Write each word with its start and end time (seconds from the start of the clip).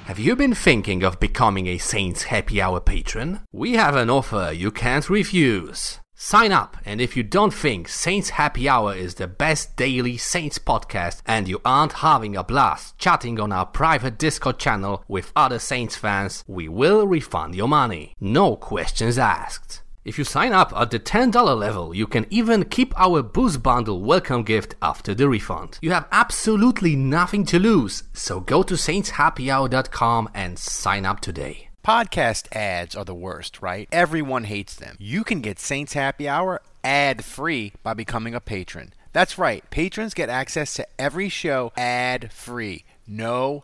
Have 0.07 0.19
you 0.19 0.37
been 0.37 0.55
thinking 0.55 1.03
of 1.03 1.19
becoming 1.19 1.67
a 1.67 1.77
Saints 1.77 2.23
Happy 2.23 2.61
Hour 2.61 2.79
patron? 2.79 3.41
We 3.51 3.73
have 3.73 3.95
an 3.95 4.09
offer 4.09 4.53
you 4.55 4.71
can't 4.71 5.09
refuse. 5.09 5.99
Sign 6.19 6.51
up, 6.51 6.77
and 6.83 6.99
if 6.99 7.15
you 7.15 7.21
don't 7.21 7.53
think 7.53 7.87
Saints 7.87 8.31
Happy 8.31 8.67
Hour 8.67 8.95
is 8.95 9.15
the 9.15 9.27
best 9.27 9.75
daily 9.75 10.17
Saints 10.17 10.57
podcast 10.57 11.21
and 11.27 11.47
you 11.47 11.61
aren't 11.63 12.01
having 12.01 12.35
a 12.35 12.43
blast 12.43 12.97
chatting 12.97 13.39
on 13.39 13.51
our 13.51 13.67
private 13.67 14.17
Discord 14.17 14.57
channel 14.57 15.03
with 15.07 15.31
other 15.35 15.59
Saints 15.59 15.95
fans, 15.95 16.43
we 16.47 16.67
will 16.67 17.05
refund 17.05 17.53
your 17.53 17.67
money. 17.67 18.15
No 18.19 18.55
questions 18.55 19.19
asked. 19.19 19.83
If 20.05 20.17
you 20.17 20.23
sign 20.23 20.53
up 20.53 20.73
at 20.75 20.89
the 20.89 20.99
$10 20.99 21.55
level, 21.55 21.93
you 21.93 22.07
can 22.07 22.25
even 22.31 22.65
keep 22.65 22.99
our 22.99 23.21
Boost 23.21 23.61
Bundle 23.61 24.01
welcome 24.01 24.41
gift 24.41 24.73
after 24.81 25.13
the 25.13 25.29
refund. 25.29 25.77
You 25.83 25.91
have 25.91 26.07
absolutely 26.11 26.95
nothing 26.95 27.45
to 27.45 27.59
lose, 27.59 28.05
so 28.13 28.39
go 28.39 28.63
to 28.63 28.73
saintshappyhour.com 28.73 30.29
and 30.33 30.57
sign 30.57 31.05
up 31.05 31.19
today. 31.19 31.66
Podcast 31.87 32.53
ads 32.53 32.97
are 32.97 33.05
the 33.05 33.15
worst, 33.15 33.61
right? 33.61 33.87
Everyone 33.93 34.43
hates 34.43 34.75
them. 34.75 34.97
You 34.99 35.23
can 35.23 35.39
get 35.39 35.57
Saints 35.57 35.93
Happy 35.93 36.27
Hour 36.27 36.61
ad 36.83 37.23
free 37.23 37.71
by 37.81 37.93
becoming 37.93 38.35
a 38.35 38.41
patron. 38.41 38.91
That's 39.13 39.37
right, 39.37 39.63
patrons 39.69 40.13
get 40.13 40.27
access 40.27 40.73
to 40.73 40.87
every 40.99 41.29
show 41.29 41.71
ad 41.77 42.29
free. 42.33 42.83
No 43.07 43.63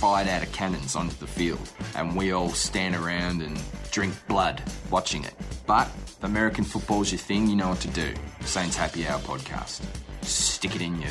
fired 0.00 0.28
out 0.28 0.42
of 0.42 0.50
cannons 0.52 0.96
onto 0.96 1.14
the 1.16 1.26
field, 1.26 1.70
and 1.94 2.16
we 2.16 2.32
all 2.32 2.48
stand 2.48 2.96
around 2.96 3.42
and 3.42 3.60
drink 3.90 4.14
blood 4.28 4.62
watching 4.90 5.24
it. 5.24 5.34
But 5.66 5.90
American 6.22 6.64
football's 6.64 7.12
your 7.12 7.18
thing, 7.18 7.46
you 7.46 7.54
know 7.54 7.68
what 7.68 7.80
to 7.80 7.88
do. 7.88 8.14
Saints 8.40 8.76
Happy 8.76 9.06
Hour 9.06 9.20
podcast. 9.20 9.82
Stick 10.22 10.74
it 10.74 10.80
in 10.80 11.02
your 11.02 11.10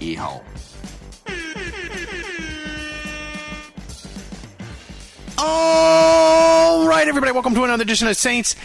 ear 0.00 0.18
hole. 0.18 0.42
All 5.36 6.88
right, 6.88 7.06
everybody, 7.06 7.32
welcome 7.32 7.54
to 7.54 7.64
another 7.64 7.82
edition 7.82 8.08
of 8.08 8.16
Saints 8.16 8.56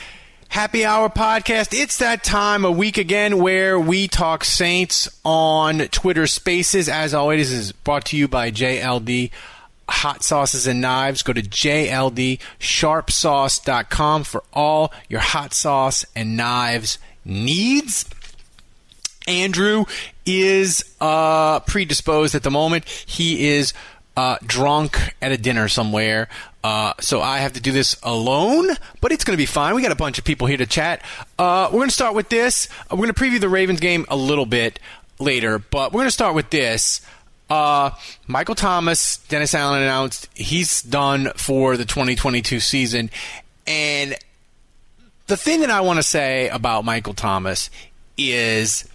Happy 0.54 0.86
Hour 0.86 1.10
podcast. 1.10 1.74
It's 1.74 1.98
that 1.98 2.24
time 2.24 2.64
a 2.64 2.70
week 2.70 3.00
again 3.00 3.40
where 3.40 3.80
we 3.80 4.08
talk 4.08 4.44
Saints 4.44 5.10
on 5.26 5.80
Twitter 5.88 6.28
Spaces. 6.28 6.88
As 6.88 7.16
always, 7.16 7.52
is 7.52 7.72
brought 7.72 8.06
to 8.06 8.16
you 8.16 8.28
by 8.28 8.52
JLD 8.52 9.32
Hot 9.90 10.22
Sauces 10.22 10.68
and 10.68 10.80
Knives. 10.80 11.24
Go 11.24 11.34
to 11.34 11.42
JLDSharpSauce.com 11.42 14.24
for 14.26 14.44
all 14.54 14.94
your 15.10 15.22
hot 15.22 15.56
sauce 15.56 16.06
and 16.16 16.38
knives 16.38 17.00
needs. 17.26 18.06
Andrew 19.28 19.86
is 20.24 20.86
uh, 21.02 21.62
predisposed 21.62 22.36
at 22.36 22.44
the 22.44 22.52
moment. 22.52 22.88
He 22.88 23.48
is 23.48 23.74
uh, 24.16 24.38
drunk 24.46 25.16
at 25.22 25.32
a 25.32 25.38
dinner 25.38 25.68
somewhere. 25.68 26.28
Uh, 26.64 26.94
so 27.00 27.22
I 27.22 27.40
have 27.40 27.54
to 27.54 27.62
do 27.62 27.72
this 27.72 27.98
alone, 28.04 28.70
but 29.02 29.12
it's 29.12 29.24
going 29.24 29.34
to 29.34 29.42
be 29.42 29.46
fine. 29.46 29.76
We 29.76 29.82
got 29.82 29.92
a 29.92 29.96
bunch 29.96 30.18
of 30.18 30.24
people 30.24 30.48
here 30.48 30.58
to 30.58 30.66
chat. 30.66 31.02
Uh, 31.38 31.68
we're 31.72 31.80
going 31.80 31.90
to 31.90 31.94
start 31.94 32.16
with 32.16 32.30
this. 32.30 32.70
Uh, 32.84 32.96
we're 32.96 33.08
going 33.08 33.14
to 33.14 33.22
preview 33.22 33.40
the 33.40 33.50
Ravens 33.50 33.80
game 33.80 34.06
a 34.10 34.16
little 34.16 34.46
bit 34.46 34.80
later, 35.20 35.60
but 35.60 35.92
we're 35.92 36.00
going 36.00 36.08
to 36.08 36.12
start 36.12 36.36
with 36.36 36.50
this. 36.52 37.02
Uh, 37.50 37.92
Michael 38.28 38.56
Thomas, 38.56 39.18
Dennis 39.18 39.54
Allen 39.54 39.82
announced 39.82 40.30
he's 40.34 40.82
done 40.82 41.32
for 41.36 41.76
the 41.76 41.86
2022 41.86 42.60
season. 42.60 43.10
And 43.68 44.16
the 45.28 45.38
thing 45.38 45.62
that 45.62 45.70
I 45.70 45.82
want 45.82 45.98
to 45.98 46.04
say 46.04 46.50
about 46.50 46.86
Michael 46.86 47.14
Thomas 47.14 47.70
is 48.18 48.88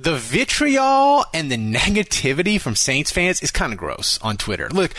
the 0.00 0.16
vitriol 0.16 1.24
and 1.34 1.50
the 1.50 1.56
negativity 1.56 2.60
from 2.60 2.76
Saints 2.76 3.10
fans 3.10 3.42
is 3.42 3.50
kind 3.50 3.72
of 3.72 3.78
gross 3.78 4.18
on 4.22 4.36
Twitter. 4.36 4.68
Look, 4.68 4.92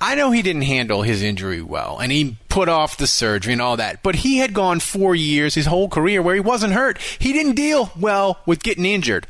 I 0.00 0.14
know 0.14 0.30
he 0.30 0.42
didn't 0.42 0.62
handle 0.62 1.02
his 1.02 1.22
injury 1.22 1.60
well 1.60 1.98
and 1.98 2.10
he 2.10 2.36
put 2.48 2.68
off 2.68 2.96
the 2.96 3.06
surgery 3.06 3.52
and 3.52 3.62
all 3.62 3.76
that, 3.76 4.02
but 4.02 4.16
he 4.16 4.38
had 4.38 4.54
gone 4.54 4.80
four 4.80 5.14
years, 5.14 5.54
his 5.54 5.66
whole 5.66 5.88
career, 5.88 6.22
where 6.22 6.34
he 6.34 6.40
wasn't 6.40 6.72
hurt. 6.72 6.98
He 7.18 7.32
didn't 7.32 7.54
deal 7.54 7.92
well 7.98 8.40
with 8.46 8.62
getting 8.62 8.86
injured. 8.86 9.26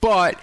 But 0.00 0.38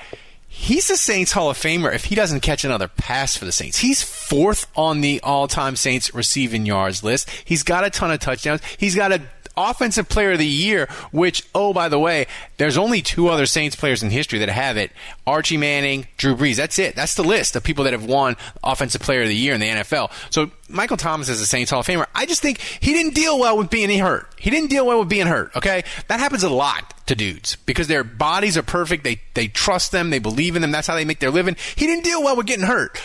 he's 0.48 0.90
a 0.90 0.98
Saints 0.98 1.32
Hall 1.32 1.50
of 1.50 1.58
Famer 1.58 1.94
if 1.94 2.06
he 2.06 2.16
doesn't 2.16 2.42
catch 2.42 2.66
another 2.66 2.90
pass 2.90 3.38
for 3.38 3.46
the 3.46 3.52
Saints. 3.54 3.78
He's 3.78 4.04
fourth 4.04 4.68
on 4.76 5.00
the 5.00 5.22
all 5.24 5.48
time 5.48 5.78
Saints 5.78 6.14
receiving 6.14 6.66
yards 6.66 7.04
list. 7.04 7.30
He's 7.46 7.64
got 7.64 7.86
a 7.86 7.90
ton 7.90 8.12
of 8.12 8.20
touchdowns. 8.20 8.62
He's 8.78 8.96
got 8.96 9.14
a 9.14 9.22
Offensive 9.60 10.08
Player 10.08 10.32
of 10.32 10.40
the 10.40 10.46
Year, 10.46 10.88
which, 11.12 11.44
oh, 11.54 11.74
by 11.74 11.90
the 11.90 12.00
way, 12.00 12.28
there's 12.56 12.78
only 12.78 13.02
two 13.02 13.28
other 13.28 13.46
Saints 13.46 13.76
players 13.76 14.02
in 14.02 14.10
history 14.10 14.40
that 14.40 14.48
have 14.48 14.78
it 14.78 14.92
Archie 15.28 15.58
Manning, 15.58 16.08
Drew 16.16 16.36
Brees. 16.36 16.56
That's 16.56 16.80
it. 16.80 16.96
That's 16.96 17.16
the 17.16 17.24
list 17.24 17.58
of 17.58 17.64
people 17.64 17.84
that 17.84 17.94
have 17.94 18.06
won 18.06 18.38
Offensive 18.64 19.02
Player 19.02 19.24
of 19.24 19.28
the 19.28 19.36
Year 19.36 19.54
in 19.54 19.60
the 19.60 19.68
NFL. 19.68 20.12
So 20.30 20.50
Michael 20.70 20.96
Thomas 20.98 21.28
is 21.28 21.42
a 21.42 21.46
Saints 21.46 21.72
Hall 21.72 21.82
of 21.82 21.86
Famer. 21.86 22.06
I 22.16 22.26
just 22.26 22.42
think 22.42 22.60
he 22.60 22.94
didn't 22.94 23.16
deal 23.16 23.38
well 23.38 23.58
with 23.58 23.70
being 23.70 23.90
hurt. 24.00 24.28
He 24.38 24.50
didn't 24.50 24.70
deal 24.70 24.86
well 24.88 25.00
with 25.00 25.10
being 25.10 25.28
hurt, 25.28 25.56
okay? 25.58 25.84
That 26.08 26.22
happens 26.22 26.44
a 26.44 26.50
lot 26.50 26.94
to 27.08 27.16
dudes 27.16 27.58
because 27.66 27.88
their 27.88 28.06
bodies 28.06 28.58
are 28.58 28.64
perfect. 28.64 29.04
They, 29.04 29.20
they 29.34 29.50
trust 29.50 29.92
them, 29.92 30.10
they 30.10 30.20
believe 30.20 30.56
in 30.56 30.62
them. 30.62 30.72
That's 30.72 30.88
how 30.88 30.96
they 30.96 31.06
make 31.06 31.20
their 31.20 31.32
living. 31.32 31.58
He 31.76 31.86
didn't 31.86 32.06
deal 32.06 32.24
well 32.24 32.38
with 32.38 32.46
getting 32.46 32.66
hurt. 32.66 33.00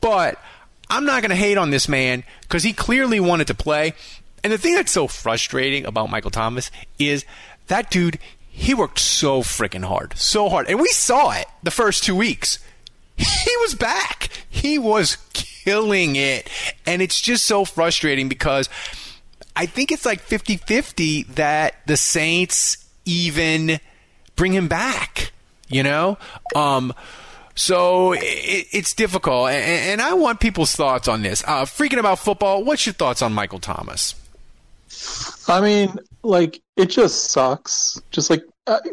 But 0.00 0.40
I'm 0.88 1.04
not 1.04 1.22
going 1.22 1.30
to 1.30 1.36
hate 1.36 1.58
on 1.58 1.70
this 1.70 1.88
man 1.88 2.24
because 2.42 2.62
he 2.62 2.72
clearly 2.72 3.20
wanted 3.20 3.48
to 3.48 3.54
play. 3.54 3.94
And 4.46 4.52
the 4.52 4.58
thing 4.58 4.76
that's 4.76 4.92
so 4.92 5.08
frustrating 5.08 5.86
about 5.86 6.08
Michael 6.08 6.30
Thomas 6.30 6.70
is 7.00 7.24
that 7.66 7.90
dude, 7.90 8.20
he 8.48 8.74
worked 8.74 9.00
so 9.00 9.42
freaking 9.42 9.84
hard, 9.84 10.16
so 10.16 10.48
hard. 10.48 10.68
And 10.68 10.78
we 10.78 10.86
saw 10.90 11.32
it 11.32 11.48
the 11.64 11.72
first 11.72 12.04
two 12.04 12.14
weeks. 12.14 12.60
He 13.16 13.50
was 13.62 13.74
back. 13.74 14.28
He 14.48 14.78
was 14.78 15.16
killing 15.32 16.14
it. 16.14 16.48
And 16.86 17.02
it's 17.02 17.20
just 17.20 17.44
so 17.44 17.64
frustrating 17.64 18.28
because 18.28 18.68
I 19.56 19.66
think 19.66 19.90
it's 19.90 20.06
like 20.06 20.20
50 20.20 20.58
50 20.58 21.24
that 21.34 21.74
the 21.86 21.96
Saints 21.96 22.76
even 23.04 23.80
bring 24.36 24.52
him 24.52 24.68
back, 24.68 25.32
you 25.66 25.82
know? 25.82 26.18
Um, 26.54 26.94
so 27.56 28.12
it, 28.12 28.68
it's 28.70 28.94
difficult, 28.94 29.48
and, 29.48 29.90
and, 29.90 30.00
I 30.00 30.14
want 30.14 30.38
people's 30.38 30.76
thoughts 30.76 31.08
on 31.08 31.22
this. 31.22 31.42
Uh, 31.44 31.64
freaking 31.64 31.98
about 31.98 32.20
football, 32.20 32.62
what's 32.62 32.86
your 32.86 32.92
thoughts 32.92 33.22
on 33.22 33.32
Michael 33.32 33.58
Thomas? 33.58 34.14
I 35.48 35.60
mean, 35.60 35.98
like 36.22 36.62
it 36.76 36.86
just 36.86 37.30
sucks. 37.30 38.00
Just 38.10 38.30
like 38.30 38.42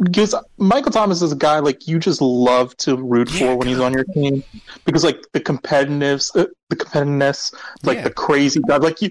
because 0.03 0.33
uh, 0.33 0.41
Michael 0.57 0.91
Thomas 0.91 1.21
is 1.21 1.31
a 1.31 1.35
guy 1.35 1.59
like 1.59 1.87
you 1.87 1.97
just 1.97 2.21
love 2.21 2.77
to 2.77 2.95
root 2.95 3.31
yeah, 3.31 3.39
for 3.39 3.57
when 3.57 3.67
he's 3.67 3.79
on 3.79 3.93
your 3.93 4.03
team 4.03 4.43
because 4.85 5.03
like 5.03 5.23
the 5.33 5.39
competitiveness, 5.39 6.35
uh, 6.39 6.45
the 6.69 6.75
competitiveness, 6.75 7.53
like 7.83 7.97
yeah. 7.97 8.03
the 8.03 8.11
crazy 8.11 8.61
guy. 8.67 8.77
Like 8.77 9.01
you, 9.01 9.09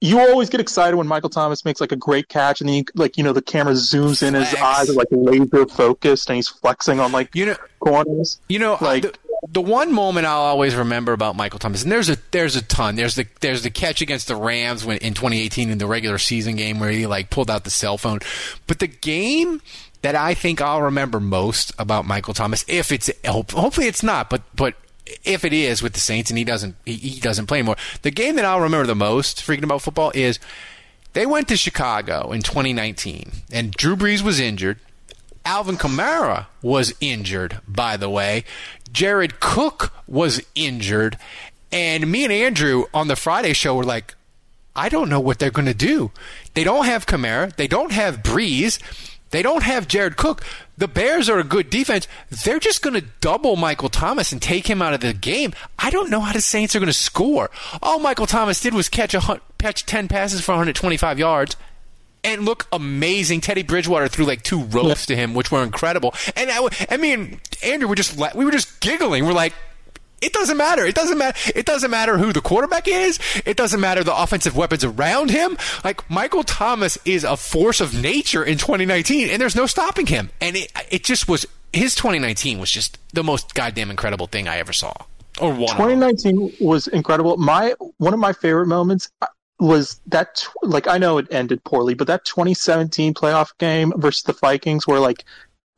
you 0.00 0.18
always 0.18 0.48
get 0.48 0.60
excited 0.60 0.96
when 0.96 1.06
Michael 1.06 1.30
Thomas 1.30 1.64
makes 1.64 1.80
like 1.80 1.92
a 1.92 1.96
great 1.96 2.28
catch, 2.28 2.60
and 2.60 2.68
then 2.68 2.76
you, 2.76 2.84
like 2.94 3.18
you 3.18 3.24
know 3.24 3.32
the 3.32 3.42
camera 3.42 3.74
zooms 3.74 4.26
in, 4.26 4.34
his 4.34 4.54
eyes 4.54 4.88
are 4.88 4.94
like 4.94 5.08
laser 5.10 5.66
focused, 5.66 6.28
and 6.30 6.36
he's 6.36 6.48
flexing 6.48 6.98
on 6.98 7.12
like 7.12 7.34
you 7.34 7.46
know 7.46 7.56
corners. 7.80 8.40
You 8.48 8.60
know, 8.60 8.78
like 8.80 9.02
the, 9.02 9.14
the, 9.48 9.60
one 9.60 9.92
moment 9.92 10.26
I'll 10.26 10.40
always 10.40 10.74
remember 10.74 11.12
about 11.12 11.36
Michael 11.36 11.58
Thomas, 11.58 11.82
and 11.82 11.90
there's 11.90 12.08
a 12.08 12.16
there's 12.30 12.56
a 12.56 12.62
ton. 12.62 12.94
There's 12.94 13.16
the 13.16 13.26
there's 13.40 13.62
the 13.62 13.70
catch 13.70 14.00
against 14.00 14.28
the 14.28 14.36
Rams 14.36 14.84
when 14.84 14.98
in 14.98 15.14
2018 15.14 15.70
in 15.70 15.78
the 15.78 15.86
regular 15.86 16.18
season 16.18 16.56
game 16.56 16.78
where 16.78 16.90
he 16.90 17.06
like 17.06 17.30
pulled 17.30 17.50
out 17.50 17.64
the 17.64 17.70
cell 17.70 17.98
phone, 17.98 18.20
but 18.66 18.78
the 18.78 18.86
game 18.86 19.60
that 20.02 20.14
I 20.14 20.34
think 20.34 20.60
I'll 20.60 20.82
remember 20.82 21.20
most 21.20 21.72
about 21.78 22.06
Michael 22.06 22.34
Thomas, 22.34 22.64
if 22.68 22.92
it's 22.92 23.10
hopefully 23.26 23.86
it's 23.86 24.02
not, 24.02 24.30
but 24.30 24.42
but 24.54 24.74
if 25.24 25.44
it 25.44 25.52
is 25.52 25.82
with 25.82 25.94
the 25.94 26.00
Saints 26.00 26.30
and 26.30 26.38
he 26.38 26.44
doesn't 26.44 26.76
he, 26.84 26.94
he 26.94 27.20
doesn't 27.20 27.46
play 27.46 27.58
anymore. 27.58 27.76
The 28.02 28.10
game 28.10 28.36
that 28.36 28.44
I'll 28.44 28.60
remember 28.60 28.86
the 28.86 28.94
most, 28.94 29.38
freaking 29.38 29.64
about 29.64 29.82
football, 29.82 30.12
is 30.14 30.38
they 31.14 31.26
went 31.26 31.48
to 31.48 31.56
Chicago 31.56 32.30
in 32.32 32.42
2019 32.42 33.32
and 33.50 33.72
Drew 33.72 33.96
Brees 33.96 34.22
was 34.22 34.38
injured. 34.38 34.78
Alvin 35.44 35.76
Kamara 35.76 36.46
was 36.62 36.94
injured, 37.00 37.60
by 37.66 37.96
the 37.96 38.08
way. 38.08 38.44
Jared 38.92 39.40
Cook 39.40 39.92
was 40.06 40.42
injured. 40.54 41.18
And 41.70 42.10
me 42.10 42.24
and 42.24 42.32
Andrew 42.32 42.84
on 42.92 43.08
the 43.08 43.16
Friday 43.16 43.52
show 43.52 43.74
were 43.74 43.84
like, 43.84 44.14
I 44.76 44.88
don't 44.88 45.08
know 45.08 45.20
what 45.20 45.38
they're 45.38 45.50
going 45.50 45.66
to 45.66 45.74
do. 45.74 46.12
They 46.54 46.64
don't 46.64 46.86
have 46.86 47.06
Kamara. 47.06 47.54
They 47.56 47.66
don't 47.66 47.92
have 47.92 48.22
Brees. 48.22 48.78
They 49.30 49.42
don't 49.42 49.62
have 49.62 49.88
Jared 49.88 50.16
Cook. 50.16 50.44
The 50.76 50.88
Bears 50.88 51.28
are 51.28 51.38
a 51.38 51.44
good 51.44 51.70
defense. 51.70 52.06
They're 52.44 52.58
just 52.58 52.82
going 52.82 52.94
to 52.94 53.06
double 53.20 53.56
Michael 53.56 53.88
Thomas 53.88 54.30
and 54.30 54.40
take 54.40 54.68
him 54.68 54.82
out 54.82 54.94
of 54.94 55.00
the 55.00 55.14
game. 55.14 55.54
I 55.78 55.90
don't 55.90 56.10
know 56.10 56.20
how 56.20 56.32
the 56.32 56.40
Saints 56.40 56.76
are 56.76 56.80
going 56.80 56.86
to 56.88 56.92
score. 56.92 57.50
All 57.82 57.98
Michael 57.98 58.26
Thomas 58.26 58.60
did 58.60 58.74
was 58.74 58.90
catch 58.90 59.14
a 59.14 59.40
catch 59.58 59.86
10 59.86 60.08
passes 60.08 60.42
for 60.42 60.52
125 60.52 61.18
yards 61.18 61.56
and 62.24 62.44
look 62.44 62.66
amazing. 62.72 63.40
Teddy 63.40 63.62
Bridgewater 63.62 64.08
threw 64.08 64.24
like 64.24 64.42
two 64.42 64.62
ropes 64.64 65.06
to 65.06 65.16
him, 65.16 65.34
which 65.34 65.50
were 65.50 65.62
incredible. 65.62 66.14
And 66.36 66.50
I, 66.50 66.68
I 66.90 66.96
mean, 66.96 67.40
Andrew, 67.64 67.88
were 67.88 67.94
just 67.94 68.16
we 68.34 68.44
were 68.44 68.50
just 68.50 68.80
giggling. 68.80 69.24
We're 69.24 69.32
like, 69.32 69.54
it 70.20 70.32
doesn't 70.32 70.56
matter. 70.56 70.84
It 70.86 70.94
doesn't 70.94 71.18
matter. 71.18 71.36
It 71.54 71.66
doesn't 71.66 71.90
matter 71.90 72.16
who 72.16 72.32
the 72.32 72.40
quarterback 72.40 72.86
is. 72.86 73.18
It 73.44 73.56
doesn't 73.56 73.80
matter 73.80 74.04
the 74.04 74.16
offensive 74.16 74.56
weapons 74.56 74.84
around 74.84 75.30
him. 75.30 75.58
Like 75.82 76.08
Michael 76.08 76.44
Thomas 76.44 76.96
is 77.04 77.24
a 77.24 77.36
force 77.36 77.80
of 77.80 78.00
nature 78.00 78.44
in 78.44 78.56
2019, 78.56 79.28
and 79.28 79.42
there's 79.42 79.56
no 79.56 79.66
stopping 79.66 80.06
him. 80.06 80.30
And 80.40 80.56
it, 80.56 80.72
it 80.90 81.04
just 81.04 81.28
was 81.28 81.44
his 81.72 81.94
2019 81.96 82.58
was 82.58 82.70
just 82.70 82.98
the 83.12 83.24
most 83.24 83.54
goddamn 83.54 83.90
incredible 83.90 84.28
thing 84.28 84.46
I 84.46 84.58
ever 84.58 84.72
saw. 84.72 84.92
Or 85.40 85.52
one. 85.52 85.68
2019 85.68 86.54
was 86.60 86.86
incredible. 86.88 87.36
My 87.36 87.74
one 87.98 88.14
of 88.14 88.20
my 88.20 88.32
favorite 88.32 88.66
moments 88.66 89.10
was 89.62 90.00
that 90.06 90.44
like 90.62 90.88
I 90.88 90.98
know 90.98 91.18
it 91.18 91.28
ended 91.30 91.62
poorly, 91.62 91.94
but 91.94 92.08
that 92.08 92.24
2017 92.24 93.14
playoff 93.14 93.56
game 93.58 93.92
versus 93.96 94.24
the 94.24 94.32
Vikings, 94.32 94.86
where 94.86 94.98
like 94.98 95.24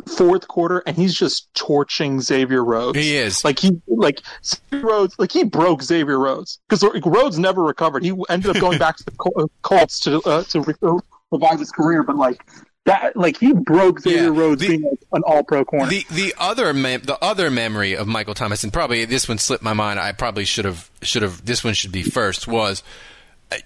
fourth 0.09 0.49
quarter 0.49 0.83
and 0.87 0.97
he's 0.97 1.15
just 1.15 1.53
torching 1.55 2.21
Xavier 2.21 2.65
Rhodes. 2.65 2.99
He 2.99 3.17
is 3.17 3.45
like 3.45 3.59
he 3.59 3.81
like 3.87 4.23
Xavier 4.43 4.87
Rhodes 4.87 5.15
like 5.19 5.33
he 5.33 5.45
broke 5.45 5.83
Xavier 5.83 6.19
Rhodes 6.19 6.61
because 6.69 6.83
Rhodes 7.05 7.39
never 7.39 7.63
recovered. 7.63 8.03
He 8.03 8.15
ended 8.31 8.57
up 8.57 8.61
going 8.61 8.79
back 8.79 8.97
to 8.97 9.05
the 9.05 9.33
uh, 9.37 9.47
Colts 9.63 10.01
to 10.01 10.21
uh, 10.23 10.45
to 10.45 10.63
re- 10.63 11.01
revive 11.31 11.59
his 11.59 11.71
career, 11.71 12.03
but 12.03 12.17
like 12.17 12.43
that 12.87 13.15
like 13.17 13.39
he 13.39 13.53
broke 13.53 14.01
Xavier 14.01 14.33
yeah, 14.33 14.41
Rhodes 14.41 14.63
the, 14.63 14.69
being 14.69 14.83
like 14.83 14.99
an 15.13 15.23
all 15.27 15.45
pro 15.45 15.67
corner. 15.67 15.91
The 15.91 16.07
the 16.11 16.35
other 16.39 16.73
mem- 16.73 17.03
the 17.03 17.23
other 17.23 17.51
memory 17.51 17.95
of 17.95 18.07
Michael 18.07 18.35
Thomas 18.35 18.65
and 18.65 18.73
probably 18.73 19.05
this 19.05 19.29
one 19.29 19.37
slipped 19.37 19.63
my 19.63 19.75
mind. 19.75 20.01
I 20.01 20.13
probably 20.13 20.47
should 20.47 20.65
have 20.65 20.91
should 21.03 21.21
have 21.21 21.45
this 21.45 21.63
one 21.63 21.75
should 21.75 21.93
be 21.93 22.03
first 22.03 22.49
was 22.49 22.83
uh, 22.83 23.14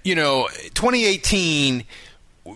you 0.05 0.15
know 0.15 0.49
2018 0.75 1.85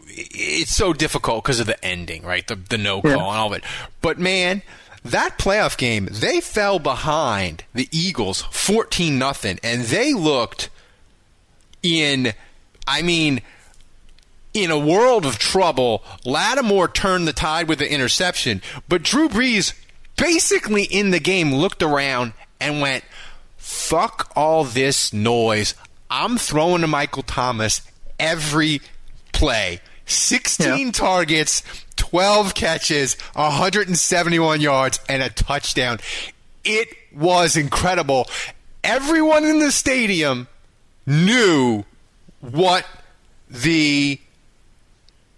it's 0.09 0.75
so 0.75 0.93
difficult 0.93 1.45
because 1.45 1.61
of 1.61 1.67
the 1.67 1.85
ending, 1.85 2.23
right? 2.23 2.47
The 2.47 2.57
the 2.57 2.79
no 2.79 3.03
call 3.03 3.11
yeah. 3.11 3.17
and 3.17 3.27
all 3.27 3.49
of 3.49 3.53
it. 3.53 3.65
But 4.01 4.19
man, 4.19 4.63
that 5.05 5.39
playoff 5.39 5.77
game, 5.77 6.09
they 6.11 6.41
fell 6.41 6.79
behind 6.79 7.65
the 7.75 7.89
Eagles 7.91 8.43
14 8.51 9.19
nothing 9.19 9.59
and 9.63 9.83
they 9.83 10.13
looked 10.15 10.71
in 11.83 12.33
I 12.87 13.03
mean 13.03 13.43
in 14.55 14.71
a 14.71 14.79
world 14.79 15.27
of 15.27 15.39
trouble. 15.39 16.03
Lattimore 16.25 16.89
turned 16.89 17.27
the 17.27 17.33
tide 17.33 17.69
with 17.69 17.79
the 17.79 17.91
interception, 17.91 18.63
but 18.89 19.03
Drew 19.03 19.29
Brees 19.29 19.75
basically 20.17 20.85
in 20.85 21.11
the 21.11 21.21
game 21.21 21.55
looked 21.55 21.83
around 21.83 22.35
and 22.61 22.81
went, 22.81 23.05
"Fuck 23.57 24.31
all 24.37 24.63
this 24.65 25.13
noise. 25.13 25.75
I'm 26.13 26.37
throwing 26.37 26.83
to 26.83 26.87
Michael 26.87 27.23
Thomas 27.23 27.81
every 28.21 28.83
play. 29.33 29.81
16 30.05 30.67
yeah. 30.79 30.93
targets, 30.93 31.63
12 31.97 32.55
catches, 32.55 33.15
171 33.33 34.61
yards, 34.61 35.01
and 35.09 35.23
a 35.23 35.31
touchdown. 35.31 36.01
It 36.65 36.89
was 37.15 37.57
incredible. 37.57 38.29
Everyone 38.85 39.45
in 39.45 39.59
the 39.59 39.73
stadium 39.73 40.49
knew 41.07 41.85
what 42.41 42.85
the 43.49 44.21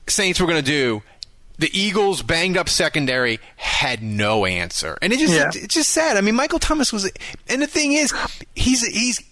Saints 0.08 0.40
were 0.40 0.48
going 0.48 0.62
to 0.62 0.70
do. 0.70 1.02
The 1.58 1.70
Eagles 1.78 2.20
banged 2.22 2.56
up 2.56 2.68
secondary 2.68 3.38
had 3.54 4.02
no 4.02 4.44
answer, 4.44 4.98
and 5.00 5.12
it 5.12 5.20
just 5.20 5.32
yeah. 5.32 5.50
it's 5.54 5.75
just 5.75 5.90
sad. 5.90 6.16
I 6.16 6.20
mean, 6.20 6.34
Michael 6.34 6.58
Thomas 6.58 6.92
was, 6.92 7.08
and 7.48 7.62
the 7.62 7.68
thing 7.68 7.92
is, 7.92 8.12
he's 8.56 8.84
he's 8.84 9.22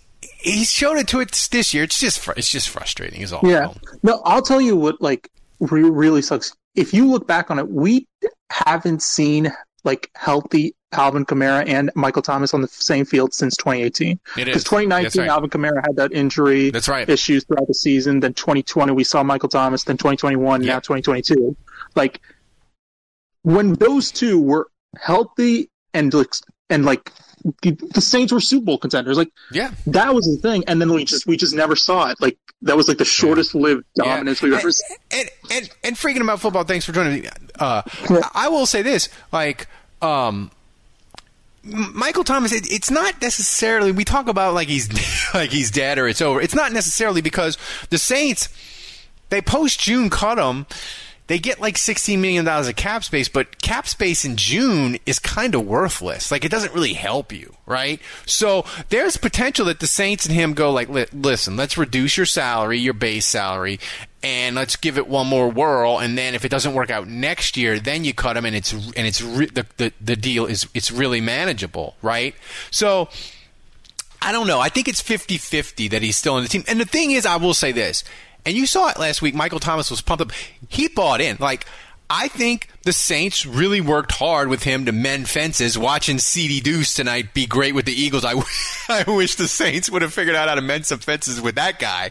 he's 0.42 0.70
shown 0.70 0.99
it 0.99 1.08
to 1.08 1.20
it 1.20 1.49
this 1.50 1.72
year. 1.72 1.84
It's 1.84 1.99
just 1.99 2.26
it's 2.37 2.50
just 2.50 2.68
frustrating. 2.68 3.22
Is 3.22 3.32
all. 3.32 3.40
Yeah. 3.44 3.72
No, 4.02 4.20
I'll 4.25 4.42
tell 4.42 4.61
you 4.61 4.76
what 4.76 5.00
like 5.00 5.30
re- 5.61 5.82
really 5.82 6.22
sucks. 6.22 6.54
If 6.75 6.94
you 6.94 7.11
look 7.11 7.26
back 7.26 7.50
on 7.50 7.58
it, 7.58 7.68
we 7.68 8.06
haven't 8.50 9.02
seen 9.02 9.52
like 9.84 10.11
healthy 10.14 10.75
Alvin 10.92 11.25
Kamara 11.25 11.66
and 11.66 11.90
Michael 11.94 12.22
Thomas 12.22 12.54
on 12.54 12.61
the 12.61 12.68
same 12.68 13.04
field 13.04 13.34
since 13.34 13.56
2018. 13.56 14.20
Because 14.37 14.64
2019, 14.64 15.22
right. 15.22 15.30
Alvin 15.30 15.50
Kamara 15.50 15.82
had 15.84 15.96
that 15.96 16.12
injury 16.12 16.70
That's 16.70 16.88
right. 16.88 17.08
issues 17.08 17.44
throughout 17.44 17.66
the 17.66 17.75
season. 17.75 18.20
Then 18.20 18.34
2020, 18.34 18.92
we 18.92 19.04
saw 19.04 19.22
Michael 19.22 19.49
Thomas. 19.49 19.84
Then 19.84 19.96
2021, 19.96 20.62
yeah. 20.62 20.75
now 20.75 20.80
2022. 20.80 21.56
Like 21.94 22.20
when 23.42 23.75
those 23.75 24.11
two 24.11 24.40
were 24.40 24.68
healthy 25.00 25.70
and 25.94 26.12
and 26.73 26.85
like 26.85 27.12
the 27.62 28.00
Saints 28.00 28.33
were 28.33 28.41
Super 28.41 28.64
Bowl 28.64 28.79
contenders. 28.79 29.17
Like, 29.17 29.31
yeah, 29.52 29.73
that 29.87 30.14
was 30.14 30.26
the 30.26 30.41
thing. 30.41 30.64
And 30.67 30.81
then 30.81 30.93
we 30.93 31.05
just 31.05 31.26
we 31.26 31.37
just 31.37 31.55
never 31.55 31.76
saw 31.76 32.11
it. 32.11 32.21
Like 32.21 32.38
that 32.62 32.76
was 32.76 32.88
like 32.88 32.99
the 32.99 33.05
shortest 33.05 33.55
lived 33.55 33.85
dominance 33.95 34.41
yeah. 34.43 34.49
we've 34.49 34.59
ever. 34.59 34.73
seen. 34.73 34.97
and, 35.11 35.31
and 35.50 35.71
and 35.85 35.97
freaking 35.97 36.23
about 36.23 36.41
football. 36.41 36.64
Thanks 36.64 36.85
for 36.85 36.93
joining 36.93 37.23
me. 37.23 37.29
Uh, 37.59 37.83
I 38.35 38.49
will 38.49 38.67
say 38.67 38.83
this: 38.83 39.09
like, 39.33 39.67
um, 40.00 40.50
Michael 41.62 42.25
Thomas. 42.25 42.52
It, 42.52 42.71
it's 42.71 42.91
not 42.91 43.21
necessarily 43.21 43.93
we 43.93 44.05
talk 44.05 44.29
about 44.29 44.55
like 44.55 44.69
he's 44.69 44.88
like 45.35 45.50
he's 45.50 45.71
dead 45.71 45.99
or 45.99 46.09
it's 46.09 46.23
over. 46.23 46.41
It's 46.41 46.55
not 46.55 46.73
necessarily 46.73 47.21
because 47.21 47.59
the 47.91 47.99
Saints 47.99 48.49
they 49.31 49.41
post 49.41 49.81
June 49.81 50.11
cut 50.11 50.38
him. 50.38 50.67
They 51.33 51.39
get 51.39 51.62
like 51.62 51.77
$16 51.77 52.19
million 52.19 52.47
of 52.47 52.77
cap 52.77 53.03
space, 53.05 53.27
but 53.27 53.62
cap 53.62 53.87
space 53.87 54.27
in 54.27 54.37
June 54.37 54.99
is 55.07 55.19
kind 55.19 55.55
of 55.55 55.65
worthless. 55.67 56.31
Like, 56.31 56.45
it 56.45 56.51
doesn't 56.51 56.75
really 56.75 56.93
help 56.93 57.33
you, 57.33 57.55
right? 57.65 58.03
So, 58.27 58.67
there's 58.91 59.17
potential 59.17 59.65
that 59.65 59.81
the 59.81 59.87
Saints 59.87 60.27
and 60.27 60.35
him 60.35 60.53
go, 60.53 60.71
like, 60.71 60.91
listen, 60.91 61.57
let's 61.57 61.79
reduce 61.79 62.19
your 62.19 62.27
salary, 62.27 62.81
your 62.81 62.93
base 62.93 63.25
salary, 63.25 63.81
and 64.23 64.55
let's 64.55 64.77
give 64.77 64.99
it 64.99 65.09
one 65.09 65.27
more 65.27 65.49
whirl. 65.49 66.01
And 66.01 66.19
then 66.19 66.35
if 66.35 66.45
it 66.45 66.51
doesn't 66.51 66.75
work 66.75 66.91
out 66.91 67.09
next 67.09 67.57
year, 67.57 67.79
then 67.79 68.05
you 68.05 68.12
cut 68.12 68.37
him, 68.37 68.45
and 68.45 68.55
it's, 68.55 68.75
and 68.75 69.07
it's, 69.07 69.23
re- 69.23 69.47
the, 69.47 69.65
the, 69.79 69.91
the 70.03 70.17
deal 70.17 70.45
is, 70.45 70.69
it's 70.75 70.91
really 70.91 71.23
manageable, 71.23 71.97
right? 72.03 72.35
So, 72.71 73.09
I 74.21 74.33
don't 74.33 74.47
know. 74.47 74.61
I 74.61 74.69
think 74.69 74.87
it's 74.87 75.01
50 75.01 75.39
50 75.39 75.89
that 75.89 76.03
he's 76.03 76.19
still 76.19 76.37
in 76.37 76.43
the 76.43 76.51
team. 76.51 76.65
And 76.69 76.79
the 76.79 76.85
thing 76.85 77.11
is, 77.11 77.25
I 77.25 77.37
will 77.37 77.55
say 77.55 77.73
this, 77.73 78.05
and 78.44 78.56
you 78.56 78.66
saw 78.66 78.88
it 78.88 78.99
last 78.99 79.22
week. 79.22 79.34
Michael 79.34 79.61
Thomas 79.61 79.90
was 79.90 80.00
pumped 80.00 80.22
up. 80.22 80.32
He 80.68 80.88
bought 80.88 81.20
in. 81.20 81.37
Like, 81.38 81.66
I 82.14 82.28
think 82.28 82.68
the 82.82 82.92
Saints 82.92 83.46
really 83.46 83.80
worked 83.80 84.12
hard 84.12 84.49
with 84.49 84.64
him 84.64 84.84
to 84.84 84.92
mend 84.92 85.30
fences. 85.30 85.78
Watching 85.78 86.18
CD 86.18 86.61
Deuce 86.61 86.92
tonight 86.92 87.32
be 87.32 87.46
great 87.46 87.75
with 87.75 87.87
the 87.87 87.92
Eagles. 87.92 88.22
I, 88.22 88.34
I 88.90 89.11
wish 89.11 89.37
the 89.37 89.49
Saints 89.49 89.88
would 89.88 90.02
have 90.02 90.12
figured 90.12 90.37
out 90.37 90.46
how 90.46 90.56
to 90.56 90.61
mend 90.61 90.84
some 90.84 90.99
fences 90.99 91.40
with 91.40 91.54
that 91.54 91.78
guy. 91.78 92.11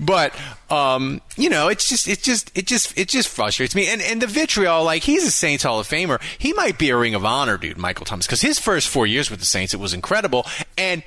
But, 0.00 0.34
um, 0.70 1.20
you 1.36 1.50
know, 1.50 1.68
it's 1.68 1.86
just, 1.86 2.08
it 2.08 2.22
just, 2.22 2.50
it 2.56 2.66
just, 2.66 2.96
it 2.96 3.08
just 3.08 3.28
frustrates 3.28 3.74
me. 3.74 3.88
And, 3.92 4.00
and 4.00 4.22
the 4.22 4.26
vitriol, 4.26 4.84
like, 4.84 5.02
he's 5.02 5.26
a 5.26 5.30
Saints 5.30 5.64
Hall 5.64 5.78
of 5.78 5.86
Famer. 5.86 6.18
He 6.38 6.54
might 6.54 6.78
be 6.78 6.88
a 6.88 6.96
Ring 6.96 7.14
of 7.14 7.26
Honor 7.26 7.58
dude, 7.58 7.76
Michael 7.76 8.06
Thomas, 8.06 8.26
because 8.26 8.40
his 8.40 8.58
first 8.58 8.88
four 8.88 9.06
years 9.06 9.30
with 9.30 9.40
the 9.40 9.46
Saints, 9.46 9.74
it 9.74 9.80
was 9.80 9.92
incredible. 9.92 10.46
And, 10.78 11.02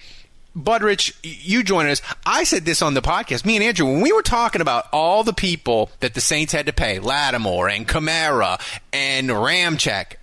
Budrich, 0.56 1.14
you 1.22 1.64
joined 1.64 1.90
us. 1.90 2.02
I 2.26 2.46
said 2.46 2.66
this 2.66 2.82
on 2.82 2.94
the 2.94 3.02
podcast. 3.02 3.46
Me 3.46 3.56
and 3.56 3.64
Andrew, 3.64 3.86
when 3.86 4.02
we 4.02 4.14
were 4.14 4.22
talking 4.22 4.62
about 4.62 4.88
all 4.94 5.24
the 5.24 5.34
people 5.34 5.92
that 6.00 6.14
the 6.14 6.22
Saints 6.22 6.54
had 6.54 6.66
to 6.68 6.74
pay, 6.74 7.00
Lattimore 7.00 7.70
and 7.70 7.88
Kamara 7.88 8.60
and 8.94 9.30
Ramczyk, 9.30 10.14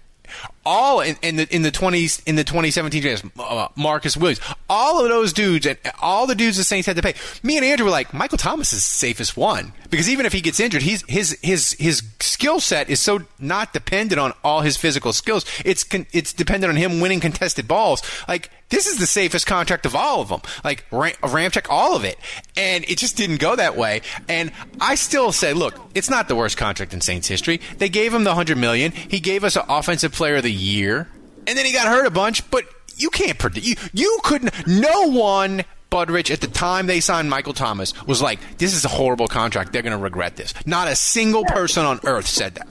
all 0.65 1.01
in, 1.01 1.17
in 1.23 1.37
the 1.37 1.55
in 1.55 1.63
the 1.63 1.71
twenties 1.71 2.23
in 2.27 2.37
the 2.37 2.45
2017 2.45 3.03
drafts, 3.03 3.29
uh, 3.39 3.69
Marcus 3.77 4.17
Williams, 4.17 4.41
all 4.69 5.03
of 5.03 5.09
those 5.09 5.33
dudes 5.33 5.67
and 5.67 5.79
all 6.01 6.27
the 6.27 6.35
dudes 6.35 6.57
the 6.57 6.65
Saints 6.65 6.87
had 6.87 6.97
to 6.97 7.03
pay. 7.03 7.15
Me 7.43 7.57
and 7.57 7.65
Andrew 7.65 7.85
were 7.85 7.91
like, 7.91 8.15
Michael 8.15 8.39
Thomas 8.39 8.73
is 8.73 8.79
the 8.81 8.95
safest 8.95 9.37
one 9.37 9.73
because 9.91 10.09
even 10.09 10.27
if 10.27 10.33
he 10.33 10.41
gets 10.41 10.61
injured, 10.61 10.83
he's 10.83 11.03
his 11.09 11.39
his 11.43 11.73
his 11.79 12.03
skill 12.21 12.61
set 12.61 12.89
is 12.89 13.01
so 13.01 13.21
not 13.39 13.73
dependent 13.73 14.21
on 14.21 14.33
all 14.43 14.61
his 14.61 14.77
physical 14.77 15.13
skills. 15.13 15.45
It's 15.65 15.85
con- 15.85 16.07
it's 16.13 16.33
dependent 16.33 16.71
on 16.71 16.77
him 16.77 17.01
winning 17.01 17.21
contested 17.21 17.69
balls. 17.69 18.03
Like 18.29 18.51
this 18.71 18.87
is 18.87 18.97
the 18.97 19.07
safest 19.07 19.47
contract 19.47 19.85
of 19.85 19.95
all 19.95 20.23
of 20.23 20.29
them. 20.31 20.41
Like 20.65 20.87
Ram- 20.91 21.13
Ramczyk, 21.23 21.67
all 21.69 21.95
of 21.95 22.05
it, 22.05 22.17
and 22.57 22.85
it 22.85 22.97
just 22.97 23.19
didn't 23.19 23.39
go 23.39 23.55
that 23.55 23.77
way. 23.77 24.01
And 24.29 24.51
I 24.81 24.95
still 24.95 25.31
say, 25.31 25.53
look, 25.53 25.79
it's 25.95 26.09
not 26.09 26.27
the 26.29 26.35
worst 26.35 26.57
contract 26.57 26.95
in 26.95 27.03
Saints 27.03 27.29
history. 27.29 27.61
They 27.77 27.91
gave 27.91 28.15
him 28.15 28.25
the 28.25 28.35
hundred 28.35 28.57
million. 28.57 28.93
He 28.93 29.21
gave 29.21 29.45
us 29.45 29.57
an 29.57 29.65
offensive 29.69 30.13
player 30.13 30.37
of 30.37 30.43
the 30.43 30.52
year, 30.53 31.09
and 31.47 31.57
then 31.59 31.65
he 31.67 31.73
got 31.73 31.89
hurt 31.89 32.07
a 32.07 32.11
bunch. 32.11 32.49
But 32.51 32.65
you 32.97 33.11
can't 33.11 33.39
predict. 33.39 33.67
You 33.67 33.75
you 33.93 34.19
couldn't. 34.23 34.53
No 34.67 35.09
one. 35.09 35.65
Budrich, 35.91 36.31
at 36.31 36.41
the 36.41 36.47
time 36.47 36.87
they 36.87 37.01
signed 37.01 37.29
Michael 37.29 37.53
Thomas, 37.53 37.93
was 38.07 38.23
like, 38.23 38.41
"This 38.57 38.73
is 38.75 38.85
a 38.87 38.89
horrible 38.89 39.29
contract. 39.29 39.75
They're 39.75 39.83
going 39.83 39.93
to 39.97 40.03
regret 40.03 40.37
this." 40.37 40.55
Not 40.67 40.89
a 40.89 40.97
single 40.97 41.45
person 41.45 41.85
on 41.85 42.01
earth 42.05 42.27
said 42.27 42.55
that. 42.55 42.69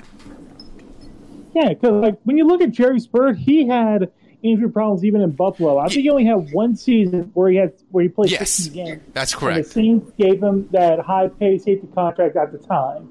Yeah, 1.54 1.70
because 1.70 2.02
like 2.02 2.16
when 2.24 2.38
you 2.38 2.46
look 2.48 2.62
at 2.62 2.76
Jairus 2.76 3.06
Byrd, 3.08 3.38
he 3.38 3.68
had 3.68 4.12
injury 4.42 4.72
problems 4.72 5.04
even 5.06 5.22
in 5.22 5.32
Buffalo. 5.32 5.78
I 5.78 5.88
think 5.88 6.02
he 6.02 6.10
only 6.10 6.26
had 6.26 6.52
one 6.52 6.76
season 6.76 7.30
where 7.34 7.52
he 7.52 7.58
had 7.58 7.74
where 7.92 8.02
he 8.04 8.10
played 8.10 8.32
Yes, 8.32 8.50
60 8.52 8.74
games. 8.74 9.02
that's 9.14 9.34
And 9.34 9.40
correct. 9.42 9.68
the 9.68 9.72
Saints 9.72 10.12
gave 10.18 10.42
him 10.42 10.68
that 10.72 11.00
high 11.00 11.28
pay 11.28 11.58
safety 11.60 11.88
contract 11.94 12.36
at 12.38 12.52
the 12.52 12.58
time. 12.58 13.08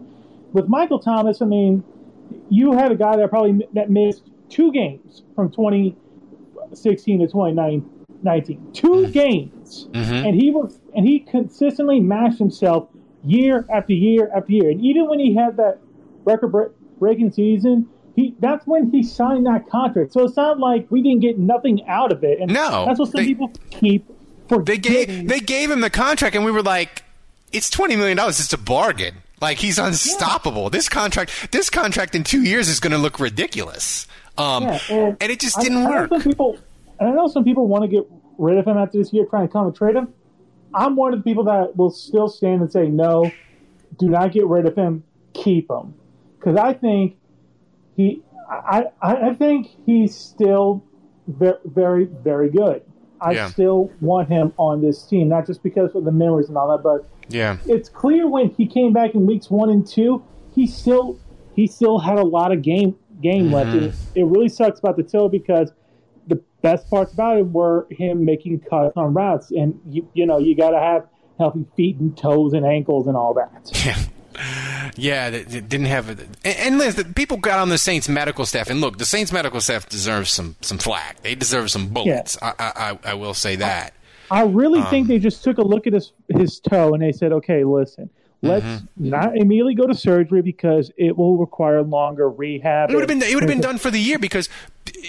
With 0.53 0.67
Michael 0.69 0.99
Thomas, 0.99 1.41
I 1.43 1.45
mean, 1.45 1.85
you 2.49 2.73
had 2.73 2.91
a 2.91 2.97
guy 2.97 3.15
that 3.17 3.29
probably 3.31 3.65
that 3.75 3.91
missed 3.91 4.23
two 4.51 4.71
games 4.73 5.23
from 5.35 5.51
2016 5.51 7.21
to 7.21 7.27
2019. 7.27 8.73
2 8.75 8.89
Mm-hmm. 8.89 9.11
games, 9.13 9.89
and 9.95 10.35
he 10.39 10.51
was 10.51 10.79
and 10.95 11.07
he 11.07 11.21
consistently 11.21 12.01
matched 12.01 12.39
himself 12.39 12.89
year 13.25 13.65
after 13.73 13.95
year 13.95 14.31
after 14.37 14.53
year. 14.53 14.69
And 14.71 14.85
even 14.85 15.09
when 15.09 15.19
he 15.19 15.35
had 15.35 15.57
that 15.57 15.79
record 16.25 16.75
breaking 16.99 17.33
season. 17.33 17.89
He, 18.17 18.35
that's 18.41 18.67
when 18.67 18.91
he 18.91 19.05
signed 19.05 19.47
that 19.47 19.71
contract. 19.71 20.13
So 20.13 20.25
it's 20.25 20.37
not 20.37 20.59
like 20.59 20.91
we 20.91 21.01
didn't 21.01 21.21
get 21.21 21.39
nothing 21.39 21.87
out 21.87 22.11
of 22.13 22.25
it. 22.25 22.41
And 22.41 22.53
No, 22.53 22.85
that's 22.85 22.99
what 22.99 23.09
some 23.13 23.21
they- 23.23 23.29
people 23.29 23.53
keep 23.71 24.07
They 24.49 24.57
forgetting. 24.57 24.83
gave 25.07 25.29
they 25.29 25.41
gave 25.41 25.71
him 25.71 25.81
the 25.81 25.89
contract, 25.91 26.35
and 26.35 26.45
we 26.45 26.51
were 26.51 26.63
like, 26.63 27.05
"It's 27.53 27.71
twenty 27.71 27.95
million 27.97 28.17
dollars. 28.19 28.41
It's 28.41 28.53
a 28.53 28.59
bargain. 28.59 29.15
Like 29.41 29.59
he's 29.59 29.79
unstoppable. 29.79 30.69
This 30.71 30.89
contract, 30.89 31.53
this 31.53 31.71
contract 31.71 32.15
in 32.17 32.25
two 32.25 32.43
years 32.43 32.69
is 32.69 32.81
going 32.81 32.91
to 32.93 32.99
look 32.99 33.21
ridiculous." 33.21 34.07
Um, 34.41 34.63
Yeah, 34.65 34.79
and, 34.89 35.17
it 35.31 35.41
just 35.41 35.59
didn't 35.61 35.79
I 35.79 35.85
know 35.85 36.09
work. 36.11 36.23
people, 36.23 36.59
and 36.99 37.09
I 37.09 37.13
know 37.13 37.29
some 37.29 37.45
people 37.45 37.67
want 37.69 37.83
to 37.85 37.89
get 37.89 38.05
rid 38.39 38.59
of 38.59 38.67
him 38.67 38.77
after 38.79 38.99
this 38.99 39.13
year, 39.13 39.27
trying 39.27 39.47
to 39.47 39.53
come 39.53 39.67
and 39.67 39.75
trade 39.77 39.97
him. 39.97 40.09
I'm 40.75 40.97
one 40.97 41.13
of 41.13 41.19
the 41.21 41.25
people 41.25 41.45
that 41.45 41.77
will 41.77 41.91
still 41.91 42.29
stand 42.29 42.63
and 42.63 42.71
say, 42.73 42.87
no, 42.89 43.35
do 43.99 44.09
not 44.09 44.33
get 44.33 44.47
rid 44.47 44.67
of 44.67 44.75
him, 44.77 45.03
keep 45.35 45.71
him, 45.71 45.95
because 46.39 46.57
I 46.57 46.73
think 46.75 47.17
he, 47.97 48.23
I, 48.49 48.85
I, 49.03 49.15
I 49.31 49.35
think 49.35 49.69
he's 49.85 50.17
still 50.17 50.83
very, 51.27 51.59
very, 51.65 52.05
very 52.05 52.49
good. 52.51 52.83
I 53.21 53.33
Yeah. 53.33 53.49
still 53.51 53.91
want 54.01 54.29
him 54.31 54.55
on 54.57 54.81
this 54.81 55.03
team, 55.05 55.29
not 55.29 55.47
just 55.47 55.63
because 55.63 55.95
of 55.95 56.05
the 56.05 56.13
memories 56.13 56.49
and 56.49 56.57
all 56.57 56.71
that, 56.75 56.83
but 56.83 57.07
yeah, 57.29 57.59
it's 57.67 57.89
clear 57.89 58.27
when 58.27 58.51
he 58.51 58.67
came 58.67 58.93
back 58.93 59.15
in 59.15 59.27
weeks 59.27 59.51
one 59.51 59.69
and 59.71 59.87
two, 59.87 60.23
he 60.55 60.67
still 60.67 61.19
he 61.55 61.67
still 61.67 61.99
had 61.99 62.19
a 62.19 62.25
lot 62.25 62.53
of 62.53 62.63
game 62.63 62.97
game 63.23 63.53
left. 63.53 63.71
Mm-hmm. 63.71 63.87
It, 63.87 64.21
it 64.23 64.25
really 64.25 64.49
sucks 64.49 64.79
about 64.79 64.97
the 64.97 65.03
toe 65.03 65.29
because 65.29 65.73
the 66.27 66.43
best 66.63 66.89
parts 66.91 67.13
about 67.13 67.39
it 67.39 67.47
were 67.47 67.87
him 67.91 68.25
making 68.25 68.61
cuts 68.61 68.97
on 68.97 69.15
routes, 69.15 69.51
and 69.51 69.81
you 69.89 70.09
you 70.15 70.27
know 70.27 70.39
you 70.39 70.57
got 70.57 70.71
to 70.71 70.79
have 70.79 71.07
healthy 71.39 71.65
feet 71.77 71.97
and 71.97 72.17
toes 72.17 72.53
and 72.53 72.67
ankles 72.67 73.07
and 73.07 73.17
all 73.17 73.35
that. 73.35 73.71
yeah, 74.37 74.91
yeah. 74.97 75.31
They 75.31 75.61
didn't 75.61 75.87
have 75.87 76.11
it. 76.11 76.19
And, 76.45 76.81
the 76.81 77.11
people 77.17 77.39
got 77.39 77.59
on 77.59 77.69
the 77.71 77.79
Saints 77.79 78.09
medical 78.09 78.45
staff, 78.47 78.69
and 78.71 78.81
look, 78.81 78.99
the 78.99 79.07
Saints 79.07 79.33
medical 79.33 79.61
staff 79.61 79.89
deserves 79.89 80.31
some 80.33 80.57
some 80.61 80.79
flack. 80.79 81.23
They 81.23 81.35
deserve 81.35 81.71
some 81.71 81.89
bullets. 81.89 82.37
I, 82.43 82.55
I, 82.59 82.73
I 82.77 82.99
I 83.11 83.15
will 83.15 83.35
say 83.35 83.57
that. 83.57 83.95
I 84.31 84.43
really 84.43 84.81
Um, 84.81 84.87
think 84.91 85.09
they 85.09 85.19
just 85.19 85.43
took 85.43 85.59
a 85.59 85.63
look 85.63 85.87
at 85.87 85.93
his 85.93 86.13
his 86.29 86.61
toe 86.61 86.95
and 86.95 87.03
they 87.03 87.13
said, 87.13 87.33
okay, 87.33 87.65
listen. 87.65 88.11
Let's 88.43 88.65
Mm-hmm. 88.65 89.09
not 89.11 89.37
immediately 89.37 89.75
go 89.75 89.87
to 89.87 89.95
surgery 89.95 90.41
because 90.41 90.91
it 90.97 91.17
will 91.17 91.37
require 91.37 91.83
longer 91.83 92.29
rehab. 92.31 92.91
It 92.91 92.95
would 92.95 93.03
have 93.03 93.09
been 93.09 93.23
it 93.23 93.35
would 93.35 93.43
have 93.43 93.49
been 93.51 93.61
done 93.61 93.77
for 93.79 93.91
the 93.91 94.01
year 94.01 94.19
because 94.19 94.49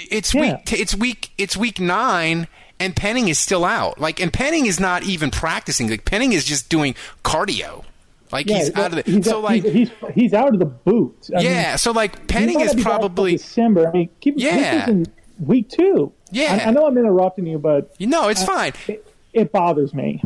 it's 0.09 0.33
Yeah. 0.33 0.41
week 0.57 0.73
it's 0.73 0.93
week 0.95 1.29
it's 1.37 1.55
week 1.55 1.79
nine 1.79 2.47
and 2.79 2.93
Penning 2.95 3.29
is 3.29 3.39
still 3.39 3.63
out. 3.63 3.99
Like 4.01 4.19
and 4.19 4.33
Penning 4.33 4.65
is 4.65 4.79
not 4.79 5.03
even 5.03 5.31
practicing. 5.31 5.89
Like 5.89 6.03
Penning 6.03 6.33
is 6.33 6.43
just 6.43 6.67
doing 6.69 6.93
cardio. 7.23 7.85
Like 8.33 8.47
Yeah, 8.49 8.57
he's 8.57 8.75
out 8.75 8.91
of 8.91 8.97
it. 8.97 9.05
he's, 9.07 9.25
so 9.25 9.39
like 9.39 9.63
he's, 9.63 9.73
he's 9.73 9.91
he's 10.13 10.33
out 10.33 10.53
of 10.53 10.59
the 10.59 10.65
boot. 10.65 11.29
I 11.33 11.37
mean, 11.37 11.45
yeah, 11.45 11.75
so 11.77 11.91
like 11.91 12.27
Penning 12.27 12.59
is 12.59 12.73
be 12.75 12.83
back 12.83 12.91
till 12.91 12.99
probably 12.99 13.31
December. 13.33 13.87
I 13.87 13.91
mean, 13.91 14.09
keep 14.19 14.33
Yeah. 14.37 14.89
in 14.89 15.05
week 15.39 15.69
two. 15.69 16.11
Yeah. 16.31 16.63
I, 16.65 16.67
I 16.69 16.71
know 16.71 16.85
I'm 16.85 16.97
interrupting 16.97 17.45
you, 17.47 17.59
but 17.59 17.93
you 17.97 18.07
know 18.07 18.27
it's 18.27 18.43
fine. 18.43 18.73
it, 18.89 19.05
it 19.33 19.51
bothers 19.53 19.93
me. 19.93 20.21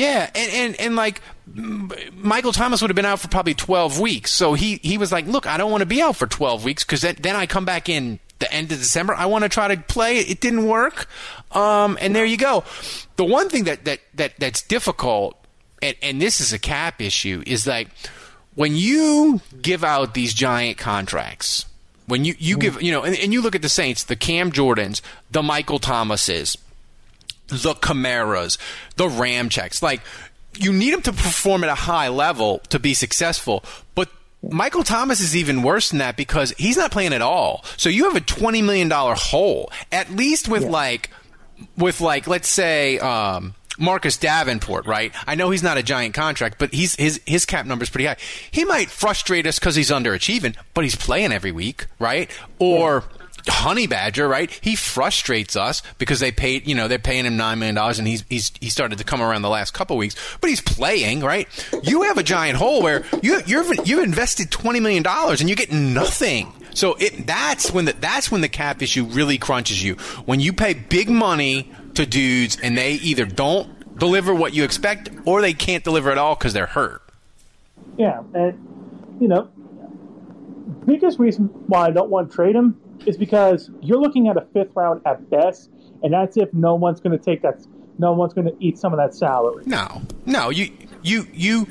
Yeah, 0.00 0.30
and, 0.34 0.52
and, 0.52 0.80
and 0.80 0.96
like 0.96 1.20
Michael 1.54 2.52
Thomas 2.52 2.80
would 2.80 2.90
have 2.90 2.96
been 2.96 3.04
out 3.04 3.20
for 3.20 3.28
probably 3.28 3.54
12 3.54 4.00
weeks. 4.00 4.32
So 4.32 4.54
he, 4.54 4.76
he 4.82 4.96
was 4.96 5.12
like, 5.12 5.26
look, 5.26 5.46
I 5.46 5.56
don't 5.56 5.70
want 5.70 5.82
to 5.82 5.86
be 5.86 6.00
out 6.00 6.16
for 6.16 6.26
12 6.26 6.64
weeks 6.64 6.84
because 6.84 7.02
then, 7.02 7.16
then 7.20 7.36
I 7.36 7.46
come 7.46 7.64
back 7.64 7.88
in 7.88 8.18
the 8.38 8.50
end 8.52 8.72
of 8.72 8.78
December. 8.78 9.14
I 9.14 9.26
want 9.26 9.44
to 9.44 9.48
try 9.48 9.74
to 9.74 9.80
play. 9.82 10.18
It 10.18 10.40
didn't 10.40 10.66
work. 10.66 11.06
Um, 11.52 11.98
and 12.00 12.16
there 12.16 12.24
you 12.24 12.38
go. 12.38 12.64
The 13.16 13.24
one 13.24 13.50
thing 13.50 13.64
that, 13.64 13.84
that, 13.84 14.00
that 14.14 14.38
that's 14.38 14.62
difficult, 14.62 15.36
and, 15.82 15.96
and 16.02 16.22
this 16.22 16.40
is 16.40 16.52
a 16.52 16.58
cap 16.58 17.02
issue, 17.02 17.42
is 17.46 17.66
like 17.66 17.88
when 18.54 18.76
you 18.76 19.40
give 19.60 19.84
out 19.84 20.14
these 20.14 20.32
giant 20.32 20.78
contracts, 20.78 21.66
when 22.06 22.24
you, 22.24 22.34
you 22.38 22.56
give, 22.56 22.80
you 22.80 22.90
know, 22.90 23.02
and, 23.02 23.16
and 23.16 23.32
you 23.32 23.42
look 23.42 23.54
at 23.54 23.62
the 23.62 23.68
Saints, 23.68 24.04
the 24.04 24.16
Cam 24.16 24.50
Jordans, 24.50 25.00
the 25.30 25.42
Michael 25.42 25.78
Thomases, 25.78 26.56
the 27.50 27.74
Kamaras, 27.74 28.58
the 28.96 29.06
Ramczyks. 29.06 29.82
Like, 29.82 30.00
you 30.56 30.72
need 30.72 30.92
them 30.92 31.02
to 31.02 31.12
perform 31.12 31.64
at 31.64 31.70
a 31.70 31.74
high 31.74 32.08
level 32.08 32.58
to 32.70 32.78
be 32.78 32.94
successful. 32.94 33.64
But 33.94 34.08
Michael 34.42 34.82
Thomas 34.82 35.20
is 35.20 35.36
even 35.36 35.62
worse 35.62 35.90
than 35.90 35.98
that 35.98 36.16
because 36.16 36.52
he's 36.52 36.76
not 36.76 36.90
playing 36.90 37.12
at 37.12 37.22
all. 37.22 37.64
So 37.76 37.88
you 37.88 38.04
have 38.04 38.16
a 38.16 38.24
$20 38.24 38.64
million 38.64 38.90
hole, 38.90 39.70
at 39.92 40.10
least 40.10 40.48
with 40.48 40.64
like, 40.64 41.10
with 41.76 42.00
like, 42.00 42.26
let's 42.26 42.48
say, 42.48 42.98
um, 42.98 43.54
Marcus 43.78 44.18
Davenport, 44.18 44.86
right? 44.86 45.12
I 45.26 45.34
know 45.34 45.50
he's 45.50 45.62
not 45.62 45.78
a 45.78 45.82
giant 45.82 46.14
contract, 46.14 46.58
but 46.58 46.72
he's 46.72 46.94
his 46.96 47.20
his 47.26 47.46
cap 47.46 47.64
number 47.64 47.82
is 47.82 47.88
pretty 47.88 48.04
high. 48.04 48.16
He 48.50 48.64
might 48.66 48.90
frustrate 48.90 49.46
us 49.46 49.58
because 49.58 49.74
he's 49.74 49.90
underachieving, 49.90 50.54
but 50.74 50.84
he's 50.84 50.96
playing 50.96 51.32
every 51.32 51.50
week, 51.50 51.86
right? 51.98 52.30
Or 52.58 53.04
honey 53.48 53.86
badger, 53.86 54.28
right? 54.28 54.50
He 54.62 54.76
frustrates 54.76 55.56
us 55.56 55.82
because 55.98 56.20
they 56.20 56.32
paid, 56.32 56.66
you 56.66 56.74
know, 56.74 56.88
they're 56.88 56.98
paying 56.98 57.26
him 57.26 57.36
nine 57.36 57.58
million 57.58 57.74
dollars, 57.74 57.98
and 57.98 58.06
he's 58.06 58.24
he's 58.28 58.52
he 58.60 58.68
started 58.68 58.98
to 58.98 59.04
come 59.04 59.20
around 59.20 59.42
the 59.42 59.48
last 59.48 59.72
couple 59.72 59.96
weeks, 59.96 60.16
but 60.40 60.50
he's 60.50 60.60
playing, 60.60 61.20
right? 61.20 61.48
You 61.82 62.02
have 62.02 62.18
a 62.18 62.22
giant 62.22 62.58
hole 62.58 62.82
where 62.82 63.04
you 63.22 63.40
you've 63.46 63.86
you've 63.86 64.04
invested 64.04 64.50
twenty 64.50 64.80
million 64.80 65.02
dollars 65.02 65.40
and 65.40 65.48
you 65.48 65.56
get 65.56 65.72
nothing. 65.72 66.52
So 66.74 66.94
it 66.94 67.26
that's 67.26 67.72
when 67.72 67.84
the 67.86 67.92
that's 67.92 68.30
when 68.30 68.40
the 68.40 68.48
cap 68.48 68.82
issue 68.82 69.04
really 69.04 69.38
crunches 69.38 69.82
you 69.82 69.94
when 70.24 70.40
you 70.40 70.52
pay 70.52 70.74
big 70.74 71.10
money 71.10 71.70
to 71.94 72.06
dudes 72.06 72.58
and 72.62 72.76
they 72.76 72.92
either 72.92 73.26
don't 73.26 73.98
deliver 73.98 74.34
what 74.34 74.54
you 74.54 74.64
expect 74.64 75.10
or 75.24 75.40
they 75.40 75.52
can't 75.52 75.84
deliver 75.84 76.10
at 76.10 76.18
all 76.18 76.34
because 76.34 76.52
they're 76.52 76.66
hurt. 76.66 77.02
Yeah, 77.96 78.22
and 78.34 79.16
you 79.20 79.28
know, 79.28 79.50
biggest 80.86 81.18
reason 81.18 81.46
why 81.66 81.86
I 81.86 81.90
don't 81.90 82.08
want 82.08 82.30
to 82.30 82.34
trade 82.34 82.54
him 82.54 82.80
is 83.06 83.16
because 83.16 83.70
you're 83.80 84.00
looking 84.00 84.28
at 84.28 84.36
a 84.36 84.46
fifth 84.52 84.70
round 84.74 85.02
at 85.06 85.28
best, 85.30 85.70
and 86.02 86.12
that's 86.12 86.36
if 86.36 86.52
no 86.54 86.74
one's 86.74 87.00
going 87.00 87.16
to 87.16 87.22
take 87.24 87.42
that. 87.42 87.60
No 87.98 88.12
one's 88.12 88.32
going 88.32 88.46
to 88.46 88.56
eat 88.60 88.78
some 88.78 88.92
of 88.94 88.98
that 88.98 89.14
salary. 89.14 89.64
No, 89.66 90.02
no, 90.26 90.50
you 90.50 90.70
you 91.02 91.26
you. 91.32 91.66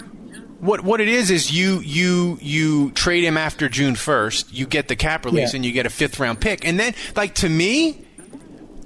What 0.59 0.81
what 0.83 0.99
it 1.01 1.07
is 1.07 1.31
is 1.31 1.51
you 1.57 1.79
you 1.79 2.37
you 2.41 2.91
trade 2.91 3.23
him 3.23 3.37
after 3.37 3.67
June 3.69 3.95
first. 3.95 4.53
You 4.53 4.67
get 4.67 4.87
the 4.89 4.95
cap 4.95 5.25
release 5.25 5.53
Yeah. 5.53 5.57
and 5.57 5.65
you 5.65 5.71
get 5.71 5.85
a 5.85 5.89
fifth 5.89 6.19
round 6.19 6.39
pick, 6.41 6.65
and 6.65 6.79
then 6.79 6.93
like 7.15 7.35
to 7.35 7.49
me. 7.49 8.05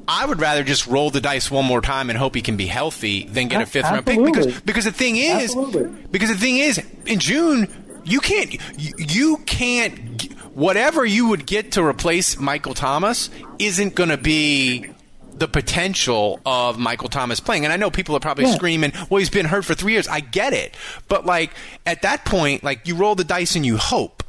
I 0.05 0.25
would 0.25 0.41
rather 0.41 0.65
just 0.65 0.85
roll 0.85 1.11
the 1.11 1.21
dice 1.21 1.49
one 1.49 1.63
more 1.63 1.79
time 1.79 2.09
and 2.09 2.19
hope 2.19 2.35
he 2.35 2.41
can 2.41 2.57
be 2.57 2.65
healthy 2.65 3.23
than 3.23 3.47
get 3.47 3.61
a 3.61 3.65
fifth 3.65 3.85
round 3.85 4.05
pick 4.05 4.21
because 4.21 4.59
because 4.59 4.83
the 4.83 4.91
thing 4.91 5.15
is 5.15 5.55
Absolutely. 5.55 5.85
because 6.11 6.27
the 6.27 6.35
thing 6.35 6.57
is 6.57 6.81
in 7.05 7.19
June 7.19 7.69
you 8.03 8.19
can't 8.19 8.53
you, 8.77 8.93
you 8.97 9.37
can't 9.45 10.27
whatever 10.53 11.05
you 11.05 11.27
would 11.27 11.45
get 11.45 11.71
to 11.73 11.83
replace 11.83 12.39
Michael 12.39 12.73
Thomas 12.73 13.29
isn't 13.59 13.95
going 13.95 14.09
to 14.09 14.17
be 14.17 14.87
the 15.35 15.47
potential 15.47 16.39
of 16.45 16.77
Michael 16.77 17.09
Thomas 17.09 17.39
playing. 17.39 17.63
And 17.63 17.73
I 17.73 17.77
know 17.77 17.89
people 17.89 18.15
are 18.15 18.19
probably 18.19 18.45
Yeah. 18.45 18.51
screaming, 18.55 18.93
"Well, 19.09 19.17
he's 19.17 19.31
been 19.31 19.47
hurt 19.47 19.65
for 19.65 19.73
3 19.73 19.93
years." 19.93 20.07
I 20.07 20.19
get 20.19 20.53
it. 20.53 20.75
But 21.07 21.25
like 21.25 21.51
at 21.85 22.03
that 22.03 22.23
point, 22.23 22.63
like 22.63 22.87
you 22.87 22.95
roll 22.95 23.15
the 23.15 23.23
dice 23.23 23.55
and 23.55 23.65
you 23.65 23.77
hope. 23.77 24.21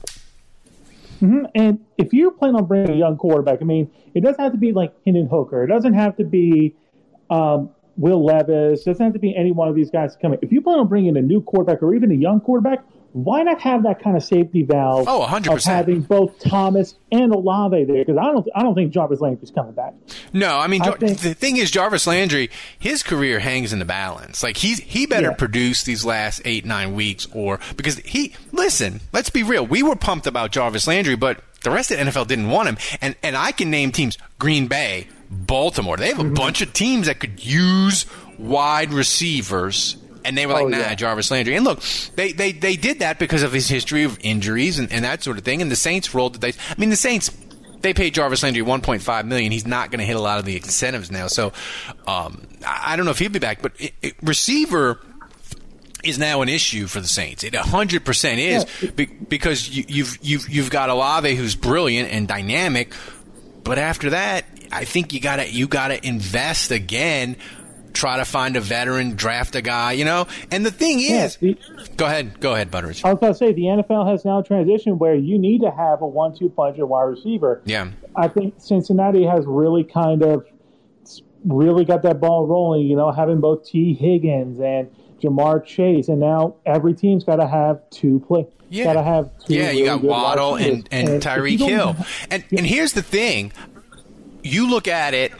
And 1.20 1.80
if 1.96 2.12
you're 2.12 2.32
planning 2.32 2.56
on 2.56 2.66
bringing 2.66 2.90
a 2.90 2.96
young 2.96 3.16
quarterback, 3.16 3.62
I 3.62 3.64
mean, 3.64 3.90
it 4.14 4.20
doesn't 4.20 4.42
have 4.42 4.52
to 4.52 4.58
be 4.58 4.72
like 4.72 4.92
Hendon 5.06 5.26
Hooker. 5.26 5.64
It 5.64 5.68
doesn't 5.68 5.94
have 5.94 6.16
to 6.18 6.24
be 6.24 6.74
um, 7.30 7.70
Will 7.96 8.22
Levis. 8.22 8.82
It 8.82 8.84
doesn't 8.84 9.02
have 9.02 9.14
to 9.14 9.18
be 9.18 9.34
any 9.34 9.50
one 9.50 9.68
of 9.68 9.74
these 9.74 9.90
guys 9.90 10.16
coming. 10.20 10.38
If 10.42 10.52
you 10.52 10.60
plan 10.60 10.78
on 10.80 10.86
bringing 10.88 11.16
a 11.16 11.22
new 11.22 11.40
quarterback 11.40 11.82
or 11.82 11.94
even 11.94 12.10
a 12.10 12.14
young 12.14 12.40
quarterback, 12.40 12.80
why 13.14 13.44
not 13.44 13.60
have 13.60 13.84
that 13.84 14.02
kind 14.02 14.16
of 14.16 14.24
safety 14.24 14.64
valve 14.64 15.06
Oh, 15.08 15.24
100%. 15.24 15.56
of 15.56 15.62
having 15.64 16.00
both 16.00 16.36
Thomas 16.40 16.96
and 17.12 17.32
Olave 17.32 17.84
there? 17.84 18.04
Because 18.04 18.16
I 18.18 18.24
don't, 18.24 18.46
I 18.56 18.62
don't 18.64 18.74
think 18.74 18.92
Jarvis 18.92 19.20
Landry's 19.20 19.52
coming 19.52 19.72
back. 19.72 19.94
No, 20.32 20.58
I 20.58 20.66
mean 20.66 20.82
I 20.82 20.86
Jar- 20.86 20.96
think- 20.98 21.20
the 21.20 21.32
thing 21.32 21.56
is 21.56 21.70
Jarvis 21.70 22.08
Landry, 22.08 22.50
his 22.78 23.04
career 23.04 23.38
hangs 23.38 23.72
in 23.72 23.78
the 23.78 23.84
balance. 23.84 24.42
Like 24.42 24.56
he's 24.56 24.80
he 24.80 25.06
better 25.06 25.28
Yeah. 25.28 25.34
produce 25.34 25.84
these 25.84 26.04
last 26.04 26.42
eight 26.44 26.64
nine 26.64 26.94
weeks, 26.94 27.26
or 27.32 27.60
because 27.76 27.98
he 27.98 28.34
listen. 28.50 29.00
Let's 29.12 29.30
be 29.30 29.44
real. 29.44 29.64
We 29.64 29.82
were 29.84 29.94
pumped 29.96 30.26
about 30.26 30.50
Jarvis 30.50 30.86
Landry, 30.88 31.14
but 31.14 31.40
the 31.62 31.70
rest 31.70 31.92
of 31.92 31.98
the 31.98 32.04
NFL 32.04 32.26
didn't 32.26 32.50
want 32.50 32.68
him. 32.68 32.78
And 33.00 33.14
and 33.22 33.36
I 33.36 33.52
can 33.52 33.70
name 33.70 33.92
teams: 33.92 34.18
Green 34.40 34.66
Bay, 34.66 35.06
Baltimore. 35.30 35.96
They 35.96 36.08
have 36.08 36.18
a 36.18 36.24
Mm-hmm. 36.24 36.34
bunch 36.34 36.62
of 36.62 36.72
teams 36.72 37.06
that 37.06 37.20
could 37.20 37.44
use 37.44 38.06
wide 38.38 38.92
receivers. 38.92 39.98
And 40.24 40.36
they 40.36 40.46
were 40.46 40.54
like, 40.54 40.64
Oh, 40.64 40.68
nah, 40.68 40.78
yeah. 40.78 40.94
Jarvis 40.94 41.30
Landry. 41.30 41.54
And 41.54 41.64
look, 41.64 41.80
they, 42.16 42.32
they, 42.32 42.52
they 42.52 42.76
did 42.76 43.00
that 43.00 43.18
because 43.18 43.42
of 43.42 43.52
his 43.52 43.68
history 43.68 44.04
of 44.04 44.18
injuries 44.20 44.78
and, 44.78 44.90
and 44.92 45.04
that 45.04 45.22
sort 45.22 45.38
of 45.38 45.44
thing. 45.44 45.62
And 45.62 45.70
the 45.70 45.76
Saints 45.76 46.14
rolled 46.14 46.34
the 46.34 46.38
dice. 46.38 46.58
I 46.70 46.74
mean, 46.78 46.90
the 46.90 46.96
Saints, 46.96 47.30
they 47.80 47.92
paid 47.92 48.14
Jarvis 48.14 48.42
Landry 48.42 48.62
1.5 48.62 49.26
million. 49.26 49.52
He's 49.52 49.66
not 49.66 49.90
going 49.90 50.00
to 50.00 50.06
hit 50.06 50.16
a 50.16 50.20
lot 50.20 50.38
of 50.38 50.44
the 50.44 50.56
incentives 50.56 51.10
now. 51.10 51.26
So, 51.26 51.52
um, 52.06 52.46
I, 52.66 52.96
don't 52.96 53.04
know 53.04 53.10
if 53.10 53.18
he'll 53.18 53.30
be 53.30 53.38
back, 53.38 53.60
but 53.60 53.72
it, 53.78 53.92
it, 54.00 54.14
receiver 54.22 55.00
is 56.02 56.18
now 56.18 56.42
an 56.42 56.48
issue 56.48 56.86
for 56.86 57.00
the 57.00 57.08
Saints. 57.08 57.44
It 57.44 57.52
100% 57.52 58.38
is 58.38 58.90
be, 58.92 59.06
because 59.06 59.68
you, 59.68 59.84
you've, 59.88 60.18
you've, 60.22 60.48
you've 60.48 60.70
got 60.70 60.90
Olave 60.90 61.34
who's 61.34 61.54
brilliant 61.54 62.10
and 62.10 62.28
dynamic. 62.28 62.94
But 63.62 63.78
after 63.78 64.10
that, 64.10 64.44
I 64.70 64.84
think 64.84 65.12
you 65.12 65.20
gotta, 65.20 65.50
you 65.50 65.66
gotta 65.66 66.04
invest 66.06 66.70
again. 66.70 67.36
Try 67.94 68.18
to 68.18 68.24
find 68.26 68.56
a 68.56 68.60
veteran, 68.60 69.14
draft 69.14 69.54
a 69.56 69.62
guy, 69.62 69.92
you 69.92 70.04
know? 70.04 70.26
And 70.50 70.66
the 70.66 70.70
thing 70.70 70.98
Yeah, 70.98 71.24
is, 71.24 71.36
the- 71.36 71.56
go 71.96 72.04
ahead, 72.06 72.38
go 72.40 72.52
ahead, 72.52 72.70
Butteridge. 72.70 73.04
I 73.04 73.10
was 73.12 73.20
going 73.20 73.32
to 73.32 73.38
say 73.38 73.52
the 73.52 73.62
NFL 73.62 74.10
has 74.10 74.24
now 74.24 74.42
transitioned 74.42 74.98
where 74.98 75.14
you 75.14 75.38
need 75.38 75.62
to 75.62 75.70
have 75.70 76.02
a 76.02 76.06
one-two 76.06 76.50
punch 76.50 76.78
at 76.78 76.86
wide 76.88 77.04
receiver. 77.04 77.62
Yeah. 77.64 77.92
I 78.16 78.28
think 78.28 78.54
Cincinnati 78.58 79.24
has 79.24 79.44
really 79.46 79.84
kind 79.84 80.22
of 80.22 80.44
really 81.44 81.84
got 81.84 82.02
that 82.02 82.20
ball 82.20 82.46
rolling. 82.46 82.86
You 82.86 82.96
know, 82.96 83.10
having 83.12 83.40
both 83.40 83.64
Tee 83.64 83.94
Higgins 83.94 84.58
and 84.60 84.90
Ja'Marr 85.22 85.64
Chase, 85.64 86.08
and 86.08 86.20
now 86.20 86.56
every 86.66 86.94
team's 86.94 87.24
got 87.24 87.36
to 87.36 87.46
have 87.46 87.80
two 87.90 88.20
play. 88.26 88.46
Yeah. 88.70 88.84
Got 88.84 88.92
to 88.94 89.02
have 89.04 89.30
two. 89.46 89.54
Yeah, 89.54 89.70
you 89.70 89.84
got 89.84 90.02
Waddle 90.02 90.56
and, 90.56 90.88
and 90.90 91.08
if 91.08 91.22
Tyreek 91.22 91.58
Hill. 91.64 91.96
And 92.30 92.44
and 92.50 92.66
here's 92.66 92.92
the 92.92 93.02
thing. 93.02 93.52
You 94.42 94.68
look 94.68 94.88
at 94.88 95.14
it 95.14 95.32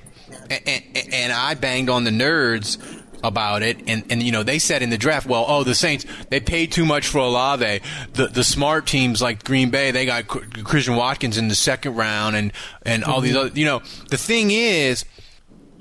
and, 0.51 0.63
and, 0.67 1.15
and 1.15 1.33
I 1.33 1.55
banged 1.55 1.89
on 1.89 2.05
the 2.05 2.11
nerds 2.11 2.79
about 3.25 3.63
it. 3.63 3.79
And, 3.89 4.05
and 4.11 4.23
you 4.23 4.31
know 4.31 4.43
they 4.43 4.59
said 4.59 4.83
in 4.83 4.91
the 4.91 4.99
draft 4.99 5.27
well 5.27 5.45
oh 5.49 5.65
the 5.65 5.75
Saints 5.75 6.05
they 6.29 6.41
paid 6.41 6.71
too 6.73 6.85
much 6.85 7.07
for 7.07 7.19
Olave. 7.19 7.81
The 8.13 8.27
the 8.29 8.45
smart 8.45 8.87
teams 8.87 9.23
like 9.23 9.43
Green 9.45 9.71
Bay 9.71 9.91
they 9.91 10.07
got 10.07 10.29
Christian 10.29 10.97
Watkins 10.97 11.39
in 11.39 11.49
the 11.49 11.55
second 11.55 11.97
round 11.97 12.37
and 12.37 12.53
and 12.85 13.03
all 13.03 13.21
these 13.21 13.35
other 13.35 13.51
you 13.59 13.65
know 13.65 13.83
the 14.11 14.19
thing 14.19 14.51
is 14.51 15.05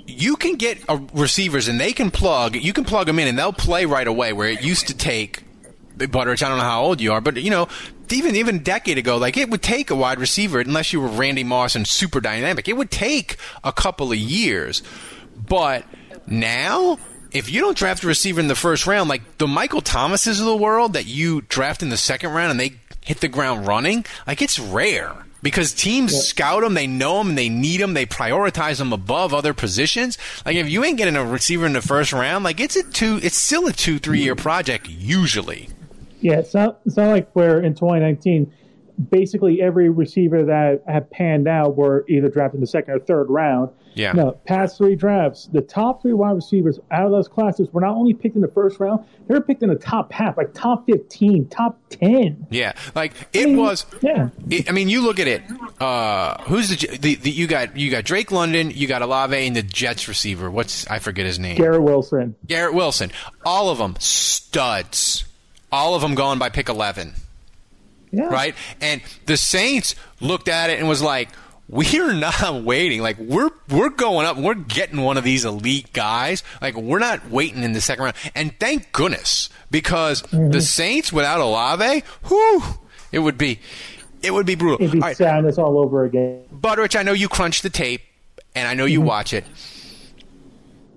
you 0.06 0.36
can 0.36 0.56
get 0.56 0.78
uh, 0.90 1.00
receivers 1.14 1.68
and 1.68 1.80
they 1.80 1.94
can 1.94 2.12
plug 2.12 2.56
you 2.56 2.74
can 2.74 2.86
plug 2.86 3.08
them 3.08 3.20
in 3.20 3.28
and 3.28 3.38
they'll 3.38 3.54
play 3.54 3.86
right 3.86 4.08
away 4.08 4.34
where 4.34 4.50
it 4.50 4.64
used 4.64 4.88
to 4.88 4.98
take 4.98 5.44
Butteridge, 5.98 6.44
I 6.44 6.50
don't 6.50 6.58
know 6.58 6.64
how 6.64 6.84
old 6.84 7.02
you 7.02 7.14
are, 7.14 7.22
but 7.22 7.38
you 7.38 7.52
know, 7.52 7.68
even 8.12 8.36
even 8.36 8.58
a 8.58 8.60
decade 8.60 8.98
ago, 8.98 9.18
like 9.18 9.38
it 9.38 9.50
would 9.50 9.62
take 9.62 9.90
a 9.90 9.96
wide 9.96 10.20
receiver 10.20 10.60
unless 10.60 10.92
you 10.92 11.00
were 11.00 11.08
Randy 11.08 11.44
Moss 11.44 11.76
and 11.76 11.88
super 11.88 12.20
dynamic. 12.20 12.68
It 12.68 12.78
would 12.78 12.92
take 12.92 13.38
a 13.64 13.72
couple 13.72 14.12
of 14.12 14.18
years. 14.18 14.82
But 15.36 15.86
now, 16.28 16.98
if 17.32 17.50
you 17.50 17.62
don't 17.62 17.78
draft 17.78 18.04
a 18.04 18.08
receiver 18.08 18.40
in 18.40 18.48
the 18.48 18.56
first 18.56 18.86
round, 18.86 19.10
like 19.10 19.38
the 19.38 19.48
Michael 19.48 19.82
Thomases 19.82 20.40
of 20.40 20.46
the 20.46 20.56
world 20.56 20.94
that 20.94 21.06
you 21.06 21.42
draft 21.42 21.82
in 21.82 21.90
the 21.90 21.98
second 21.98 22.32
round 22.32 22.52
and 22.52 22.60
they 22.60 22.74
hit 23.02 23.20
the 23.20 23.28
ground 23.28 23.68
running, 23.68 24.06
like 24.28 24.42
it's 24.42 24.60
rare. 24.60 25.14
Because 25.42 25.74
teams 25.74 26.16
scout 26.16 26.64
them, 26.64 26.74
they 26.74 26.88
know 26.88 27.18
them, 27.18 27.36
they 27.36 27.50
need 27.50 27.82
them, 27.82 27.94
they 27.94 28.06
prioritize 28.06 28.78
them 28.78 28.94
above 28.94 29.34
other 29.34 29.54
positions. 29.54 30.18
Like 30.46 30.56
if 30.56 30.70
you 30.70 30.86
ain't 30.86 30.98
getting 30.98 31.18
a 31.18 31.26
receiver 31.26 31.66
in 31.66 31.74
the 31.74 31.82
first 31.82 32.14
round, 32.14 32.46
like 32.46 32.62
it's 32.62 32.78
a 32.78 32.84
two, 32.84 33.20
it's 33.22 33.38
still 33.38 33.68
a 33.68 33.74
two, 33.74 34.00
three 34.00 34.22
year 34.22 34.36
project 34.36 34.88
usually. 34.88 35.68
Yeah, 36.24 36.40
it's 36.40 36.54
not, 36.54 36.80
it's 36.86 36.98
not 36.98 37.10
like 37.10 37.32
where 37.34 37.60
in 37.60 37.74
2019, 37.74 38.52
basically 39.10 39.62
every 39.62 39.90
receiver 39.90 40.44
that 40.44 40.84
had 40.88 41.10
panned 41.10 41.48
out 41.48 41.76
were 41.76 42.06
either 42.08 42.30
drafted 42.30 42.56
in 42.56 42.62
the 42.62 42.68
second 42.68 42.94
or 42.94 43.00
third 43.00 43.30
round. 43.30 43.70
Yeah. 43.96 44.12
No, 44.14 44.32
past 44.32 44.78
three 44.78 44.96
drafts, 44.96 45.48
the 45.52 45.62
top 45.62 46.02
three 46.02 46.14
wide 46.14 46.32
receivers 46.32 46.80
out 46.90 47.06
of 47.06 47.12
those 47.12 47.28
classes 47.28 47.70
were 47.72 47.82
not 47.82 47.96
only 47.96 48.14
picked 48.14 48.36
in 48.36 48.42
the 48.42 48.48
first 48.48 48.80
round, 48.80 49.06
they 49.28 49.36
were 49.36 49.42
picked 49.42 49.62
in 49.62 49.70
the 49.70 49.76
top 49.76 50.12
half, 50.12 50.36
like 50.36 50.54
top 50.54 50.88
15, 50.88 51.48
top 51.50 51.80
10. 51.90 52.48
Yeah, 52.50 52.74
like 52.96 53.14
it 53.34 53.56
was. 53.56 53.86
Yeah. 54.02 54.30
It, 54.50 54.68
I 54.68 54.72
mean, 54.72 54.90
you 54.90 55.02
look 55.02 55.20
at 55.20 55.28
it. 55.28 55.44
Uh, 55.80 56.42
who's 56.44 56.70
the, 56.70 56.98
the 56.98 57.16
the 57.16 57.30
you 57.30 57.46
got? 57.46 57.78
You 57.78 57.92
got 57.92 58.04
Drake 58.04 58.32
London, 58.32 58.72
you 58.72 58.88
got 58.88 59.02
Olave 59.04 59.36
and 59.36 59.56
the 59.56 59.62
Jets 59.62 60.08
receiver. 60.08 60.50
What's 60.50 60.88
I 60.88 61.00
forget 61.00 61.26
his 61.26 61.38
name. 61.38 61.58
Garrett 61.58 61.84
Wilson. 61.84 62.36
Garrett 62.48 62.74
Wilson. 62.74 63.12
All 63.46 63.70
of 63.70 63.78
them 63.78 63.96
studs. 64.00 65.26
All 65.74 65.96
of 65.96 66.02
them 66.02 66.14
gone 66.16 66.38
by 66.40 66.50
pick 66.50 66.70
eleven. 66.70 67.14
Yeah. 68.12 68.26
right? 68.26 68.54
And 68.80 69.02
the 69.26 69.36
Saints 69.38 69.96
looked 70.22 70.48
at 70.48 70.70
it 70.70 70.78
and 70.80 70.88
was 70.88 71.02
like, 71.02 71.30
"We're 71.68 72.14
not 72.14 72.64
waiting. 72.64 73.02
Like 73.02 73.18
we're 73.18 73.50
we're 73.70 73.90
going 73.90 74.28
up. 74.28 74.38
We're 74.38 74.54
getting 74.54 75.02
one 75.02 75.18
of 75.18 75.24
these 75.24 75.46
elite 75.46 75.92
guys. 75.94 76.44
Like 76.62 76.76
we're 76.76 77.00
not 77.00 77.30
waiting 77.32 77.64
in 77.64 77.74
the 77.74 77.82
second 77.82 78.04
round." 78.06 78.16
And 78.36 78.54
thank 78.60 78.92
goodness 78.92 79.50
because 79.72 80.22
Mm-hmm. 80.22 80.52
the 80.52 80.62
Saints 80.62 81.12
without 81.12 81.40
Olave, 81.42 82.04
whew, 82.28 82.62
it 83.12 83.20
would 83.20 83.38
be 83.40 83.60
it 84.22 84.32
would 84.32 84.46
be 84.46 84.54
brutal. 84.56 84.78
It'd 84.80 84.92
be 84.92 85.02
All 85.02 85.08
right, 85.08 85.18
sadness 85.18 85.58
all 85.58 85.80
over 85.80 86.04
again. 86.06 86.44
Butteridge, 86.54 86.96
I 86.96 87.02
know 87.04 87.14
you 87.14 87.28
crunch 87.28 87.64
the 87.64 87.72
tape, 87.72 88.02
and 88.56 88.68
I 88.68 88.76
know 88.76 88.86
you 88.86 89.02
watch 89.02 89.34
it. 89.34 89.44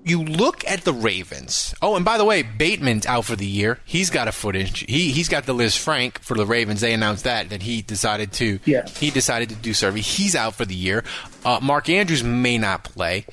You 0.07 0.23
look 0.23 0.65
at 0.69 0.83
the 0.85 0.93
Ravens. 0.93 1.75
Oh, 1.83 1.97
and 1.97 2.05
by 2.05 2.17
the 2.17 2.25
way, 2.25 2.43
Bateman's 2.43 3.07
out 3.07 3.25
for 3.25 3.35
the 3.35 3.45
year. 3.45 3.81
He's 3.85 4.09
got 4.09 4.29
a 4.29 4.33
foot 4.33 4.55
injury. 4.55 4.87
He 4.89 5.11
he's 5.11 5.29
got 5.29 5.47
the 5.47 5.53
Lisfranc 5.53 6.19
for 6.19 6.37
the 6.37 6.47
Ravens. 6.47 6.81
They 6.81 6.93
announced 6.95 7.25
that 7.25 7.51
that 7.51 7.63
he 7.63 7.83
decided 7.83 8.31
to. 8.35 8.61
Yeah. 8.65 8.87
He 8.87 9.11
decided 9.11 9.49
to 9.49 9.57
do 9.57 9.75
surgery. 9.75 10.03
He's 10.03 10.37
out 10.37 10.55
for 10.55 10.65
the 10.65 10.77
year. 10.77 11.03
Uh, 11.45 11.59
Mark 11.61 11.89
Andrews 11.89 12.23
may 12.23 12.57
not 12.57 12.85
play. 12.85 13.27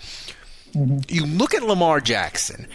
You 0.73 1.27
look 1.27 1.53
at 1.53 1.61
Lamar 1.61 2.01
Jackson, 2.01 2.67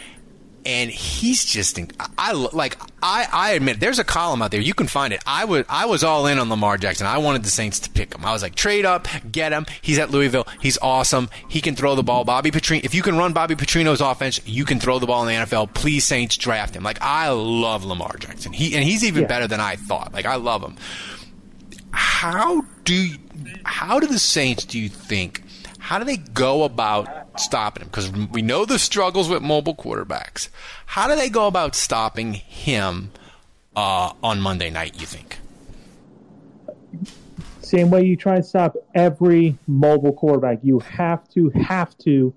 and 0.68 0.90
he's 0.90 1.46
just 1.46 1.80
I 2.18 2.32
like 2.32 2.78
I 3.02 3.26
I 3.32 3.52
admit 3.52 3.80
there's 3.80 3.98
a 3.98 4.04
column 4.04 4.42
out 4.42 4.50
there 4.50 4.60
you 4.60 4.74
can 4.74 4.86
find 4.86 5.14
it. 5.14 5.22
I 5.26 5.46
would 5.46 5.64
I 5.66 5.86
was 5.86 6.04
all 6.04 6.26
in 6.26 6.38
on 6.38 6.50
Lamar 6.50 6.76
Jackson. 6.76 7.06
I 7.06 7.16
wanted 7.16 7.42
the 7.42 7.48
Saints 7.48 7.80
to 7.80 7.90
pick 7.90 8.14
him. 8.14 8.22
I 8.22 8.32
was 8.32 8.42
like 8.42 8.54
trade 8.54 8.84
up, 8.84 9.08
get 9.32 9.52
him. 9.52 9.64
He's 9.80 9.98
at 9.98 10.10
Louisville. 10.10 10.46
He's 10.60 10.76
awesome. 10.82 11.30
He 11.48 11.62
can 11.62 11.74
throw 11.74 11.94
the 11.94 12.02
ball. 12.02 12.24
Bobby 12.24 12.50
Petrino. 12.50 12.84
If 12.84 12.94
you 12.94 13.02
can 13.02 13.16
run 13.16 13.32
Bobby 13.32 13.54
Petrino's 13.54 14.02
offense, 14.02 14.46
you 14.46 14.66
can 14.66 14.78
throw 14.78 14.98
the 14.98 15.06
ball 15.06 15.26
in 15.26 15.34
the 15.34 15.46
NFL. 15.46 15.72
Please 15.72 16.04
Saints 16.04 16.36
draft 16.36 16.76
him. 16.76 16.82
Like 16.82 17.00
I 17.00 17.30
love 17.30 17.86
Lamar 17.86 18.18
Jackson. 18.18 18.52
He 18.52 18.74
and 18.74 18.84
he's 18.84 19.02
even 19.04 19.22
yeah. 19.22 19.28
better 19.28 19.46
than 19.46 19.60
I 19.60 19.76
thought. 19.76 20.12
Like 20.12 20.26
I 20.26 20.34
love 20.34 20.62
him. 20.62 20.76
How 21.92 22.62
do 22.84 23.08
how 23.64 23.98
do 24.00 24.06
the 24.06 24.18
Saints 24.18 24.66
do 24.66 24.78
you 24.78 24.90
think 24.90 25.42
how 25.78 25.98
do 25.98 26.04
they 26.04 26.18
go 26.18 26.64
about 26.64 27.27
stopping 27.40 27.82
him? 27.82 27.88
Because 27.88 28.10
we 28.10 28.42
know 28.42 28.64
the 28.64 28.78
struggles 28.78 29.28
with 29.28 29.42
mobile 29.42 29.74
quarterbacks. 29.74 30.48
How 30.86 31.08
do 31.08 31.16
they 31.16 31.28
go 31.28 31.46
about 31.46 31.74
stopping 31.74 32.34
him 32.34 33.10
uh, 33.76 34.12
on 34.22 34.40
Monday 34.40 34.70
night, 34.70 35.00
you 35.00 35.06
think? 35.06 35.38
Same 37.60 37.90
way 37.90 38.04
you 38.04 38.16
try 38.16 38.36
and 38.36 38.46
stop 38.46 38.76
every 38.94 39.58
mobile 39.66 40.12
quarterback. 40.12 40.60
You 40.62 40.78
have 40.80 41.28
to, 41.30 41.50
have 41.50 41.96
to 41.98 42.34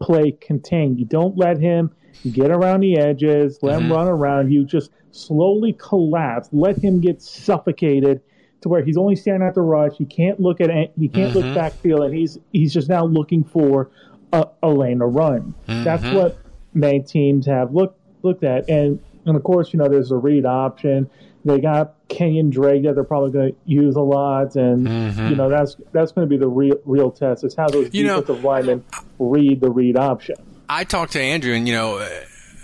play 0.00 0.32
contain. 0.40 0.96
You 0.96 1.04
don't 1.04 1.36
let 1.36 1.58
him 1.58 1.90
get 2.32 2.50
around 2.50 2.80
the 2.80 2.98
edges, 2.98 3.58
let 3.62 3.76
mm-hmm. 3.76 3.86
him 3.86 3.92
run 3.92 4.08
around. 4.08 4.52
You 4.52 4.64
just 4.64 4.90
slowly 5.12 5.74
collapse. 5.74 6.48
Let 6.52 6.78
him 6.78 7.00
get 7.00 7.22
suffocated 7.22 8.22
to 8.62 8.68
where 8.68 8.82
he's 8.82 8.96
only 8.96 9.16
standing 9.16 9.46
at 9.46 9.54
the 9.54 9.62
rush. 9.62 9.92
He 9.96 10.04
can't 10.04 10.40
look 10.40 10.60
at 10.60 10.70
he 10.98 11.08
can't 11.08 11.32
mm-hmm. 11.32 11.38
look 11.38 11.54
backfield, 11.54 12.02
and 12.02 12.14
he's 12.14 12.38
he's 12.52 12.72
just 12.72 12.88
now 12.88 13.04
looking 13.04 13.44
for 13.44 13.90
a, 14.32 14.48
a 14.62 14.68
lane 14.68 14.98
to 14.98 15.06
run. 15.06 15.54
Mm-hmm. 15.66 15.84
That's 15.84 16.04
what 16.04 16.38
many 16.74 17.02
teams 17.02 17.46
have 17.46 17.74
looked 17.74 17.98
looked 18.22 18.44
at, 18.44 18.68
and 18.68 19.00
and 19.26 19.36
of 19.36 19.42
course, 19.42 19.72
you 19.72 19.78
know, 19.78 19.88
there's 19.88 20.10
a 20.10 20.16
read 20.16 20.46
option. 20.46 21.10
They 21.44 21.58
got 21.58 21.94
Kenyan 22.08 22.50
Drake 22.50 22.82
that 22.82 22.94
they're 22.94 23.04
probably 23.04 23.30
going 23.30 23.52
to 23.52 23.58
use 23.64 23.96
a 23.96 24.00
lot, 24.00 24.56
and 24.56 24.86
mm-hmm. 24.86 25.28
you 25.28 25.36
know 25.36 25.48
that's 25.48 25.76
that's 25.92 26.12
going 26.12 26.28
to 26.28 26.30
be 26.30 26.36
the 26.36 26.48
real 26.48 26.76
real 26.84 27.10
test. 27.10 27.44
It's 27.44 27.54
how 27.54 27.68
those 27.68 27.94
you 27.94 28.04
defensive 28.04 28.42
know, 28.42 28.48
linemen 28.48 28.84
read 29.18 29.60
the 29.60 29.70
read 29.70 29.96
option. 29.96 30.36
I 30.68 30.84
talked 30.84 31.12
to 31.12 31.20
Andrew, 31.20 31.54
and 31.54 31.66
you 31.66 31.74
know, 31.74 31.98
uh, 31.98 32.08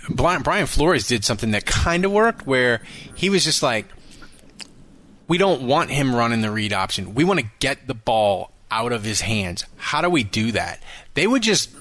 Brian 0.09 0.67
Flores 0.67 1.07
did 1.07 1.25
something 1.25 1.51
that 1.51 1.65
kind 1.65 2.05
of 2.05 2.11
worked, 2.11 2.45
where 2.45 2.81
he 3.15 3.29
was 3.29 3.43
just 3.43 3.63
like, 3.63 3.85
we 5.27 5.37
don't 5.37 5.63
want 5.63 5.89
him 5.89 6.15
running 6.15 6.41
the 6.41 6.51
read 6.51 6.71
option. 6.71 7.15
We 7.15 7.23
want 7.23 7.39
to 7.39 7.47
get 7.59 7.87
the 7.87 7.95
ball 7.95 8.51
out 8.69 8.91
of 8.91 9.03
his 9.03 9.21
hands. 9.21 9.65
How 9.77 10.01
do 10.01 10.09
we 10.09 10.23
do 10.23 10.51
that? 10.53 10.81
They 11.17 11.25
would 11.25 11.41
just 11.41 11.71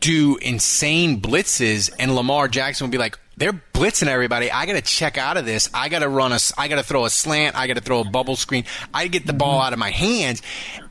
do 0.00 0.36
insane 0.36 1.22
blitzes, 1.22 1.90
and 1.98 2.14
Lamar 2.14 2.46
Jackson 2.46 2.84
would 2.84 2.92
be 2.92 2.98
like, 2.98 3.18
they're 3.38 3.54
blitzing 3.54 4.08
everybody. 4.08 4.50
I 4.50 4.66
got 4.66 4.74
to 4.74 4.82
check 4.82 5.16
out 5.16 5.38
of 5.38 5.46
this. 5.46 5.70
I 5.72 5.88
got 5.88 6.00
to 6.00 6.10
run 6.10 6.32
a, 6.32 6.38
I 6.58 6.68
got 6.68 6.76
to 6.76 6.82
throw 6.82 7.06
a 7.06 7.08
slant. 7.08 7.56
I 7.56 7.68
got 7.68 7.78
to 7.78 7.80
throw 7.80 8.00
a 8.00 8.04
bubble 8.04 8.36
screen. 8.36 8.66
I 8.92 9.08
get 9.08 9.26
the 9.26 9.32
ball 9.32 9.54
mm-hmm. 9.54 9.66
out 9.66 9.72
of 9.72 9.78
my 9.78 9.88
hands. 9.88 10.42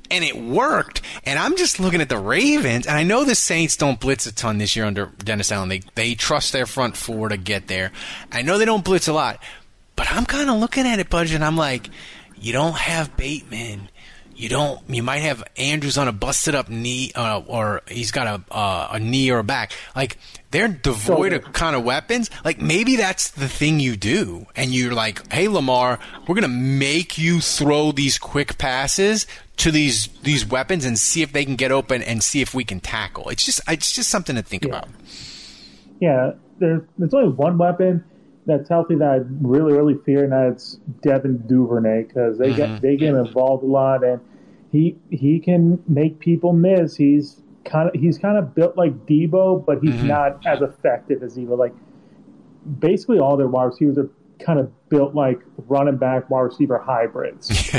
And 0.10 0.24
it 0.24 0.36
worked. 0.36 1.04
And 1.26 1.38
I'm 1.38 1.56
just 1.58 1.80
looking 1.80 2.02
at 2.02 2.10
the 2.10 2.18
Ravens, 2.18 2.88
and 2.88 2.98
I 2.98 3.04
know 3.04 3.24
the 3.24 3.36
Saints 3.36 3.78
don't 3.78 4.00
blitz 4.00 4.26
a 4.26 4.34
ton 4.34 4.58
this 4.58 4.76
year 4.76 4.86
under 4.86 5.06
Dennis 5.20 5.52
Allen. 5.52 5.70
They 5.70 5.82
they 5.94 6.16
trust 6.16 6.54
their 6.54 6.66
front 6.66 6.98
four 6.98 7.30
to 7.30 7.38
get 7.38 7.68
there. 7.68 7.92
I 8.32 8.42
know 8.42 8.58
they 8.58 8.66
don't 8.66 8.84
blitz 8.84 9.10
a 9.10 9.14
lot, 9.14 9.44
but 9.96 10.12
I'm 10.12 10.26
kind 10.26 10.50
of 10.50 10.58
looking 10.58 10.88
at 10.88 10.98
it, 10.98 11.12
Budge, 11.12 11.34
and 11.34 11.46
I'm 11.46 11.56
like, 11.56 11.88
you 12.36 12.52
don't 12.52 12.78
have 12.78 13.16
Bateman. 13.16 13.90
You 14.36 14.50
don't. 14.50 14.82
You 14.88 15.04
might 15.04 15.20
have 15.20 15.44
Andrews 15.58 15.98
on 15.98 16.08
a 16.08 16.12
busted 16.12 16.56
up 16.56 16.70
knee, 16.70 17.12
uh, 17.16 17.42
or 17.46 17.82
he's 17.88 18.12
got 18.12 18.28
a 18.28 18.54
uh, 18.54 18.90
a 18.94 19.00
knee 19.00 19.30
or 19.32 19.40
a 19.40 19.44
back. 19.44 19.72
Like 19.96 20.18
they're 20.52 20.68
devoid 20.68 21.34
of 21.34 21.54
kind 21.54 21.76
of 21.76 21.84
weapons. 21.84 22.30
Like 22.44 22.60
maybe 22.62 22.96
that's 22.96 23.32
the 23.32 23.48
thing 23.48 23.80
you 23.80 23.96
do, 23.96 24.48
and 24.56 24.72
you're 24.72 24.94
like, 24.94 25.32
"Hey, 25.32 25.48
Lamar, 25.48 26.00
we're 26.28 26.36
gonna 26.36 26.48
make 26.48 27.18
you 27.18 27.40
throw 27.42 27.92
these 27.92 28.18
quick 28.18 28.58
passes 28.58 29.28
to 29.58 29.72
these 29.72 30.08
these 30.24 30.46
weapons 30.46 30.86
and 30.86 30.98
see 30.98 31.22
if 31.22 31.32
they 31.32 31.46
can 31.46 31.56
get 31.56 31.72
open 31.72 32.02
and 32.02 32.24
see 32.24 32.42
if 32.42 32.54
we 32.54 32.64
can 32.64 32.80
tackle." 32.80 33.30
It's 33.30 33.46
just 33.46 33.62
it's 33.68 33.94
just 33.94 34.10
something 34.10 34.36
to 34.36 34.42
think 34.42 34.64
yeah. 34.64 34.70
about. 34.70 34.90
Yeah, 36.00 36.32
there's 36.60 36.82
there's 36.98 37.14
only 37.14 37.30
one 37.30 37.58
weapon 37.58 38.04
that's 38.46 38.70
healthy 38.70 38.96
that 38.96 39.10
I 39.10 39.20
really 39.42 39.74
really 39.74 39.96
fear, 40.06 40.24
and 40.24 40.32
that's 40.32 40.80
Devin 41.02 41.46
Duvernay 41.48 42.04
because 42.04 42.38
they 42.38 42.50
mm-hmm. 42.50 42.56
get 42.56 42.82
they 42.82 42.96
get 42.98 43.14
involved 43.14 43.64
a 43.64 43.68
lot, 43.68 44.04
and 44.04 44.22
he 44.72 44.98
he 45.10 45.40
can 45.40 45.84
make 45.88 46.20
people 46.20 46.54
miss. 46.54 46.96
He's 46.96 47.42
kind 47.66 47.90
of 47.90 48.00
he's 48.00 48.18
kind 48.18 48.38
of 48.38 48.56
built 48.56 48.78
like 48.78 49.06
Deebo, 49.06 49.66
but 49.66 49.80
he's 49.82 49.94
mm-hmm. 49.94 50.08
not 50.08 50.46
as 50.46 50.62
effective 50.62 51.24
as 51.24 51.38
Deebo. 51.38 51.58
Like 51.58 51.74
basically 52.80 53.20
all 53.20 53.38
their 53.38 53.48
wide 53.48 53.66
receivers 53.66 53.98
are 53.98 54.10
kind 54.40 54.60
of 54.60 54.72
built 54.90 55.14
like 55.14 55.40
running 55.68 55.98
back 55.98 56.30
wide 56.30 56.42
receiver 56.42 56.78
hybrids. 56.78 57.50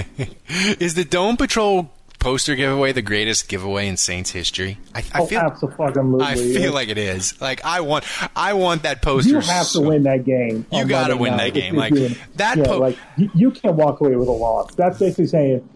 Is 0.79 0.95
the 0.95 1.05
Dome 1.05 1.37
Patrol 1.37 1.91
poster 2.23 2.55
giveaway 2.55 2.93
the 2.93 3.03
greatest 3.03 3.49
giveaway 3.49 3.89
in 3.89 3.97
Saints 3.97 4.31
history? 4.31 4.79
I, 4.95 5.05
I 5.13 5.21
oh, 5.21 5.27
feel 5.27 5.41
absolutely. 5.41 6.25
I 6.25 6.37
feel 6.37 6.73
like 6.73 6.89
it 6.89 6.99
is. 6.99 7.41
Like 7.41 7.65
I 7.65 7.81
want, 7.81 8.05
I 8.37 8.53
want 8.55 8.85
that 8.85 9.03
poster. 9.03 9.31
You 9.31 9.41
have 9.41 9.67
so, 9.67 9.83
to 9.83 9.89
win 9.89 10.05
that 10.05 10.25
game. 10.25 10.65
You 10.71 10.85
oh, 10.85 10.87
got 10.87 11.09
to 11.09 11.17
win 11.17 11.37
that 11.37 11.53
game. 11.53 11.75
Like 11.75 11.95
that. 12.37 12.59
Yeah, 12.59 12.65
po- 12.65 12.79
like 12.79 12.97
you, 13.17 13.31
you 13.35 13.51
can't 13.51 13.75
walk 13.75 14.01
away 14.01 14.17
with 14.17 14.29
a 14.29 14.33
loss. 14.33 14.75
That's 14.75 14.99
basically 14.99 15.27
saying 15.27 15.69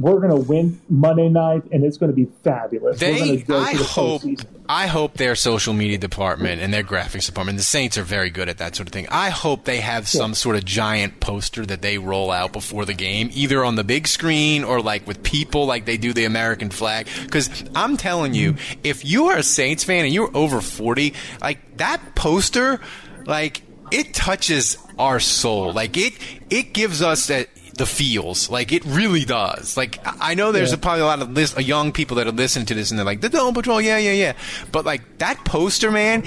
we're 0.00 0.18
going 0.18 0.30
to 0.30 0.48
win 0.48 0.80
Monday 0.88 1.28
night, 1.28 1.62
and 1.70 1.84
it's 1.84 1.98
going 1.98 2.10
to 2.10 2.16
be 2.16 2.26
fabulous. 2.42 2.98
They, 2.98 3.36
go 3.38 3.58
I 3.58 3.74
the 3.74 3.84
hope, 3.84 4.22
I 4.66 4.86
hope 4.86 5.14
their 5.14 5.34
social 5.34 5.74
media 5.74 5.98
department 5.98 6.62
and 6.62 6.72
their 6.72 6.82
graphics 6.82 7.26
department, 7.26 7.58
the 7.58 7.64
Saints 7.64 7.98
are 7.98 8.02
very 8.02 8.30
good 8.30 8.48
at 8.48 8.58
that 8.58 8.74
sort 8.74 8.88
of 8.88 8.92
thing. 8.92 9.06
I 9.10 9.28
hope 9.28 9.64
they 9.64 9.80
have 9.80 10.08
some 10.08 10.30
yeah. 10.30 10.36
sort 10.36 10.56
of 10.56 10.64
giant 10.64 11.20
poster 11.20 11.66
that 11.66 11.82
they 11.82 11.98
roll 11.98 12.30
out 12.30 12.52
before 12.52 12.86
the 12.86 12.94
game, 12.94 13.28
either 13.34 13.62
on 13.62 13.74
the 13.74 13.84
big 13.84 14.06
screen 14.06 14.64
or 14.64 14.80
like 14.80 15.06
with 15.06 15.22
people, 15.22 15.66
like 15.66 15.84
they 15.84 15.98
do 15.98 16.14
the 16.14 16.24
American 16.24 16.70
flag. 16.70 17.06
Because 17.22 17.50
I'm 17.74 17.98
telling 17.98 18.32
you, 18.32 18.56
if 18.82 19.04
you 19.04 19.26
are 19.26 19.36
a 19.36 19.42
Saints 19.42 19.84
fan 19.84 20.06
and 20.06 20.14
you're 20.14 20.34
over 20.34 20.62
40, 20.62 21.12
like 21.42 21.76
that 21.76 22.14
poster, 22.14 22.80
like 23.26 23.60
it 23.90 24.14
touches 24.14 24.78
our 24.98 25.20
soul. 25.20 25.74
Like 25.74 25.96
it, 25.98 26.14
it 26.48 26.72
gives 26.72 27.02
us 27.02 27.26
that 27.26 27.48
the 27.80 27.86
feels. 27.86 28.50
Like 28.50 28.72
it 28.72 28.84
really 28.84 29.24
does. 29.24 29.76
Like 29.76 29.98
I 30.04 30.34
know 30.34 30.52
there's 30.52 30.70
yeah. 30.70 30.76
a, 30.76 30.78
probably 30.78 31.00
a 31.00 31.06
lot 31.06 31.22
of 31.22 31.30
list, 31.32 31.58
young 31.58 31.92
people 31.92 32.18
that 32.18 32.26
are 32.26 32.32
listening 32.32 32.66
to 32.66 32.74
this 32.74 32.90
and 32.90 32.98
they're 32.98 33.06
like, 33.06 33.22
the 33.22 33.30
Dome 33.30 33.54
Patrol, 33.54 33.80
yeah, 33.80 33.96
yeah, 33.96 34.12
yeah. 34.12 34.34
But 34.70 34.84
like 34.84 35.18
that 35.18 35.42
poster, 35.46 35.90
man, 35.90 36.24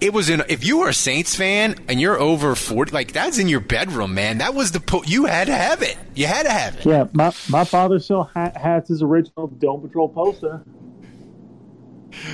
it 0.00 0.14
was 0.14 0.30
in. 0.30 0.42
If 0.48 0.64
you 0.64 0.78
were 0.78 0.88
a 0.88 0.94
Saints 0.94 1.34
fan 1.34 1.74
and 1.88 2.00
you're 2.00 2.18
over 2.18 2.54
forty, 2.54 2.90
like 2.92 3.12
that's 3.12 3.38
in 3.38 3.48
your 3.48 3.60
bedroom, 3.60 4.14
man. 4.14 4.38
That 4.38 4.54
was 4.54 4.72
the 4.72 4.80
po- 4.80 5.02
you 5.04 5.26
had 5.26 5.48
to 5.48 5.54
have 5.54 5.82
it. 5.82 5.98
You 6.14 6.26
had 6.26 6.44
to 6.44 6.50
have 6.50 6.76
it. 6.76 6.86
Yeah, 6.86 7.06
my 7.12 7.32
my 7.50 7.64
father 7.64 7.98
still 7.98 8.24
ha- 8.24 8.52
has 8.56 8.88
his 8.88 9.02
original 9.02 9.48
Dome 9.48 9.82
Patrol 9.82 10.08
poster. 10.08 10.62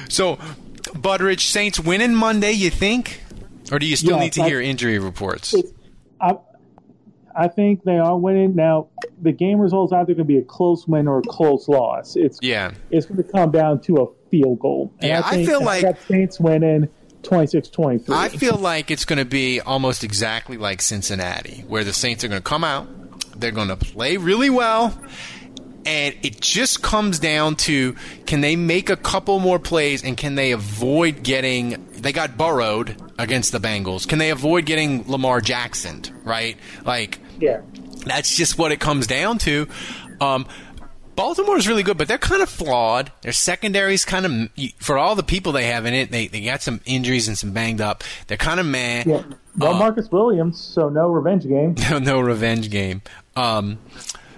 So, 0.08 0.36
Budrich, 0.92 1.50
Saints 1.50 1.80
winning 1.80 2.14
Monday. 2.14 2.52
You 2.52 2.70
think, 2.70 3.20
or 3.72 3.80
do 3.80 3.86
you 3.86 3.96
still 3.96 4.16
yeah, 4.16 4.22
need 4.22 4.32
to 4.34 4.44
hear 4.44 4.60
injury 4.60 5.00
reports? 5.00 5.54
I, 6.20 6.36
I 7.36 7.48
think 7.48 7.84
they 7.84 7.98
are 7.98 8.16
winning. 8.16 8.54
Now, 8.54 8.88
the 9.20 9.32
game 9.32 9.58
results 9.58 9.92
either 9.92 10.06
going 10.06 10.18
to 10.18 10.24
be 10.24 10.38
a 10.38 10.42
close 10.42 10.86
win 10.86 11.08
or 11.08 11.18
a 11.18 11.22
close 11.22 11.68
loss. 11.68 12.16
It's 12.16 12.38
yeah, 12.42 12.72
it's 12.90 13.06
going 13.06 13.22
to 13.22 13.30
come 13.30 13.50
down 13.50 13.80
to 13.82 13.96
a 13.96 14.30
field 14.30 14.60
goal. 14.60 14.92
And 15.00 15.08
yeah, 15.08 15.22
I, 15.24 15.40
I 15.40 15.46
feel 15.46 15.62
like 15.62 15.82
that 15.82 16.00
Saints 16.02 16.38
winning 16.38 16.88
26-23. 17.22 18.10
I 18.10 18.28
feel 18.28 18.56
like 18.56 18.90
it's 18.90 19.04
going 19.04 19.18
to 19.18 19.24
be 19.24 19.60
almost 19.60 20.04
exactly 20.04 20.56
like 20.56 20.80
Cincinnati, 20.80 21.64
where 21.66 21.84
the 21.84 21.92
Saints 21.92 22.22
are 22.24 22.28
going 22.28 22.40
to 22.40 22.48
come 22.48 22.64
out, 22.64 22.86
they're 23.38 23.50
going 23.50 23.68
to 23.68 23.76
play 23.76 24.16
really 24.16 24.50
well, 24.50 24.96
and 25.86 26.14
it 26.22 26.40
just 26.40 26.82
comes 26.82 27.18
down 27.18 27.56
to 27.56 27.96
can 28.26 28.40
they 28.40 28.56
make 28.56 28.90
a 28.90 28.96
couple 28.96 29.38
more 29.40 29.58
plays 29.58 30.04
and 30.04 30.16
can 30.16 30.34
they 30.34 30.52
avoid 30.52 31.22
getting 31.22 31.86
they 31.92 32.12
got 32.12 32.36
burrowed 32.36 32.96
against 33.18 33.52
the 33.52 33.58
Bengals. 33.58 34.06
Can 34.06 34.18
they 34.18 34.30
avoid 34.30 34.66
getting 34.66 35.10
Lamar 35.10 35.40
Jackson, 35.40 36.02
right? 36.24 36.56
Like 36.84 37.18
yeah. 37.38 37.60
That's 38.04 38.36
just 38.36 38.58
what 38.58 38.72
it 38.72 38.80
comes 38.80 39.06
down 39.06 39.38
to. 39.38 39.66
Um, 40.20 40.46
Baltimore 41.16 41.56
is 41.56 41.68
really 41.68 41.82
good, 41.82 41.96
but 41.96 42.08
they're 42.08 42.18
kind 42.18 42.42
of 42.42 42.48
flawed. 42.48 43.12
Their 43.22 43.32
secondary's 43.32 44.04
kind 44.04 44.26
of 44.26 44.72
for 44.78 44.98
all 44.98 45.14
the 45.14 45.22
people 45.22 45.52
they 45.52 45.66
have 45.66 45.86
in 45.86 45.94
it. 45.94 46.10
They 46.10 46.26
they 46.26 46.40
got 46.40 46.62
some 46.62 46.80
injuries 46.84 47.28
and 47.28 47.38
some 47.38 47.52
banged 47.52 47.80
up. 47.80 48.02
They're 48.26 48.36
kind 48.36 48.58
of 48.58 48.66
meh. 48.66 49.04
Yeah. 49.06 49.22
Well, 49.56 49.74
uh, 49.74 49.78
Marcus 49.78 50.10
Williams, 50.10 50.60
so 50.60 50.88
no 50.88 51.08
revenge 51.08 51.46
game. 51.46 51.76
No, 51.90 51.98
no 51.98 52.20
revenge 52.20 52.70
game. 52.70 53.02
Um, 53.36 53.78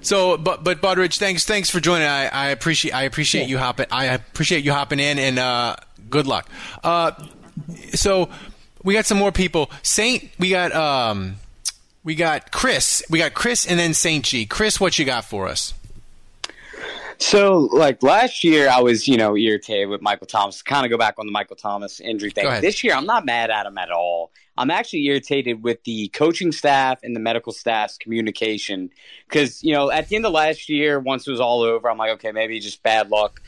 so, 0.03 0.37
but 0.37 0.65
but 0.65 0.83
Budrich, 0.83 1.19
thanks 1.19 1.45
thanks 1.45 1.71
for 1.71 1.81
joining. 1.81 2.07
I, 2.07 2.27
I 2.27 2.49
appreciate 2.51 2.93
I 2.93 3.03
appreciate 3.03 3.43
yeah. 3.43 3.49
you 3.49 3.59
hopping. 3.59 3.87
I 3.91 4.07
appreciate 4.07 4.65
you 4.65 4.73
hopping 4.73 5.01
in, 5.01 5.19
and 5.19 5.39
uh, 5.39 5.77
good 6.11 6.27
luck. 6.27 6.49
Uh, 6.85 7.13
so 7.95 8.29
we 8.83 8.95
got 8.95 9.07
some 9.07 9.19
more 9.19 9.33
people. 9.33 9.71
Saint, 9.83 10.31
we 10.39 10.51
got 10.51 10.73
um, 10.75 11.37
we 12.07 12.14
got 12.14 12.53
Chris. 12.53 13.03
We 13.11 13.19
got 13.19 13.35
Chris 13.35 13.66
and 13.66 13.79
then 13.81 13.92
Saint 13.92 14.25
G. 14.25 14.47
Chris, 14.47 14.81
what 14.81 14.97
you 14.97 15.05
got 15.05 15.25
for 15.25 15.49
us? 15.49 15.75
So, 17.19 17.59
like 17.73 18.01
last 18.03 18.45
year, 18.45 18.69
I 18.71 18.81
was, 18.81 19.09
you 19.09 19.16
know, 19.16 19.37
irritated 19.37 19.88
with 19.88 20.01
Michael 20.03 20.29
Thomas. 20.29 20.62
Kind 20.62 20.87
of 20.87 20.90
go 20.90 20.99
back 20.99 21.14
on 21.19 21.27
the 21.27 21.33
Michael 21.33 21.57
Thomas 21.57 21.99
injury 21.99 22.31
thing. 22.31 22.45
This 22.61 22.85
year, 22.85 22.95
I'm 22.95 23.07
not 23.07 23.27
mad 23.27 23.51
at 23.51 23.66
him 23.66 23.77
at 23.77 23.90
all. 23.90 24.31
I'm 24.57 24.71
actually 24.71 25.05
irritated 25.07 25.64
with 25.64 25.83
the 25.83 26.09
coaching 26.09 26.53
staff 26.53 27.01
and 27.03 27.16
the 27.16 27.21
medical 27.21 27.53
staff's 27.53 27.99
communication 27.99 28.90
because, 29.29 29.64
you 29.64 29.75
know, 29.75 29.90
at 29.90 30.09
the 30.09 30.14
end 30.16 30.27
of 30.27 30.33
last 30.33 30.69
year, 30.69 31.01
once 31.01 31.27
it 31.27 31.31
was 31.33 31.40
all 31.40 31.62
over, 31.62 31.90
I'm 31.90 31.99
like, 31.99 32.12
okay, 32.12 32.31
maybe 32.31 32.61
just 32.61 32.83
bad 32.85 33.11
luck 33.11 33.42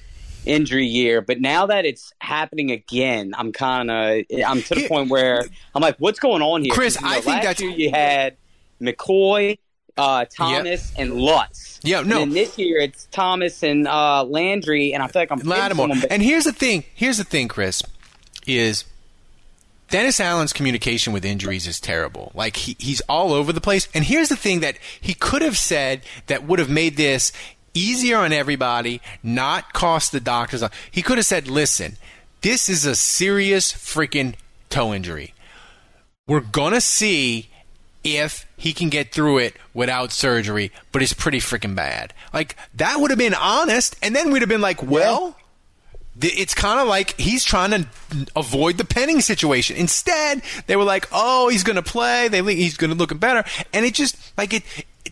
injury 0.44 0.86
year. 0.86 1.20
But 1.20 1.40
now 1.40 1.66
that 1.66 1.84
it's 1.84 2.12
happening 2.20 2.72
again, 2.72 3.34
I'm 3.36 3.52
kind 3.52 3.90
of, 3.90 4.24
I'm 4.44 4.62
to 4.62 4.74
the 4.74 4.88
point 4.88 5.10
where 5.10 5.44
I'm 5.74 5.80
like, 5.82 5.96
what's 5.98 6.18
going 6.18 6.42
on 6.42 6.64
here? 6.64 6.72
Chris, 6.72 6.96
you 7.00 7.06
know, 7.06 7.12
I 7.12 7.20
think 7.20 7.42
that's- 7.42 7.60
you 7.60 7.90
had 7.90 8.36
McCoy, 8.80 9.58
uh, 9.96 10.24
Thomas, 10.34 10.92
and 10.96 11.14
Lutz. 11.14 11.80
Yeah, 11.82 12.02
no. 12.02 12.22
And 12.22 12.32
this 12.32 12.56
year 12.58 12.78
it's 12.80 13.06
Thomas 13.10 13.62
and 13.62 13.86
uh, 13.88 14.24
Landry, 14.24 14.92
and 14.94 15.02
I 15.02 15.08
feel 15.08 15.22
like 15.22 15.30
I'm 15.32 15.40
Lattimore. 15.40 15.88
but- 15.88 16.10
And 16.12 16.22
here's 16.22 16.44
the 16.44 16.52
thing. 16.52 16.84
Here's 16.94 17.18
the 17.18 17.24
thing, 17.24 17.48
Chris, 17.48 17.82
is 18.46 18.84
Dennis 19.90 20.20
Allen's 20.20 20.52
communication 20.52 21.12
with 21.12 21.24
injuries 21.24 21.66
is 21.66 21.80
terrible. 21.80 22.30
Like 22.34 22.56
he, 22.56 22.76
he's 22.78 23.00
all 23.02 23.32
over 23.32 23.52
the 23.52 23.60
place. 23.60 23.88
And 23.94 24.04
here's 24.04 24.28
the 24.28 24.36
thing 24.36 24.60
that 24.60 24.76
he 25.00 25.14
could 25.14 25.42
have 25.42 25.56
said 25.56 26.02
that 26.26 26.44
would 26.44 26.58
have 26.58 26.68
made 26.70 26.96
this 26.96 27.32
easier 27.74 28.18
on 28.18 28.32
everybody, 28.32 29.00
not 29.22 29.72
cost 29.72 30.12
the 30.12 30.20
doctors. 30.20 30.62
He 30.90 31.00
could 31.02 31.16
have 31.16 31.26
said, 31.26 31.48
"Listen, 31.48 31.96
this 32.42 32.68
is 32.68 32.84
a 32.84 32.94
serious 32.94 33.72
freaking 33.72 34.34
toe 34.68 34.92
injury. 34.92 35.32
We're 36.26 36.40
gonna 36.40 36.80
see." 36.80 37.48
If 38.16 38.46
he 38.56 38.72
can 38.72 38.88
get 38.88 39.12
through 39.12 39.38
it 39.38 39.56
without 39.74 40.12
surgery, 40.12 40.72
but 40.92 41.02
it's 41.02 41.12
pretty 41.12 41.38
freaking 41.38 41.74
bad. 41.74 42.14
Like, 42.32 42.56
that 42.74 43.00
would 43.00 43.10
have 43.10 43.18
been 43.18 43.34
honest, 43.34 43.96
and 44.02 44.16
then 44.16 44.30
we'd 44.30 44.42
have 44.42 44.48
been 44.48 44.60
like, 44.60 44.82
well, 44.82 45.36
Th- 46.20 46.36
it's 46.36 46.54
kind 46.54 46.80
of 46.80 46.88
like 46.88 47.18
he's 47.18 47.44
trying 47.44 47.70
to 47.70 47.86
avoid 48.34 48.76
the 48.76 48.84
Penning 48.84 49.20
situation. 49.20 49.76
Instead, 49.76 50.42
they 50.66 50.74
were 50.74 50.82
like, 50.82 51.06
"Oh, 51.12 51.48
he's 51.48 51.62
going 51.62 51.76
to 51.76 51.82
play. 51.82 52.26
They 52.26 52.42
he's 52.56 52.76
going 52.76 52.90
to 52.90 52.96
look 52.96 53.18
better." 53.20 53.44
And 53.72 53.86
it 53.86 53.94
just 53.94 54.16
like 54.36 54.52
it 54.52 54.64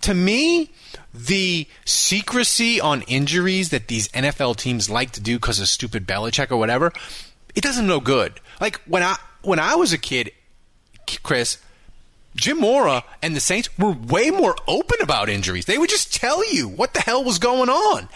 to 0.02 0.14
me, 0.14 0.72
the 1.14 1.66
secrecy 1.84 2.80
on 2.80 3.02
injuries 3.02 3.70
that 3.70 3.88
these 3.88 4.08
NFL 4.08 4.56
teams 4.56 4.90
like 4.90 5.12
to 5.12 5.20
do 5.20 5.36
because 5.36 5.60
of 5.60 5.68
stupid 5.68 6.06
Belichick 6.06 6.50
or 6.50 6.56
whatever, 6.56 6.92
it 7.54 7.62
doesn't 7.62 7.86
no 7.86 8.00
good. 8.00 8.40
Like 8.60 8.80
when 8.86 9.02
I 9.02 9.16
when 9.42 9.58
I 9.58 9.76
was 9.76 9.92
a 9.92 9.98
kid, 9.98 10.32
Chris, 11.22 11.58
Jim 12.36 12.60
Mora 12.60 13.02
and 13.22 13.34
the 13.34 13.40
Saints 13.40 13.68
were 13.78 13.92
way 13.92 14.30
more 14.30 14.54
open 14.68 14.98
about 15.00 15.28
injuries. 15.28 15.64
They 15.64 15.78
would 15.78 15.90
just 15.90 16.14
tell 16.14 16.44
you 16.52 16.68
what 16.68 16.94
the 16.94 17.00
hell 17.00 17.24
was 17.24 17.38
going 17.38 17.68
on. 17.68 18.08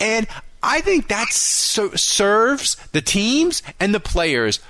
And 0.00 0.26
I 0.62 0.80
think 0.80 1.08
that 1.08 1.28
so- 1.28 1.94
serves 1.94 2.76
the 2.92 3.00
teams 3.00 3.62
and 3.78 3.94
the 3.94 4.00
players 4.00 4.60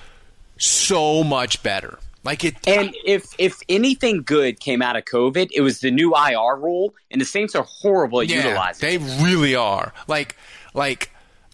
so 0.59 1.23
much 1.25 1.63
better. 1.63 1.99
Like 2.25 2.45
it 2.45 2.57
And 2.67 2.95
if 3.07 3.33
if 3.39 3.61
anything 3.69 4.23
good 4.23 4.61
came 4.61 4.83
out 4.83 4.97
of 4.97 5.05
COVID, 5.05 5.51
it 5.53 5.61
was 5.61 5.81
the 5.81 5.91
new 5.91 6.15
IR 6.15 6.57
rule, 6.57 6.93
and 7.11 7.21
the 7.21 7.25
Saints 7.25 7.55
are 7.55 7.63
horrible 7.63 8.21
at 8.21 8.29
utilizing. 8.29 8.87
They 8.87 8.97
it. 8.97 9.23
really 9.23 9.55
are. 9.55 9.95
Like, 10.09 10.37
like 10.75 11.11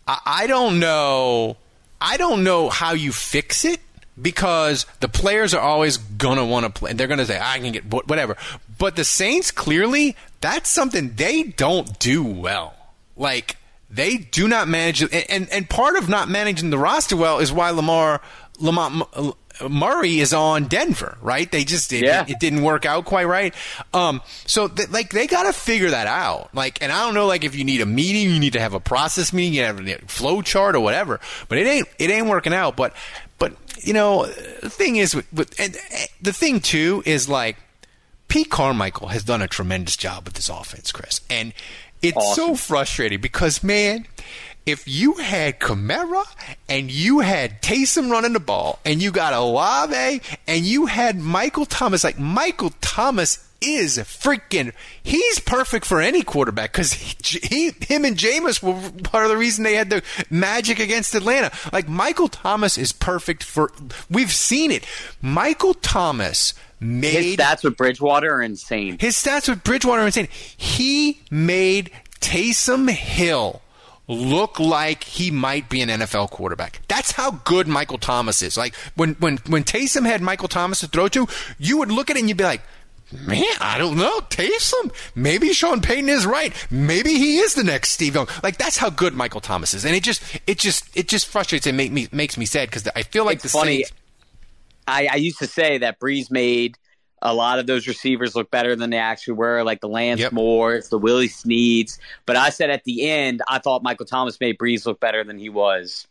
I, 0.09 0.19
I 0.25 0.47
don't 0.47 0.81
know. 0.81 1.59
I 2.01 2.17
don't 2.17 2.43
know 2.43 2.71
how 2.71 2.93
you 2.93 3.13
fix 3.13 3.65
it 3.65 3.81
because 4.20 4.87
the 5.00 5.09
players 5.09 5.55
are 5.55 5.61
always 5.61 5.96
gonna 5.96 6.44
want 6.44 6.64
to 6.66 6.70
play. 6.70 6.92
They're 6.92 7.07
gonna 7.07 7.27
say, 7.27 7.40
"I 7.40 7.59
can 7.59 7.72
get 7.72 7.85
whatever." 7.87 8.37
But 8.79 8.96
the 8.96 9.05
Saints 9.05 9.50
clearly 9.50 10.16
that's 10.40 10.70
something 10.70 11.14
they 11.16 11.42
don't 11.42 11.98
do 11.98 12.22
well. 12.22 12.74
Like 13.16 13.57
they 13.90 14.16
do 14.16 14.48
not 14.48 14.68
manage 14.68 15.03
and 15.03 15.12
and, 15.12 15.48
and 15.50 15.68
part 15.68 15.96
of 15.96 16.09
not 16.09 16.29
managing 16.29 16.70
the 16.70 16.79
roster 16.79 17.16
well 17.16 17.38
is 17.38 17.53
why 17.53 17.70
Lamar 17.70 18.20
Lamar. 18.59 19.07
Murray 19.69 20.19
is 20.19 20.33
on 20.35 20.64
Denver, 20.64 21.17
right? 21.23 21.51
They 21.51 21.64
just 21.64 21.93
it, 21.93 22.05
Yeah. 22.05 22.25
it 22.27 22.40
didn't 22.40 22.62
work 22.62 22.85
out 22.85 23.05
quite 23.05 23.25
right. 23.27 23.55
Um, 23.93 24.21
so 24.47 24.67
th- 24.69 24.90
like 24.90 25.11
they 25.11 25.27
got 25.27 25.45
to 25.45 25.53
figure 25.53 25.90
that 25.90 26.07
out. 26.09 26.53
Like, 26.55 26.83
and 26.83 26.90
I 26.90 27.01
don't 27.05 27.14
know, 27.14 27.27
like 27.27 27.45
if 27.45 27.55
you 27.55 27.64
need 27.64 27.81
a 27.81 27.87
meeting, 27.87 28.31
you 28.31 28.40
need 28.40 28.55
to 28.55 28.61
have 28.61 28.75
a 28.75 28.81
process 28.81 29.33
meeting, 29.33 29.55
you 29.55 29.62
have 29.62 29.79
a 29.87 29.99
flow 30.07 30.43
chart 30.43 30.75
or 30.75 30.81
whatever. 30.81 31.21
But 31.49 31.59
it 31.59 31.67
ain't 31.67 31.88
it 31.99 32.11
ain't 32.11 32.27
working 32.27 32.53
out. 32.53 32.77
But 32.77 32.95
but 33.38 33.53
you 33.83 33.93
know, 33.93 34.27
the 34.27 34.71
thing 34.71 34.97
is, 34.97 35.14
with, 35.14 35.33
with 35.33 35.61
and 35.61 35.77
eh, 35.90 36.07
the 36.21 36.33
thing 36.33 36.61
too 36.61 37.03
is 37.07 37.29
like 37.29 37.57
Pete 38.29 38.51
Carmichael 38.51 39.09
has 39.09 39.23
done 39.23 39.40
a 39.43 39.47
tremendous 39.49 39.97
job 39.97 40.25
with 40.25 40.35
this 40.35 40.49
offense, 40.49 40.90
Chris, 40.90 41.21
and 41.31 41.53
it's 42.03 42.35
so 42.35 42.55
frustrating 42.57 43.21
because 43.21 43.62
man. 43.62 44.07
If 44.66 44.88
you 44.88 45.14
had 45.14 45.61
Kamara 45.61 46.24
and 46.68 46.90
you 46.90 47.20
had 47.20 47.61
Taysom 47.61 48.11
running 48.11 48.33
the 48.33 48.40
ball 48.40 48.79
and 48.85 49.03
you 49.03 49.11
got 49.11 49.35
Olave 49.35 50.22
and 50.46 50.64
you 50.64 50.87
had 50.87 51.18
Michael 51.18 51.66
Thomas, 51.66 52.03
like 52.03 52.18
Michael 52.18 52.72
Thomas 52.81 53.46
is 53.61 53.98
freaking, 53.98 54.72
he's 55.03 55.38
perfect 55.38 55.85
for 55.85 56.00
any 56.00 56.22
quarterback 56.22 56.72
because 56.72 56.94
he, 56.94 57.38
he, 57.42 57.70
him 57.87 58.05
and 58.07 58.16
Jameis 58.16 58.62
were 58.62 59.03
part 59.03 59.24
of 59.24 59.31
the 59.31 59.37
reason 59.37 59.64
they 59.64 59.74
had 59.74 59.90
the 59.90 60.03
magic 60.31 60.79
against 60.79 61.14
Atlanta. 61.14 61.50
Like 61.72 61.88
Michael 61.88 62.29
Thomas 62.29 62.79
is 62.79 62.92
perfect 62.92 63.42
for, 63.42 63.70
we've 64.11 64.33
seen 64.33 64.70
it. 64.70 64.87
Michael 65.20 65.74
Thomas 65.74 66.55
made. 66.81 67.12
His 67.12 67.37
stats 67.37 67.64
with 67.64 67.77
Bridgewater 67.77 68.35
are 68.35 68.42
insane. 68.42 68.98
his 68.98 69.14
stats 69.14 69.48
with 69.48 69.62
Bridgewater 69.62 70.03
are 70.03 70.07
insane. 70.07 70.29
He 70.57 71.20
made 71.31 71.90
Taysom 72.20 72.90
Hill 72.90 73.61
look 74.07 74.59
like 74.61 75.05
he 75.05 75.31
might 75.31 75.69
be 75.69 75.81
an 75.81 75.88
NFL 75.88 76.31
quarterback. 76.31 76.83
That's 76.88 77.12
how 77.12 77.31
good 77.31 77.67
Michael 77.67 77.99
Thomas 77.99 78.43
is. 78.43 78.57
Like 78.57 78.75
when 78.97 79.14
when 79.14 79.38
when 79.49 79.64
Taysom 79.64 80.07
had 80.07 80.21
Michael 80.23 80.49
Thomas 80.49 80.81
to 80.81 80.87
throw 80.88 81.09
to, 81.09 81.27
you 81.59 81.79
would 81.79 81.90
look 81.90 82.11
at 82.11 82.17
it 82.17 82.21
and 82.21 82.29
you'd 82.29 82.38
be 82.38 82.45
like, 82.45 82.62
Man, 83.27 83.45
I 83.61 83.79
don't 83.79 83.97
know. 83.97 84.21
Taysom. 84.21 84.93
Maybe 85.14 85.53
Sean 85.53 85.81
Payton 85.81 86.09
is 86.09 86.27
right. 86.27 86.53
Maybe 86.71 87.14
he 87.14 87.38
is 87.38 87.55
the 87.55 87.62
next 87.62 87.90
Steve 87.90 88.14
Young. 88.14 88.27
Like 88.43 88.57
that's 88.57 88.77
how 88.79 88.90
good 88.90 89.14
Michael 89.14 89.40
Thomas 89.40 89.75
is, 89.75 89.85
and 89.85 89.95
it 89.95 90.03
just, 90.03 90.23
it 90.47 90.59
just, 90.59 90.85
it 90.97 91.07
just 91.07 91.27
frustrates 91.27 91.67
and 91.67 91.77
make 91.77 91.93
me 91.93 92.09
makes 92.12 92.37
me 92.37 92.45
sad 92.47 92.69
because 92.71 92.88
I 92.97 93.03
feel 93.03 93.25
like 93.25 93.37
It's 93.37 93.45
the 93.45 93.49
funny. 93.51 93.77
Saints. 93.85 93.93
I, 94.87 95.09
I 95.12 95.17
used 95.17 95.38
to 95.38 95.47
say 95.47 95.79
that 95.79 95.99
Brees 96.01 96.31
made 96.31 96.77
a 97.25 97.33
lot 97.35 97.59
of 97.59 97.67
those 97.67 97.89
receivers 97.89 98.37
look 98.37 98.51
better 98.51 98.77
than 98.77 98.91
they 98.91 98.99
actually 98.99 99.33
were, 99.35 99.63
like 99.65 99.81
the 99.81 99.89
Lance 99.89 100.21
Yep. 100.21 100.33
Moores, 100.33 100.91
the 100.91 100.99
Willie 100.99 101.29
Sneeds. 101.29 101.99
But 102.27 102.37
I 102.37 102.51
said 102.51 102.69
at 102.71 102.85
the 102.85 103.09
end, 103.11 103.41
I 103.49 103.59
thought 103.59 103.83
Michael 103.83 104.05
Thomas 104.07 104.39
made 104.41 104.59
Brees 104.59 104.85
look 104.87 105.01
better 105.01 105.25
than 105.25 105.39
he 105.39 105.49
was. 105.49 106.07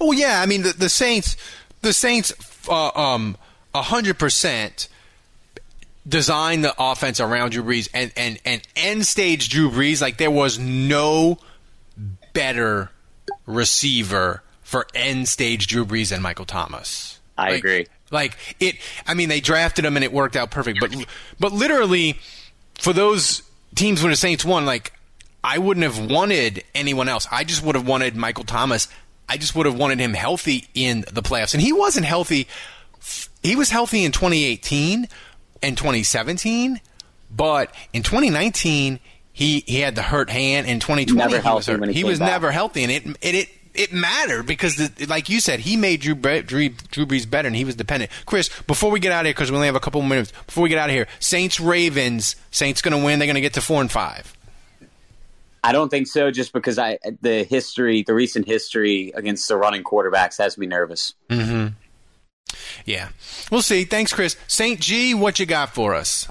Oh 0.00 0.10
yeah, 0.12 0.40
I 0.42 0.46
mean 0.46 0.62
the, 0.62 0.72
the 0.72 0.88
Saints, 0.88 1.36
the 1.80 1.92
Saints, 1.92 2.32
uh, 2.68 2.90
um, 2.94 3.36
hundred 3.74 4.18
percent 4.18 4.88
designed 6.08 6.64
the 6.64 6.74
offense 6.78 7.20
around 7.20 7.50
Drew 7.50 7.62
Brees 7.62 7.88
and 7.94 8.10
and 8.16 8.38
and 8.44 8.62
end 8.74 9.06
stage 9.06 9.48
Drew 9.48 9.70
Brees. 9.70 10.00
Like 10.02 10.16
there 10.16 10.30
was 10.30 10.58
no 10.58 11.38
better 12.32 12.90
receiver 13.46 14.42
for 14.62 14.86
end 14.94 15.28
stage 15.28 15.66
Drew 15.68 15.84
Brees 15.84 16.10
than 16.10 16.20
Michael 16.22 16.46
Thomas. 16.46 17.20
I 17.38 17.50
Like- 17.50 17.58
agree. 17.58 17.86
Like 18.10 18.36
it, 18.58 18.76
I 19.06 19.14
mean, 19.14 19.28
they 19.28 19.40
drafted 19.40 19.84
him 19.84 19.96
and 19.96 20.04
it 20.04 20.12
worked 20.12 20.36
out 20.36 20.50
perfect. 20.50 20.78
But 20.80 20.94
but 21.38 21.52
literally, 21.52 22.18
for 22.78 22.92
those 22.92 23.42
teams 23.74 24.02
when 24.02 24.10
the 24.10 24.16
Saints 24.16 24.44
won, 24.44 24.66
like 24.66 24.92
I 25.44 25.58
wouldn't 25.58 25.84
have 25.84 26.10
wanted 26.10 26.64
anyone 26.74 27.08
else. 27.08 27.26
I 27.30 27.44
just 27.44 27.62
would 27.64 27.74
have 27.76 27.86
wanted 27.86 28.16
Michael 28.16 28.44
Thomas. 28.44 28.88
I 29.28 29.36
just 29.36 29.54
would 29.54 29.66
have 29.66 29.76
wanted 29.76 30.00
him 30.00 30.12
healthy 30.12 30.66
in 30.74 31.04
the 31.12 31.22
playoffs, 31.22 31.54
and 31.54 31.62
he 31.62 31.72
wasn't 31.72 32.04
healthy. 32.04 32.48
He 33.42 33.54
was 33.56 33.70
healthy 33.70 34.04
in 34.04 34.12
2018 34.12 35.06
and 35.62 35.78
2017, 35.78 36.80
but 37.34 37.72
in 37.92 38.02
2019 38.02 38.98
he 39.32 39.60
he 39.66 39.80
had 39.80 39.94
the 39.94 40.02
hurt 40.02 40.30
hand. 40.30 40.66
In 40.66 40.80
2020 40.80 41.14
Never 41.16 41.30
he 41.30 41.36
was 41.36 41.44
healthy 41.44 41.72
hurt. 41.72 41.80
when 41.80 41.90
he 41.90 42.02
was 42.04 42.18
back. 42.18 42.28
never 42.28 42.50
healthy, 42.50 42.82
and 42.82 42.90
it 42.92 43.04
and 43.06 43.16
it 43.22 43.48
it 43.74 43.92
mattered 43.92 44.44
because, 44.44 44.76
the, 44.76 45.06
like 45.06 45.28
you 45.28 45.40
said, 45.40 45.60
he 45.60 45.76
made 45.76 46.00
Drew, 46.00 46.14
Bre- 46.14 46.40
Drew 46.40 46.68
Drew 46.68 47.06
Brees 47.06 47.28
better, 47.28 47.46
and 47.46 47.56
he 47.56 47.64
was 47.64 47.74
dependent. 47.76 48.10
Chris, 48.26 48.48
before 48.62 48.90
we 48.90 49.00
get 49.00 49.12
out 49.12 49.20
of 49.20 49.26
here, 49.26 49.34
because 49.34 49.50
we 49.50 49.56
only 49.56 49.66
have 49.66 49.76
a 49.76 49.80
couple 49.80 50.02
minutes, 50.02 50.32
before 50.46 50.62
we 50.62 50.68
get 50.68 50.78
out 50.78 50.88
of 50.88 50.94
here, 50.94 51.06
Saints 51.18 51.60
Ravens, 51.60 52.36
Saints 52.50 52.82
going 52.82 52.98
to 52.98 53.04
win. 53.04 53.18
They're 53.18 53.26
going 53.26 53.34
to 53.34 53.40
get 53.40 53.54
to 53.54 53.60
four 53.60 53.80
and 53.80 53.90
five. 53.90 54.36
I 55.62 55.72
don't 55.72 55.90
think 55.90 56.06
so, 56.06 56.30
just 56.30 56.52
because 56.52 56.78
I 56.78 56.98
the 57.20 57.44
history, 57.44 58.02
the 58.02 58.14
recent 58.14 58.46
history 58.46 59.12
against 59.14 59.46
the 59.46 59.56
running 59.56 59.84
quarterbacks 59.84 60.38
has 60.38 60.56
me 60.56 60.66
nervous. 60.66 61.14
Yeah, 62.84 63.10
we'll 63.50 63.62
see. 63.62 63.84
Thanks, 63.84 64.12
Chris. 64.12 64.36
Saint 64.48 64.80
G, 64.80 65.14
what 65.14 65.38
you 65.38 65.46
got 65.46 65.74
for 65.74 65.94
us? 65.94 66.26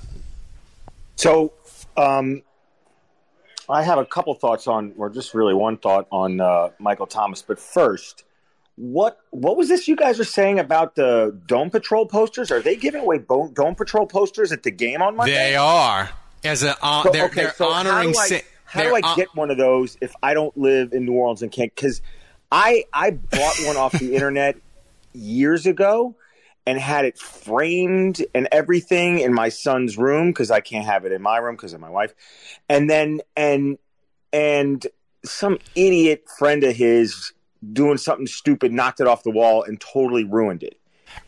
So, 1.15 1.53
um, 1.95 2.41
I 3.69 3.83
have 3.83 3.99
a 3.99 4.05
couple 4.05 4.33
thoughts 4.33 4.67
on, 4.67 4.93
or 4.97 5.09
just 5.09 5.33
really 5.33 5.53
one 5.53 5.77
thought 5.77 6.07
on 6.11 6.39
uh, 6.41 6.69
Michael 6.79 7.05
Thomas. 7.07 7.41
But 7.41 7.59
first, 7.59 8.23
what 8.75 9.19
what 9.31 9.57
was 9.57 9.67
this 9.67 9.87
you 9.87 9.95
guys 9.95 10.17
were 10.17 10.23
saying 10.23 10.59
about 10.59 10.95
the 10.95 11.37
Dome 11.47 11.69
Patrol 11.69 12.05
posters? 12.05 12.51
Are 12.51 12.61
they 12.61 12.75
giving 12.75 13.01
away 13.01 13.17
Bo- 13.19 13.49
Dome 13.49 13.75
Patrol 13.75 14.07
posters 14.07 14.51
at 14.51 14.63
the 14.63 14.71
game 14.71 15.01
on 15.01 15.15
Monday? 15.15 15.33
They 15.33 15.55
are 15.55 16.09
as 16.43 16.63
a 16.63 16.75
uh, 16.81 17.03
So, 17.03 17.11
they're, 17.11 17.25
okay, 17.25 17.43
they're 17.43 17.53
so 17.53 17.67
honoring. 17.69 18.13
how 18.13 18.27
do 18.27 18.35
I, 18.35 18.43
how 18.65 18.83
do 18.83 18.95
I 18.95 19.01
on- 19.01 19.17
get 19.17 19.35
one 19.35 19.51
of 19.51 19.57
those 19.57 19.97
if 20.01 20.13
I 20.23 20.33
don't 20.33 20.57
live 20.57 20.93
in 20.93 21.05
New 21.05 21.13
Orleans 21.13 21.41
and 21.41 21.51
can't? 21.51 21.73
Because 21.75 22.01
I 22.51 22.85
I 22.93 23.11
bought 23.11 23.55
one 23.65 23.77
off 23.77 23.91
the 23.93 24.13
internet 24.15 24.55
years 25.13 25.65
ago 25.65 26.15
and 26.69 26.79
had 26.79 27.03
it 27.03 27.17
framed 27.17 28.23
and 28.35 28.47
everything 28.51 29.21
in 29.21 29.33
my 29.33 29.49
son's 29.49 29.97
room 29.97 30.27
because 30.27 30.51
I 30.51 30.59
can't 30.59 30.85
have 30.85 31.03
it 31.03 31.11
in 31.11 31.19
my 31.19 31.37
room 31.39 31.55
because 31.55 31.73
of 31.73 31.81
my 31.81 31.89
wife. 31.89 32.13
And 32.69 32.87
then 32.87 33.21
and 33.35 33.79
and 34.31 34.85
some 35.25 35.57
idiot 35.73 36.25
friend 36.37 36.63
of 36.63 36.75
his 36.75 37.33
doing 37.73 37.97
something 37.97 38.27
stupid 38.27 38.71
knocked 38.71 38.99
it 38.99 39.07
off 39.07 39.23
the 39.23 39.31
wall 39.31 39.63
and 39.63 39.81
totally 39.81 40.25
ruined 40.25 40.61
it. 40.61 40.79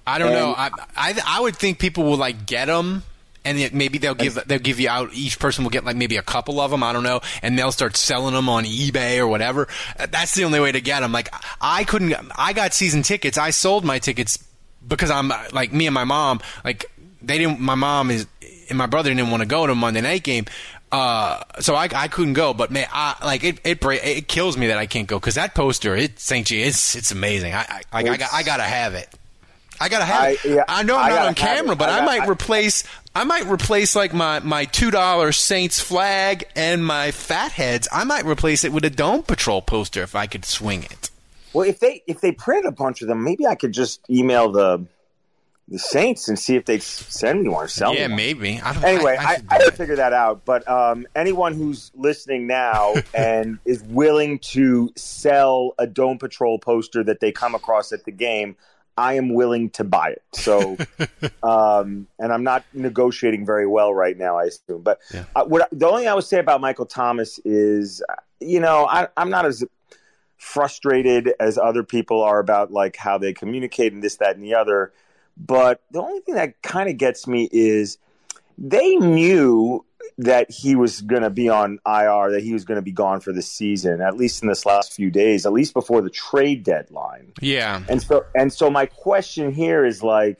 I 0.06 0.20
don't 0.20 0.32
know. 0.32 0.54
I, 0.56 0.70
I 0.96 1.20
I 1.26 1.42
would 1.42 1.56
think 1.56 1.80
people 1.80 2.04
will 2.04 2.18
like 2.18 2.46
get 2.46 2.66
them, 2.66 3.02
and 3.44 3.60
yet 3.60 3.74
maybe 3.74 3.98
they'll 3.98 4.14
give 4.14 4.36
they'll 4.46 4.60
give 4.60 4.80
you 4.80 4.90
out. 4.90 5.10
Each 5.12 5.40
person 5.40 5.64
will 5.64 5.72
get 5.72 5.86
like 5.86 5.96
maybe 5.96 6.18
a 6.18 6.22
couple 6.22 6.60
of 6.60 6.70
them. 6.70 6.84
I 6.84 6.94
don't 6.94 7.02
know, 7.02 7.22
and 7.42 7.58
they'll 7.58 7.72
start 7.72 7.98
selling 7.98 8.36
them 8.36 8.48
on 8.48 8.66
eBay 8.66 9.18
or 9.18 9.26
whatever. 9.28 9.68
That's 9.98 10.36
the 10.36 10.44
only 10.44 10.60
way 10.60 10.72
to 10.72 10.82
get 10.82 11.00
them. 11.00 11.12
Like 11.12 11.34
I 11.60 11.84
couldn't. 11.84 12.14
I 12.38 12.54
got 12.54 12.76
season 12.76 13.02
tickets. 13.02 13.40
I 13.40 13.50
sold 13.50 13.84
my 13.84 13.98
tickets 13.98 14.38
because 14.88 15.12
I'm 15.12 15.32
like 15.52 15.72
me 15.74 15.88
and 15.88 15.94
my 15.94 16.04
mom. 16.06 16.42
Like 16.64 16.86
they 17.22 17.38
didn't. 17.38 17.60
My 17.60 17.76
mom 17.76 18.12
is 18.12 18.28
and 18.70 18.78
my 18.78 18.86
brother 18.88 19.10
didn't 19.14 19.30
want 19.32 19.42
to 19.42 19.48
go 19.48 19.66
to 19.66 19.74
a 19.74 19.76
Monday 19.76 20.02
night 20.02 20.24
game. 20.24 20.46
Uh, 20.92 21.42
so 21.62 21.74
I, 21.74 21.88
I 21.96 22.10
couldn't 22.10 22.34
go, 22.34 22.54
but 22.54 22.70
man, 22.70 22.86
I, 22.92 23.16
like 23.24 23.46
it, 23.46 23.60
it, 23.64 23.80
it 23.86 24.28
kills 24.28 24.58
me 24.58 24.68
that 24.68 24.78
I 24.78 24.88
can't 24.88 25.08
go 25.08 25.18
because 25.20 25.36
that 25.36 25.56
poster, 25.56 25.96
it, 25.96 26.20
St. 26.20 26.46
G, 26.46 26.62
it's, 26.62 26.98
it's 26.98 27.12
amazing. 27.12 27.54
I, 27.54 27.60
I, 27.62 27.82
I, 27.94 28.00
I, 28.10 28.18
got, 28.18 28.34
I 28.34 28.44
gotta 28.44 28.64
have 28.64 28.94
it. 28.96 29.08
I 29.80 29.88
gotta 29.88 30.04
have 30.04 30.22
I- 30.24 30.30
it. 30.32 30.40
yeah, 30.46 30.64
I 30.68 30.84
know 30.84 30.98
I'm 30.98 31.14
not 31.14 31.28
on 31.28 31.34
camera, 31.36 31.78
but 31.78 31.88
I 31.88 32.00
I, 32.00 32.06
might 32.06 32.22
I- 32.24 32.28
replace. 32.28 32.84
I 33.16 33.24
might 33.24 33.46
replace 33.46 33.96
like 33.96 34.14
my 34.14 34.40
my 34.40 34.66
two 34.66 34.92
dollar 34.92 35.32
Saints 35.32 35.80
flag 35.80 36.44
and 36.58 36.86
my 36.86 37.12
fatheads. 37.12 37.88
I 37.92 38.04
might 38.04 38.26
replace 38.26 38.64
it 38.66 38.74
with 38.74 38.84
a 38.84 38.90
Dome 38.90 39.24
Patrol 39.24 39.62
poster 39.62 40.02
if 40.04 40.14
I 40.16 40.28
could 40.28 40.44
swing 40.46 40.84
it. 40.84 41.10
Well, 41.54 41.68
if 41.68 41.80
they 41.80 42.04
if 42.08 42.22
they 42.22 42.32
printed 42.32 42.66
a 42.66 42.72
bunch 42.72 43.02
of 43.02 43.08
them, 43.08 43.24
maybe 43.24 43.46
I 43.46 43.56
could 43.56 43.74
just 43.74 44.02
email 44.10 44.52
the 44.52 44.86
the 45.68 45.80
Saints 45.80 46.28
and 46.28 46.38
see 46.38 46.56
if 46.56 46.66
they 46.66 46.80
send 46.80 47.44
me 47.44 47.50
one 47.50 47.64
or 47.64 47.68
sell 47.68 47.94
yeah, 47.96 48.08
me 48.08 48.12
one. 48.12 48.18
maybe. 48.18 48.60
I 48.62 48.74
don't, 48.74 48.84
Anyway, 48.84 49.16
I, 49.18 49.24
I, 49.24 49.38
I, 49.50 49.60
gotta 49.60 49.72
figure 49.72 49.96
that 49.96 50.12
out. 50.12 50.44
But 50.44 50.68
um, 50.70 51.08
anyone 51.16 51.54
who's 51.54 51.92
listening 51.96 52.46
now 52.46 52.96
and 53.14 53.58
is 53.66 53.82
willing 53.84 54.40
to 54.40 54.92
sell 54.98 55.74
a 55.80 55.88
Dome 55.88 56.18
Patrol 56.18 56.60
poster 56.60 57.04
that 57.06 57.22
they 57.22 57.32
come 57.32 57.56
across 57.56 57.94
at 57.94 58.04
the 58.04 58.12
game, 58.12 58.58
I 58.98 59.14
am 59.14 59.34
willing 59.34 59.70
to 59.72 59.86
buy 59.86 60.10
it. 60.10 60.24
So, 60.34 60.78
um, 61.44 62.08
and 62.20 62.34
I'm 62.34 62.44
not 62.44 62.66
negotiating 62.74 63.46
very 63.46 63.68
well 63.68 63.94
right 63.94 64.18
now, 64.18 64.38
I 64.38 64.46
assume. 64.46 64.82
But 64.82 65.00
Yeah. 65.14 65.24
uh, 65.36 65.46
what 65.46 65.70
the 65.72 65.88
only 65.88 66.02
thing 66.02 66.10
I 66.10 66.16
would 66.16 66.26
say 66.26 66.40
about 66.40 66.60
Michael 66.60 66.86
Thomas 66.86 67.40
is, 67.46 68.04
uh, 68.10 68.16
you 68.42 68.60
know, 68.60 68.88
I, 68.88 69.08
I'm 69.16 69.30
not 69.30 69.46
as 69.46 69.64
frustrated 70.42 71.32
as 71.40 71.56
other 71.60 71.84
people 71.84 72.24
are 72.24 72.40
about 72.40 72.72
like 72.72 72.98
how 72.98 73.16
they 73.20 73.32
communicate 73.32 73.94
and 73.94 74.02
this, 74.02 74.16
that, 74.16 74.36
and 74.36 74.44
the 74.44 74.56
other. 74.56 74.92
But 75.38 75.82
the 75.92 76.02
only 76.02 76.20
thing 76.22 76.34
that 76.34 76.60
kind 76.64 76.90
of 76.90 76.98
gets 76.98 77.28
me 77.28 77.48
is 77.52 78.00
they 78.58 78.96
knew 78.96 79.86
that 80.18 80.50
he 80.50 80.76
was 80.76 81.02
going 81.02 81.22
to 81.22 81.30
be 81.30 81.48
on 81.48 81.78
IR, 81.86 82.32
that 82.32 82.42
he 82.44 82.54
was 82.54 82.66
going 82.66 82.78
to 82.78 82.82
be 82.82 82.92
gone 82.92 83.22
for 83.22 83.32
the 83.32 83.44
season, 83.44 84.02
at 84.02 84.18
least 84.18 84.42
in 84.42 84.50
this 84.50 84.66
last 84.66 84.94
few 84.94 85.12
days, 85.12 85.46
at 85.46 85.54
least 85.54 85.76
before 85.76 86.02
the 86.02 86.10
trade 86.10 86.64
deadline. 86.64 87.34
yeah. 87.40 87.84
And 87.88 88.02
so, 88.02 88.26
and 88.34 88.52
so, 88.52 88.72
my 88.72 88.88
question 88.88 89.54
here 89.54 89.86
is 89.86 90.02
like, 90.02 90.40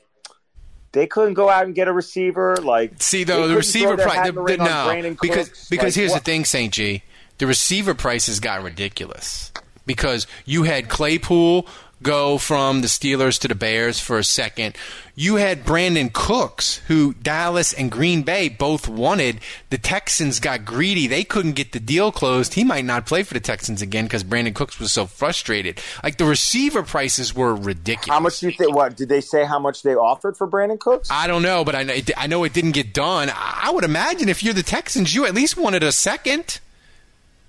they 0.90 1.06
couldn't 1.06 1.34
go 1.34 1.48
out 1.48 1.64
and 1.64 1.76
get 1.76 1.86
a 1.86 1.92
receiver. 1.92 2.56
Like, 2.56 3.00
See 3.00 3.22
though, 3.22 3.46
the 3.46 3.56
receiver 3.56 3.96
price. 3.96 4.26
The, 4.26 4.32
the 4.32 4.32
the, 4.32 4.42
ring 4.42 4.60
on 4.60 5.02
no, 5.02 5.16
because 5.22 5.68
because 5.70 5.70
Like, 5.70 5.94
here's 5.94 6.10
what- 6.10 6.24
the 6.24 6.24
thing, 6.24 6.44
Saint 6.44 6.74
G. 6.74 7.04
The 7.38 7.46
receiver 7.46 7.94
prices 7.94 8.40
got 8.40 8.62
ridiculous 8.62 9.51
because 9.86 10.26
you 10.44 10.64
had 10.64 10.88
Claypool 10.88 11.66
go 12.02 12.36
from 12.36 12.80
the 12.80 12.88
Steelers 12.88 13.38
to 13.40 13.48
the 13.48 13.54
Bears 13.54 14.00
for 14.00 14.18
a 14.18 14.24
second. 14.24 14.76
You 15.14 15.36
had 15.36 15.64
Brandin 15.64 16.12
Cooks, 16.12 16.78
who 16.88 17.14
Dallas 17.14 17.72
and 17.72 17.90
Green 17.90 18.22
Bay 18.22 18.48
both 18.48 18.88
wanted. 18.88 19.40
The 19.70 19.78
Texans 19.78 20.40
got 20.40 20.64
greedy; 20.64 21.06
they 21.06 21.22
couldn't 21.22 21.52
get 21.52 21.72
the 21.72 21.80
deal 21.80 22.10
closed. 22.10 22.54
He 22.54 22.64
might 22.64 22.84
not 22.84 23.06
play 23.06 23.22
for 23.22 23.34
the 23.34 23.40
Texans 23.40 23.82
again 23.82 24.04
because 24.04 24.24
Brandin 24.24 24.54
Cooks 24.54 24.80
was 24.80 24.92
so 24.92 25.06
frustrated. 25.06 25.80
Like 26.02 26.16
the 26.16 26.24
receiver 26.24 26.82
prices 26.82 27.34
were 27.34 27.54
ridiculous. 27.54 28.14
How 28.14 28.20
much 28.20 28.40
do 28.40 28.46
you 28.46 28.52
think? 28.52 28.74
What 28.74 28.96
did 28.96 29.08
they 29.08 29.20
say? 29.20 29.44
How 29.44 29.58
much 29.58 29.82
they 29.82 29.94
offered 29.94 30.36
for 30.36 30.48
Brandin 30.48 30.80
Cooks? 30.80 31.08
I 31.10 31.26
don't 31.26 31.42
know, 31.42 31.64
but 31.64 31.74
I 31.74 31.82
know, 31.82 31.94
I 32.16 32.26
know 32.26 32.44
it 32.44 32.54
didn't 32.54 32.72
get 32.72 32.94
done. 32.94 33.30
I 33.34 33.70
would 33.70 33.84
imagine 33.84 34.28
if 34.28 34.42
you're 34.42 34.54
the 34.54 34.62
Texans, 34.62 35.14
you 35.14 35.26
at 35.26 35.34
least 35.34 35.56
wanted 35.56 35.82
a 35.82 35.92
second 35.92 36.60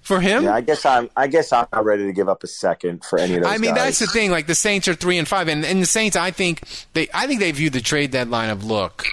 for 0.04 0.20
him. 0.20 0.44
yeah, 0.44 0.54
I 0.54 0.62
guess 0.62 0.86
I'm. 0.86 1.10
I 1.16 1.28
guess 1.28 1.52
I'm 1.52 1.66
not 1.74 1.86
ready 1.86 2.06
to 2.06 2.14
give 2.14 2.30
up 2.30 2.44
a 2.44 2.48
second 2.48 3.04
for 3.04 3.18
any 3.18 3.36
of 3.36 3.44
those. 3.44 3.52
I 3.52 3.58
mean, 3.58 3.74
guys. 3.74 3.84
that's 3.84 4.00
the 4.00 4.08
thing. 4.08 4.30
Like 4.30 4.48
the 4.48 4.56
Saints 4.56 4.88
are 4.88 4.94
three 4.94 5.18
and 5.18 5.28
five, 5.28 5.48
and, 5.48 5.66
and 5.66 5.82
the 5.82 5.88
Saints, 5.88 6.16
I 6.16 6.32
think 6.32 6.62
they, 6.94 7.08
I 7.14 7.26
think 7.26 7.40
they 7.40 7.52
view 7.52 7.70
the 7.70 7.82
trade 7.82 8.12
deadline 8.12 8.50
of 8.50 8.64
look, 8.66 9.06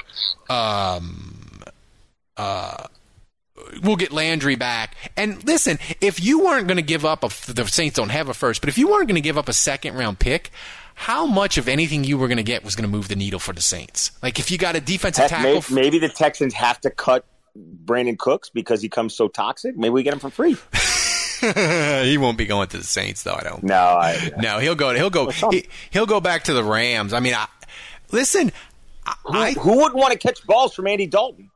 um, 0.50 1.62
uh, 2.36 2.88
we'll 3.82 3.96
get 3.96 4.12
Landry 4.12 4.56
back. 4.56 4.96
And 5.16 5.42
listen, 5.46 5.78
if 6.00 6.22
you 6.22 6.40
weren't 6.40 6.66
going 6.66 6.76
to 6.76 6.82
give 6.82 7.04
up 7.04 7.22
a, 7.22 7.52
the 7.52 7.64
Saints 7.66 7.96
don't 7.96 8.10
have 8.10 8.28
a 8.28 8.34
first, 8.34 8.60
but 8.60 8.68
if 8.68 8.76
you 8.76 8.88
weren't 8.88 9.06
going 9.06 9.14
to 9.14 9.20
give 9.20 9.38
up 9.38 9.48
a 9.48 9.54
second 9.54 9.94
round 9.94 10.18
pick. 10.18 10.50
How 10.94 11.24
much 11.24 11.56
of 11.56 11.66
anything 11.66 12.04
you 12.04 12.18
were 12.18 12.28
going 12.28 12.36
to 12.36 12.42
get 12.42 12.62
was 12.62 12.76
going 12.76 12.86
to 12.86 12.94
move 12.94 13.08
the 13.08 13.16
needle 13.16 13.40
for 13.40 13.54
the 13.54 13.62
Saints? 13.62 14.10
Like 14.22 14.38
if 14.38 14.50
you 14.50 14.58
got 14.58 14.76
a 14.76 14.82
defensive 14.82 15.30
Heck, 15.30 15.42
may- 15.42 15.54
tackle, 15.54 15.74
maybe, 15.74 15.98
the 15.98 16.10
Texans 16.10 16.52
have 16.52 16.78
to 16.82 16.90
cut 16.90 17.24
Brandin 17.56 18.18
Cooks 18.18 18.50
because 18.50 18.80
he 18.82 18.88
comes 18.88 19.14
so 19.14 19.28
toxic. 19.28 19.76
Maybe 19.76 19.90
we 19.90 20.02
get 20.02 20.12
him 20.12 20.20
for 20.20 20.30
free. 20.30 20.56
he 22.04 22.18
won't 22.18 22.38
be 22.38 22.46
going 22.46 22.68
to 22.68 22.78
the 22.78 22.84
Saints 22.84 23.22
though. 23.22 23.34
I 23.34 23.42
don't. 23.42 23.62
No, 23.62 23.74
I, 23.74 24.30
No, 24.38 24.58
he'll 24.58 24.74
go. 24.74 24.94
He'll 24.94 25.10
go. 25.10 25.30
He, 25.30 25.68
he'll 25.90 26.06
go 26.06 26.20
back 26.20 26.44
to 26.44 26.54
the 26.54 26.64
Rams. 26.64 27.12
I 27.12 27.20
mean, 27.20 27.34
I, 27.34 27.46
listen. 28.12 28.52
I, 29.06 29.14
I 29.26 29.52
who 29.52 29.76
wouldn't 29.76 29.96
want 29.96 30.12
to 30.12 30.18
catch 30.18 30.44
balls 30.46 30.74
from 30.74 30.86
Andy 30.86 31.06
Dalton? 31.06 31.50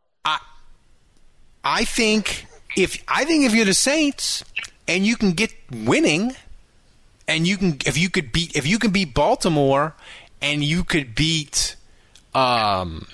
I 1.64 1.84
think 1.84 2.46
if 2.76 3.02
I 3.08 3.24
think 3.24 3.46
if 3.46 3.54
you're 3.54 3.64
the 3.64 3.74
Saints 3.74 4.44
and 4.86 5.06
you 5.06 5.16
can 5.16 5.32
get 5.32 5.52
winning, 5.72 6.36
and 7.26 7.46
you 7.46 7.56
can 7.56 7.78
if 7.86 7.96
you 7.96 8.10
could 8.10 8.32
beat 8.32 8.54
if 8.54 8.66
you 8.66 8.78
can 8.78 8.90
beat 8.90 9.14
Baltimore 9.14 9.94
and 10.42 10.62
you 10.62 10.84
could 10.84 11.14
beat 11.14 11.76
um 12.34 13.08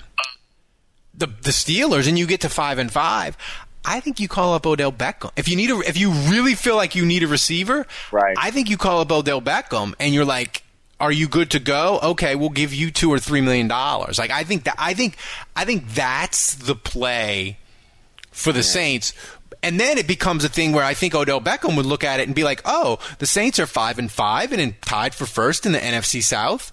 the 1.13 1.27
the 1.27 1.51
Steelers 1.51 2.07
and 2.07 2.17
you 2.17 2.25
get 2.27 2.41
to 2.41 2.49
five 2.49 2.77
and 2.77 2.91
five. 2.91 3.37
I 3.83 3.99
think 3.99 4.19
you 4.19 4.27
call 4.27 4.53
up 4.53 4.65
Odell 4.67 4.91
Beckham. 4.91 5.31
If 5.35 5.49
you 5.49 5.55
need 5.55 5.71
a, 5.71 5.79
if 5.79 5.97
you 5.97 6.11
really 6.11 6.53
feel 6.53 6.75
like 6.75 6.93
you 6.95 7.05
need 7.05 7.23
a 7.23 7.27
receiver, 7.27 7.87
Right. 8.11 8.35
I 8.37 8.51
think 8.51 8.69
you 8.69 8.77
call 8.77 8.99
up 9.01 9.11
Odell 9.11 9.41
Beckham, 9.41 9.93
and 9.99 10.13
you're 10.13 10.25
like, 10.25 10.63
"Are 10.99 11.11
you 11.11 11.27
good 11.27 11.49
to 11.51 11.59
go? 11.59 11.99
Okay, 12.03 12.35
we'll 12.35 12.49
give 12.49 12.73
you 12.73 12.91
two 12.91 13.11
or 13.11 13.17
three 13.17 13.41
million 13.41 13.67
dollars." 13.67 14.19
Like 14.19 14.29
I 14.31 14.43
think 14.43 14.65
that 14.65 14.75
I 14.77 14.93
think 14.93 15.17
I 15.55 15.65
think 15.65 15.89
that's 15.93 16.53
the 16.55 16.75
play 16.75 17.57
for 18.31 18.51
the 18.53 18.63
Saints. 18.63 19.13
And 19.63 19.79
then 19.79 19.97
it 19.99 20.07
becomes 20.07 20.43
a 20.43 20.49
thing 20.49 20.71
where 20.73 20.83
I 20.83 20.93
think 20.95 21.13
Odell 21.13 21.39
Beckham 21.41 21.75
would 21.77 21.85
look 21.85 22.03
at 22.03 22.19
it 22.19 22.27
and 22.27 22.35
be 22.35 22.43
like, 22.43 22.61
"Oh, 22.65 22.97
the 23.19 23.27
Saints 23.27 23.59
are 23.59 23.67
five 23.67 23.99
and 23.99 24.11
five 24.11 24.51
and 24.51 24.79
tied 24.81 25.13
for 25.15 25.25
first 25.25 25.65
in 25.65 25.71
the 25.71 25.79
NFC 25.79 26.21
South." 26.23 26.71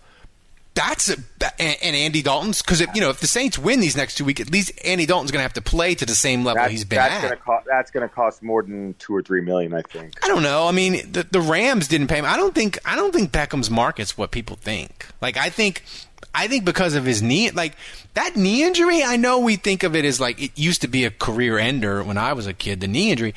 That's 0.78 1.10
a, 1.10 1.16
and, 1.60 1.76
and 1.82 1.96
Andy 1.96 2.22
Dalton's 2.22 2.62
because 2.62 2.80
if 2.80 2.88
you 2.94 3.00
know 3.00 3.10
if 3.10 3.18
the 3.18 3.26
Saints 3.26 3.58
win 3.58 3.80
these 3.80 3.96
next 3.96 4.14
two 4.14 4.24
weeks, 4.24 4.40
at 4.40 4.52
least 4.52 4.70
Andy 4.84 5.06
Dalton's 5.06 5.32
going 5.32 5.40
to 5.40 5.42
have 5.42 5.54
to 5.54 5.60
play 5.60 5.96
to 5.96 6.06
the 6.06 6.14
same 6.14 6.44
level 6.44 6.62
That's, 6.62 6.70
he's 6.70 6.84
been 6.84 6.98
that's 6.98 7.14
at. 7.14 7.22
gonna 7.22 7.36
cost. 7.36 7.66
That's 7.68 7.90
going 7.90 8.08
to 8.08 8.14
cost 8.14 8.44
more 8.44 8.62
than 8.62 8.94
two 9.00 9.12
or 9.12 9.20
three 9.20 9.40
million, 9.40 9.74
I 9.74 9.82
think. 9.82 10.24
I 10.24 10.28
don't 10.28 10.44
know. 10.44 10.68
I 10.68 10.70
mean, 10.70 11.10
the, 11.10 11.26
the 11.28 11.40
Rams 11.40 11.88
didn't 11.88 12.06
pay 12.06 12.18
him. 12.20 12.24
I 12.24 12.36
don't 12.36 12.54
think. 12.54 12.78
I 12.84 12.94
don't 12.94 13.12
think 13.12 13.32
Beckham's 13.32 13.70
market's 13.70 14.16
what 14.16 14.30
people 14.30 14.54
think. 14.54 15.06
Like, 15.20 15.36
I 15.36 15.50
think. 15.50 15.82
I 16.34 16.46
think 16.46 16.64
because 16.64 16.94
of 16.94 17.04
his 17.04 17.22
knee, 17.22 17.50
like 17.50 17.74
that 18.14 18.36
knee 18.36 18.62
injury. 18.62 19.02
I 19.02 19.16
know 19.16 19.40
we 19.40 19.56
think 19.56 19.82
of 19.82 19.96
it 19.96 20.04
as 20.04 20.20
like 20.20 20.40
it 20.40 20.52
used 20.56 20.82
to 20.82 20.88
be 20.88 21.04
a 21.04 21.10
career 21.10 21.58
ender 21.58 22.04
when 22.04 22.18
I 22.18 22.34
was 22.34 22.46
a 22.46 22.52
kid. 22.52 22.80
The 22.80 22.86
knee 22.86 23.10
injury, 23.10 23.34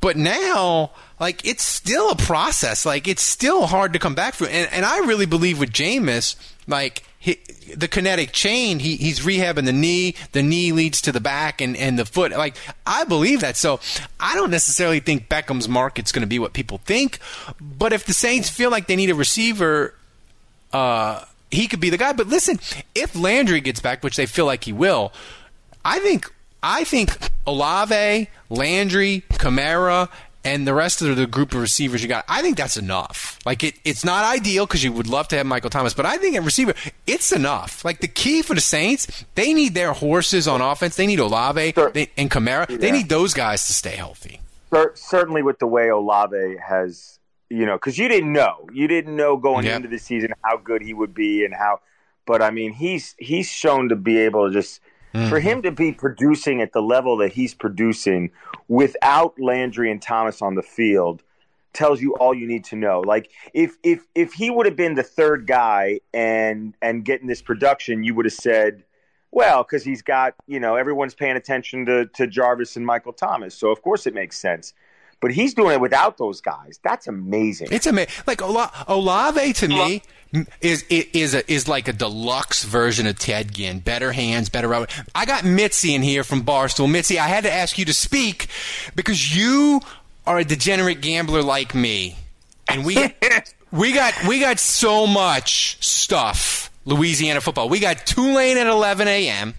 but 0.00 0.16
now, 0.16 0.92
like 1.20 1.44
it's 1.44 1.64
still 1.64 2.10
a 2.10 2.16
process. 2.16 2.86
Like 2.86 3.08
it's 3.08 3.22
still 3.22 3.66
hard 3.66 3.92
to 3.92 3.98
come 3.98 4.14
back 4.14 4.34
from. 4.34 4.46
And, 4.48 4.72
and 4.72 4.86
I 4.86 5.00
really 5.00 5.26
believe 5.26 5.58
with 5.58 5.70
Jameis, 5.70 6.36
like 6.68 7.02
he, 7.18 7.40
the 7.74 7.88
kinetic 7.88 8.32
chain, 8.32 8.78
he, 8.78 8.96
he's 8.96 9.20
rehabbing 9.20 9.64
the 9.64 9.72
knee. 9.72 10.14
The 10.32 10.42
knee 10.42 10.70
leads 10.70 11.00
to 11.02 11.12
the 11.12 11.20
back 11.20 11.60
and, 11.60 11.76
and 11.76 11.98
the 11.98 12.04
foot. 12.04 12.30
Like 12.32 12.56
I 12.86 13.04
believe 13.04 13.40
that. 13.40 13.56
So 13.56 13.80
I 14.20 14.34
don't 14.34 14.50
necessarily 14.50 15.00
think 15.00 15.28
Beckham's 15.28 15.68
market's 15.68 16.12
going 16.12 16.20
to 16.20 16.28
be 16.28 16.38
what 16.38 16.52
people 16.52 16.78
think. 16.78 17.18
But 17.60 17.92
if 17.92 18.04
the 18.04 18.12
Saints 18.12 18.48
feel 18.48 18.70
like 18.70 18.86
they 18.86 18.96
need 18.96 19.10
a 19.10 19.14
receiver, 19.14 19.94
uh, 20.72 21.24
he 21.50 21.66
could 21.66 21.80
be 21.80 21.90
the 21.90 21.98
guy. 21.98 22.12
But 22.12 22.28
listen, 22.28 22.60
if 22.94 23.16
Landry 23.16 23.60
gets 23.60 23.80
back, 23.80 24.04
which 24.04 24.16
they 24.16 24.26
feel 24.26 24.46
like 24.46 24.64
he 24.64 24.72
will, 24.72 25.12
I 25.84 25.98
think 26.00 26.32
I 26.62 26.84
think 26.84 27.16
Olave, 27.46 28.28
Landry, 28.50 29.24
Kamara, 29.32 30.08
and 30.48 30.66
the 30.66 30.74
rest 30.74 31.02
of 31.02 31.16
the 31.16 31.26
group 31.26 31.52
of 31.52 31.60
receivers 31.60 32.02
you 32.02 32.08
got, 32.08 32.24
I 32.26 32.40
think 32.40 32.56
that's 32.56 32.76
enough. 32.76 33.38
Like 33.44 33.62
it, 33.62 33.74
it's 33.84 34.04
not 34.04 34.24
ideal 34.24 34.66
because 34.66 34.82
you 34.82 34.92
would 34.92 35.06
love 35.06 35.28
to 35.28 35.36
have 35.36 35.46
Michael 35.46 35.70
Thomas, 35.70 35.92
but 35.94 36.06
I 36.06 36.16
think 36.16 36.36
at 36.36 36.42
receiver, 36.42 36.74
it's 37.06 37.32
enough. 37.32 37.84
Like 37.84 38.00
the 38.00 38.08
key 38.08 38.40
for 38.42 38.54
the 38.54 38.60
Saints, 38.60 39.24
they 39.34 39.52
need 39.52 39.74
their 39.74 39.92
horses 39.92 40.48
on 40.48 40.60
offense. 40.60 40.96
They 40.96 41.06
need 41.06 41.20
Olave 41.20 41.72
Sure. 41.72 41.90
they, 41.90 42.10
and 42.16 42.30
Kamara. 42.30 42.66
They 42.66 42.90
need 42.90 43.08
those 43.08 43.34
guys 43.34 43.66
to 43.66 43.72
stay 43.72 43.96
healthy. 43.96 44.40
certainly 44.94 45.42
with 45.42 45.58
the 45.58 45.66
way 45.66 45.88
Olave 45.88 46.56
has, 46.66 47.18
you 47.50 47.66
know, 47.66 47.76
because 47.76 47.98
you 47.98 48.08
didn't 48.08 48.32
know, 48.32 48.68
you 48.72 48.88
didn't 48.88 49.16
know 49.16 49.36
going 49.36 49.66
Yep. 49.66 49.76
into 49.76 49.88
the 49.88 49.98
season 49.98 50.32
how 50.42 50.56
good 50.56 50.82
he 50.82 50.94
would 50.94 51.14
be 51.14 51.44
and 51.44 51.52
how, 51.54 51.80
but 52.26 52.42
I 52.42 52.50
mean, 52.50 52.72
he's 52.72 53.14
he's 53.18 53.50
shown 53.50 53.90
to 53.90 53.96
be 53.96 54.18
able 54.18 54.48
to 54.48 54.52
just 54.52 54.80
for 55.12 55.18
mm-hmm. 55.18 55.36
him 55.36 55.62
to 55.62 55.70
be 55.72 55.92
producing 55.92 56.60
at 56.60 56.72
the 56.72 56.82
level 56.82 57.16
that 57.18 57.32
he's 57.32 57.54
producing 57.54 58.30
without 58.68 59.34
Landry 59.40 59.90
and 59.90 60.00
Thomas 60.00 60.42
on 60.42 60.54
the 60.54 60.62
field 60.62 61.22
tells 61.72 62.00
you 62.00 62.14
all 62.16 62.34
you 62.34 62.46
need 62.46 62.64
to 62.64 62.76
know. 62.76 63.00
Like 63.00 63.30
if 63.54 63.76
if 63.82 64.06
if 64.14 64.32
he 64.32 64.50
would 64.50 64.66
have 64.66 64.76
been 64.76 64.94
the 64.94 65.02
third 65.02 65.46
guy 65.46 66.00
and 66.12 66.74
and 66.82 67.04
getting 67.04 67.26
this 67.26 67.42
production, 67.42 68.04
you 68.04 68.14
would 68.14 68.26
have 68.26 68.34
said, 68.34 68.84
well, 69.30 69.62
because 69.62 69.84
he's 69.84 70.02
got 70.02 70.34
you 70.46 70.60
know 70.60 70.76
everyone's 70.76 71.14
paying 71.14 71.36
attention 71.36 71.86
to 71.86 72.06
to 72.06 72.26
Jarvis 72.26 72.76
and 72.76 72.84
Michael 72.84 73.12
Thomas, 73.12 73.54
so 73.54 73.70
of 73.70 73.82
course 73.82 74.06
it 74.06 74.14
makes 74.14 74.38
sense. 74.38 74.74
But 75.20 75.32
he's 75.32 75.52
doing 75.52 75.74
it 75.74 75.80
without 75.80 76.16
those 76.16 76.40
guys. 76.40 76.78
That's 76.84 77.08
amazing. 77.08 77.68
It's 77.72 77.88
amazing. 77.88 78.12
Like 78.28 78.40
Ola- 78.40 78.70
Olave 78.86 79.52
to 79.54 79.66
me 79.66 80.02
is 80.60 80.84
is 80.90 81.34
a, 81.34 81.50
is 81.50 81.68
like 81.68 81.88
a 81.88 81.92
deluxe 81.92 82.64
version 82.64 83.06
of 83.06 83.18
Ted 83.18 83.54
Ginn. 83.54 83.80
Better 83.80 84.12
hands, 84.12 84.48
better. 84.48 84.72
I 85.14 85.24
got 85.24 85.44
Mintzy 85.44 85.94
in 85.94 86.02
here 86.02 86.24
from 86.24 86.42
Barstool. 86.44 86.88
Mintzy, 86.88 87.16
I 87.16 87.28
had 87.28 87.44
to 87.44 87.52
ask 87.52 87.78
you 87.78 87.84
to 87.86 87.94
speak 87.94 88.48
because 88.94 89.34
you 89.34 89.80
are 90.26 90.38
a 90.38 90.44
degenerate 90.44 91.00
gambler 91.00 91.42
like 91.42 91.74
me, 91.74 92.16
and 92.68 92.84
we 92.84 92.96
we 93.72 93.92
got 93.92 94.14
we 94.26 94.40
got 94.40 94.58
so 94.58 95.06
much 95.06 95.82
stuff. 95.84 96.70
Louisiana 96.84 97.42
football. 97.42 97.68
We 97.68 97.80
got 97.80 98.06
Tulane 98.06 98.56
at 98.56 98.66
11 98.66 99.08
a.m. 99.08 99.54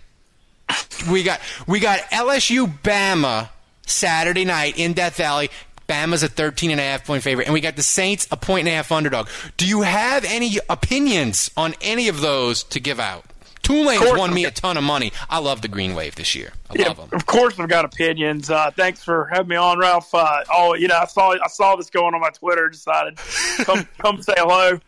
We 1.12 1.24
got 1.24 1.40
we 1.68 1.80
got 1.80 2.00
LSU 2.12 2.68
Bama 2.82 3.50
Saturday 3.86 4.46
night 4.46 4.78
in 4.78 4.94
Death 4.94 5.18
Valley. 5.18 5.50
Bama's 5.90 6.22
a 6.24 6.28
13 6.30 6.72
and 6.72 6.80
a 6.80 6.84
half 6.84 7.06
point 7.06 7.24
favorite, 7.24 7.46
and 7.48 7.54
we 7.54 7.62
got 7.62 7.76
the 7.76 7.84
Saints 7.84 8.28
a 8.32 8.38
point 8.38 8.62
and 8.62 8.70
a 8.70 8.72
half 8.72 8.92
underdog. 8.92 9.28
Do 9.58 9.68
you 9.68 9.82
have 9.82 10.24
any 10.24 10.58
opinions 10.70 11.50
on 11.58 11.74
any 11.82 12.08
of 12.08 12.22
those 12.22 12.64
to 12.66 12.80
give 12.80 13.00
out? 13.00 13.26
Tulane's 13.64 14.02
course. 14.04 14.18
won 14.18 14.34
me 14.34 14.46
a 14.46 14.52
ton 14.52 14.78
of 14.78 14.84
money. 14.84 15.12
I 15.30 15.40
love 15.40 15.62
the 15.62 15.68
Green 15.68 15.94
Wave 15.94 16.16
this 16.16 16.34
year. 16.34 16.54
I 16.70 16.74
Yeah, 16.80 16.88
love 16.90 16.98
them. 16.98 17.10
of 17.14 17.26
course 17.26 17.60
I've 17.60 17.70
got 17.70 17.86
opinions. 17.86 18.50
Uh, 18.50 18.72
thanks 18.72 19.04
for 19.04 19.26
having 19.32 19.50
me 19.50 19.56
on, 19.58 19.78
Ralph. 19.78 20.14
Uh, 20.14 20.44
oh, 20.52 20.74
you 20.76 20.88
know, 20.88 20.98
I 20.98 21.06
saw 21.06 21.32
I 21.34 21.48
saw 21.50 21.76
this 21.76 21.90
going 21.90 22.14
on 22.16 22.22
my 22.22 22.30
Twitter. 22.30 22.70
Decided 22.70 23.18
come 23.66 23.88
come 24.00 24.22
say 24.22 24.34
hello 24.38 24.80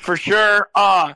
for 0.00 0.16
sure. 0.16 0.68
Uh, 0.74 1.12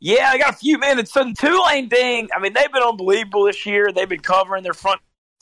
yeah, 0.00 0.28
I 0.30 0.38
got 0.38 0.54
a 0.54 0.56
few 0.56 0.78
minutes. 0.78 1.12
So 1.12 1.24
the 1.24 1.32
Tulane 1.34 1.88
thing. 1.88 2.28
I 2.36 2.38
mean, 2.40 2.52
they've 2.52 2.70
been 2.72 2.82
unbelievable 2.82 3.44
this 3.46 3.64
year. 3.66 3.90
They've 3.92 4.08
been 4.08 4.20
covering 4.20 4.62
their 4.62 4.74
front 4.74 5.00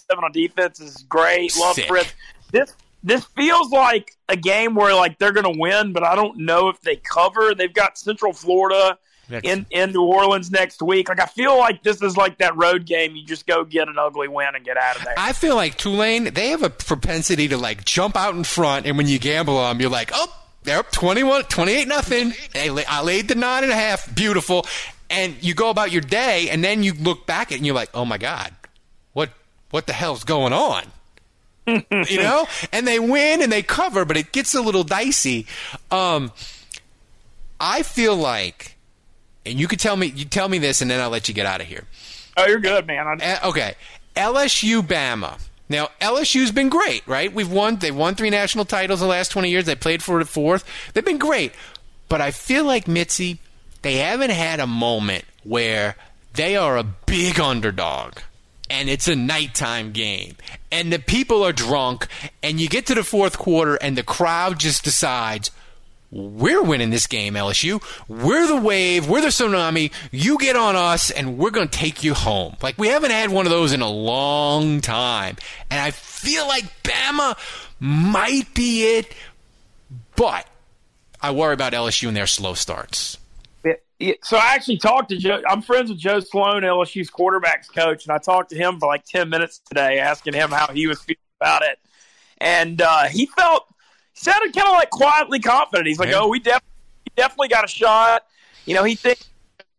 seven 0.08 0.24
on 0.24 0.32
defense 0.32 0.80
is 0.80 0.96
great. 1.08 1.54
Love. 1.58 1.76
Fritz. 1.86 2.14
This 2.52 2.72
this 3.06 3.24
feels 3.24 3.70
like 3.70 4.16
a 4.28 4.36
game 4.36 4.74
where 4.74 4.94
like 4.94 5.18
they're 5.18 5.32
going 5.32 5.50
to 5.50 5.58
win, 5.58 5.92
but 5.92 6.02
I 6.02 6.16
don't 6.16 6.38
know 6.38 6.68
if 6.68 6.80
they 6.80 6.96
cover. 6.96 7.54
They've 7.54 7.72
got 7.72 7.96
Central 7.96 8.32
Florida 8.32 8.98
That's- 9.28 9.50
in 9.50 9.64
in 9.70 9.92
New 9.92 10.02
Orleans 10.02 10.50
next 10.50 10.82
week. 10.82 11.08
Like 11.08 11.20
I 11.20 11.26
feel 11.26 11.56
like 11.56 11.84
this 11.84 12.02
is 12.02 12.16
like 12.16 12.38
that 12.38 12.56
road 12.56 12.84
game. 12.84 13.14
You 13.14 13.24
just 13.24 13.46
go 13.46 13.64
get 13.64 13.88
an 13.88 13.96
ugly 13.96 14.26
win 14.26 14.48
and 14.56 14.64
get 14.64 14.76
out 14.76 14.96
of 14.96 15.04
there. 15.04 15.14
I 15.16 15.32
feel 15.32 15.54
like 15.54 15.76
Tulane, 15.76 16.24
they 16.34 16.48
have 16.48 16.64
a 16.64 16.70
propensity 16.70 17.46
to 17.48 17.56
like 17.56 17.84
jump 17.84 18.16
out 18.16 18.34
in 18.34 18.42
front, 18.42 18.86
and 18.86 18.98
when 18.98 19.06
you 19.06 19.20
gamble 19.20 19.56
on 19.56 19.76
them, 19.76 19.80
you're 19.82 19.90
like, 19.90 20.10
oh, 20.12 20.36
they're 20.64 20.80
up 20.80 20.90
21, 20.90 21.44
28 21.44 21.86
nothing. 21.86 22.34
I 22.56 23.02
laid 23.02 23.28
the 23.28 23.36
nine 23.36 23.62
and 23.62 23.70
a 23.70 23.76
half, 23.76 24.12
beautiful. 24.12 24.66
And 25.08 25.36
you 25.40 25.54
go 25.54 25.70
about 25.70 25.92
your 25.92 26.02
day, 26.02 26.48
and 26.50 26.64
then 26.64 26.82
you 26.82 26.92
look 26.92 27.24
back 27.24 27.48
at 27.48 27.52
it, 27.52 27.56
and 27.58 27.66
you're 27.66 27.76
like, 27.76 27.90
oh 27.94 28.04
my 28.04 28.18
God, 28.18 28.52
what 29.12 29.30
what 29.70 29.86
the 29.86 29.92
hell's 29.92 30.24
going 30.24 30.52
on? 30.52 30.82
you 32.08 32.18
know? 32.18 32.46
And 32.72 32.86
they 32.86 32.98
win 32.98 33.42
and 33.42 33.50
they 33.50 33.62
cover, 33.62 34.04
but 34.04 34.16
it 34.16 34.32
gets 34.32 34.54
a 34.54 34.60
little 34.60 34.84
dicey. 34.84 35.46
Um, 35.90 36.32
I 37.60 37.82
feel 37.82 38.16
like, 38.16 38.76
and 39.44 39.58
you 39.58 39.68
could 39.68 39.80
tell 39.80 39.96
me, 39.96 40.06
you 40.06 40.24
tell 40.24 40.48
me 40.48 40.58
this, 40.58 40.80
and 40.80 40.90
then 40.90 41.00
I'll 41.00 41.10
let 41.10 41.28
you 41.28 41.34
get 41.34 41.46
out 41.46 41.60
of 41.60 41.66
here. 41.66 41.84
oh, 42.36 42.46
you're 42.46 42.58
good, 42.58 42.86
man. 42.86 43.20
Uh, 43.20 43.38
okay, 43.44 43.74
LSU 44.14 44.82
Bama. 44.82 45.40
Now 45.68 45.88
LSU's 46.00 46.52
been 46.52 46.68
great, 46.68 47.06
right? 47.08 47.32
We've 47.32 47.50
won. 47.50 47.76
They 47.76 47.90
won 47.90 48.14
three 48.14 48.30
national 48.30 48.66
titles 48.66 49.00
in 49.02 49.08
the 49.08 49.10
last 49.10 49.30
twenty 49.32 49.50
years. 49.50 49.64
They 49.64 49.74
played 49.74 50.02
for 50.02 50.20
the 50.20 50.24
fourth. 50.24 50.64
They've 50.94 51.04
been 51.04 51.18
great, 51.18 51.52
but 52.08 52.20
I 52.20 52.30
feel 52.30 52.64
like 52.64 52.84
Mintzy, 52.84 53.38
they 53.82 53.96
haven't 53.96 54.30
had 54.30 54.60
a 54.60 54.66
moment 54.66 55.24
where 55.42 55.96
they 56.34 56.56
are 56.56 56.76
a 56.76 56.84
big 56.84 57.40
underdog. 57.40 58.18
And 58.68 58.88
it's 58.88 59.08
a 59.08 59.16
nighttime 59.16 59.92
game. 59.92 60.36
And 60.72 60.92
the 60.92 60.98
people 60.98 61.42
are 61.44 61.52
drunk. 61.52 62.08
And 62.42 62.60
you 62.60 62.68
get 62.68 62.86
to 62.86 62.94
the 62.94 63.04
fourth 63.04 63.38
quarter, 63.38 63.76
and 63.76 63.96
the 63.96 64.02
crowd 64.02 64.58
just 64.58 64.84
decides, 64.84 65.50
we're 66.10 66.62
winning 66.62 66.90
this 66.90 67.06
game, 67.06 67.34
LSU. 67.34 67.82
We're 68.08 68.46
the 68.46 68.60
wave. 68.60 69.08
We're 69.08 69.20
the 69.20 69.28
tsunami. 69.28 69.92
You 70.12 70.38
get 70.38 70.56
on 70.56 70.76
us, 70.76 71.10
and 71.10 71.36
we're 71.36 71.50
going 71.50 71.68
to 71.68 71.78
take 71.78 72.04
you 72.04 72.14
home. 72.14 72.56
Like, 72.62 72.78
we 72.78 72.88
haven't 72.88 73.10
had 73.10 73.30
one 73.30 73.46
of 73.46 73.50
those 73.50 73.72
in 73.72 73.82
a 73.82 73.90
long 73.90 74.80
time. 74.80 75.36
And 75.70 75.80
I 75.80 75.90
feel 75.90 76.46
like 76.46 76.64
Bama 76.82 77.36
might 77.80 78.54
be 78.54 78.96
it, 78.98 79.14
but 80.14 80.46
I 81.20 81.32
worry 81.32 81.54
about 81.54 81.72
LSU 81.72 82.08
and 82.08 82.16
their 82.16 82.26
slow 82.26 82.54
starts. 82.54 83.18
Yeah, 83.98 84.14
so 84.22 84.36
I 84.36 84.54
actually 84.54 84.76
talked 84.76 85.08
to 85.08 85.16
Joe. 85.16 85.40
I'm 85.48 85.62
friends 85.62 85.88
with 85.90 85.98
Joe 85.98 86.20
Sloan, 86.20 86.62
LSU's 86.62 87.10
quarterbacks 87.10 87.72
coach, 87.74 88.04
and 88.04 88.12
I 88.12 88.18
talked 88.18 88.50
to 88.50 88.56
him 88.56 88.78
for 88.78 88.86
like 88.86 89.04
ten 89.04 89.30
minutes 89.30 89.58
today, 89.58 89.98
asking 89.98 90.34
him 90.34 90.50
how 90.50 90.66
he 90.66 90.86
was 90.86 91.00
feeling 91.00 91.16
about 91.40 91.62
it. 91.62 91.78
And 92.38 92.82
uh, 92.82 93.04
he 93.04 93.26
felt 93.26 93.66
he 94.12 94.20
sounded 94.20 94.54
kind 94.54 94.68
of 94.68 94.74
like 94.74 94.90
quietly 94.90 95.40
confident. 95.40 95.86
He's 95.86 95.98
like, 95.98 96.10
Yeah. 96.10 96.20
"Oh, 96.20 96.28
we 96.28 96.40
definitely, 96.40 96.68
definitely 97.16 97.48
got 97.48 97.64
a 97.64 97.68
shot." 97.68 98.26
You 98.66 98.74
know, 98.74 98.84
he 98.84 98.96
thinks 98.96 99.30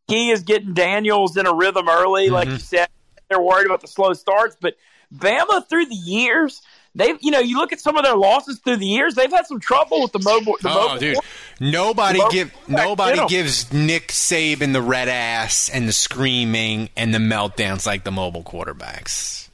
he 0.08 0.32
is 0.32 0.42
getting 0.42 0.74
Daniels 0.74 1.38
in 1.38 1.46
a 1.46 1.54
rhythm 1.54 1.88
early, 1.88 2.30
like 2.30 2.48
you 2.48 2.58
said. 2.58 2.88
They're 3.30 3.42
worried 3.42 3.66
about 3.66 3.82
the 3.82 3.88
slow 3.88 4.14
starts, 4.14 4.58
but 4.60 4.78
Bama 5.14 5.68
through 5.70 5.86
the 5.88 5.96
years. 5.96 6.62
They've, 6.98 7.16
you 7.22 7.30
know, 7.30 7.40
you 7.40 7.58
look 7.58 7.72
at 7.72 7.80
some 7.80 7.96
of 7.96 8.04
their 8.04 8.16
losses 8.16 8.60
through 8.60 8.78
the 8.78 8.88
years. 8.88 9.14
They've 9.14 9.32
had 9.32 9.46
some 9.46 9.60
trouble 9.60 10.02
with 10.02 10.12
the 10.14 10.20
mobile. 10.20 10.56
The 10.62 10.70
Oh, 10.70 10.88
mobile 10.88 11.00
dude! 11.00 11.18
Nobody 11.60 12.20
give 12.32 12.52
nobody 12.68 13.26
gives 13.28 13.72
Nick 13.72 14.08
Saban 14.08 14.74
the 14.74 14.82
red 14.82 15.08
ass 15.08 15.70
and 15.70 15.88
the 15.88 15.94
screaming 15.94 16.90
and 16.98 17.14
the 17.14 17.20
meltdowns 17.20 17.86
like 17.86 18.04
the 18.04 18.12
mobile 18.12 18.44
quarterbacks. 18.44 19.48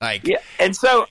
Like, 0.00 0.26
Yeah, 0.26 0.38
and 0.58 0.76
so 0.76 1.06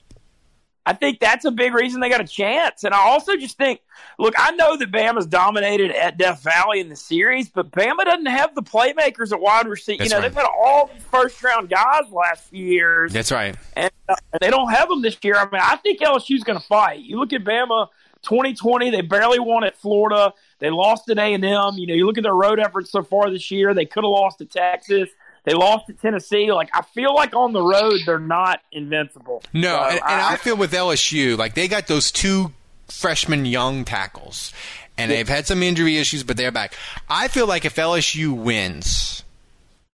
I 0.90 0.92
think 0.92 1.20
that's 1.20 1.44
a 1.44 1.52
big 1.52 1.72
reason 1.72 2.00
they 2.00 2.08
got 2.08 2.20
a 2.20 2.26
chance. 2.26 2.82
And 2.82 2.92
I 2.92 2.98
also 2.98 3.36
just 3.36 3.56
think, 3.56 3.80
look, 4.18 4.34
I 4.36 4.50
know 4.50 4.76
that 4.76 4.90
Bama's 4.90 5.26
dominated 5.26 5.92
at 5.92 6.18
Death 6.18 6.42
Valley 6.42 6.80
in 6.80 6.88
the 6.88 6.96
series, 6.96 7.48
but 7.48 7.70
Bama 7.70 8.04
doesn't 8.04 8.26
have 8.26 8.56
the 8.56 8.62
playmakers 8.62 9.30
at 9.30 9.40
wide 9.40 9.68
receiver. 9.68 10.02
You 10.02 10.10
know, 10.10 10.16
right. 10.16 10.22
they've 10.22 10.34
had 10.34 10.46
all 10.46 10.90
these 10.92 11.04
first 11.04 11.40
round 11.44 11.70
guys 11.70 12.08
the 12.08 12.16
last 12.16 12.42
few 12.48 12.66
years, 12.66 13.12
that's 13.12 13.30
right. 13.30 13.54
and, 13.76 13.92
uh, 14.08 14.16
they 14.40 14.50
don't 14.50 14.68
have 14.72 14.88
them 14.88 15.00
this 15.00 15.16
year. 15.22 15.36
I 15.36 15.44
mean, 15.44 15.62
I 15.62 15.76
think 15.76 16.00
LSU's 16.00 16.42
going 16.42 16.58
to 16.58 16.66
fight. 16.66 16.98
You 16.98 17.20
look 17.20 17.32
at 17.32 17.44
Bama. 17.44 17.86
2020, 18.22 18.90
they 18.90 19.00
barely 19.00 19.38
won 19.38 19.64
at 19.64 19.78
Florida. 19.78 20.34
They 20.58 20.68
lost 20.68 21.08
at 21.08 21.18
A&M. 21.18 21.42
You 21.42 21.86
know, 21.86 21.94
you 21.94 22.04
look 22.04 22.18
at 22.18 22.22
their 22.22 22.34
road 22.34 22.60
efforts 22.60 22.90
so 22.90 23.02
far 23.02 23.30
this 23.30 23.50
year. 23.50 23.72
They 23.72 23.86
could 23.86 24.04
have 24.04 24.10
lost 24.10 24.40
to 24.40 24.44
Texas. 24.44 25.08
They 25.44 25.54
lost 25.54 25.86
to 25.86 25.92
Tennessee. 25.94 26.52
Like 26.52 26.70
I 26.74 26.82
feel 26.82 27.14
like 27.14 27.34
on 27.34 27.52
the 27.52 27.62
road 27.62 28.00
they're 28.06 28.18
not 28.18 28.60
invincible. 28.72 29.42
No, 29.52 29.76
So, 29.76 29.84
and, 29.84 29.94
and 29.94 30.20
I 30.20 30.36
feel 30.36 30.56
with 30.56 30.72
LSU, 30.72 31.36
like 31.36 31.54
they 31.54 31.68
got 31.68 31.86
those 31.86 32.10
two 32.10 32.52
freshman 32.88 33.44
young 33.46 33.84
tackles, 33.84 34.52
and 34.98 35.10
they've 35.10 35.28
had 35.28 35.46
some 35.46 35.62
injury 35.62 35.96
issues, 35.96 36.22
but 36.22 36.36
they're 36.36 36.52
back. 36.52 36.74
I 37.08 37.28
feel 37.28 37.46
like 37.46 37.64
if 37.64 37.76
LSU 37.76 38.32
wins 38.32 39.24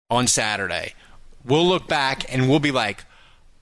on 0.09 0.27
Saturday, 0.27 0.93
we'll 1.43 1.67
look 1.67 1.87
back 1.87 2.31
and 2.33 2.49
we'll 2.49 2.59
be 2.59 2.71
like, 2.71 3.05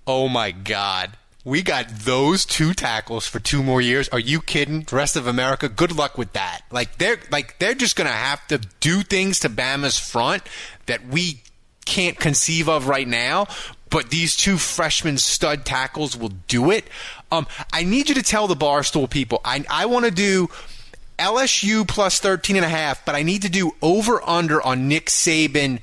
"Oh 0.05 0.27
my 0.27 0.51
god." 0.51 1.11
We 1.43 1.63
got 1.63 1.89
those 1.89 2.45
two 2.45 2.75
tackles 2.75 3.25
for 3.25 3.39
two 3.39 3.63
more 3.63 3.81
years. 3.81 4.07
Are 4.09 4.19
you 4.19 4.41
kidding? 4.41 4.81
The 4.83 4.95
rest 4.95 5.15
of 5.15 5.25
America, 5.25 5.67
good 5.67 5.91
luck 5.91 6.15
with 6.15 6.33
that. 6.33 6.61
Like 6.69 6.99
they're 6.99 7.17
like 7.31 7.57
they're 7.57 7.73
just 7.73 7.95
gonna 7.95 8.11
have 8.11 8.45
to 8.49 8.59
do 8.79 9.01
things 9.01 9.39
to 9.39 9.49
Bama's 9.49 9.97
front 9.97 10.43
that 10.85 11.07
we 11.07 11.41
can't 11.91 12.17
conceive 12.17 12.69
of 12.69 12.87
right 12.87 13.07
now. 13.07 13.47
But 13.89 14.09
these 14.09 14.37
two 14.37 14.57
freshman 14.57 15.17
stud 15.17 15.65
tackles 15.65 16.15
will 16.15 16.31
do 16.47 16.71
it. 16.71 16.85
Um, 17.29 17.45
I 17.73 17.83
need 17.83 18.07
you 18.07 18.15
to 18.15 18.23
tell 18.23 18.47
the 18.47 18.55
Barstool 18.55 19.09
people. 19.09 19.41
I 19.43 19.65
I 19.69 19.85
want 19.87 20.05
to 20.05 20.11
do 20.11 20.49
LSU 21.19 21.85
plus 21.85 22.19
13 22.19 22.55
and 22.55 22.63
a 22.63 22.69
half, 22.69 23.05
but 23.05 23.15
I 23.15 23.23
need 23.23 23.41
to 23.41 23.49
do 23.49 23.73
over 23.81 24.21
under 24.27 24.61
on 24.61 24.87
Nick 24.87 25.07
Saban 25.07 25.79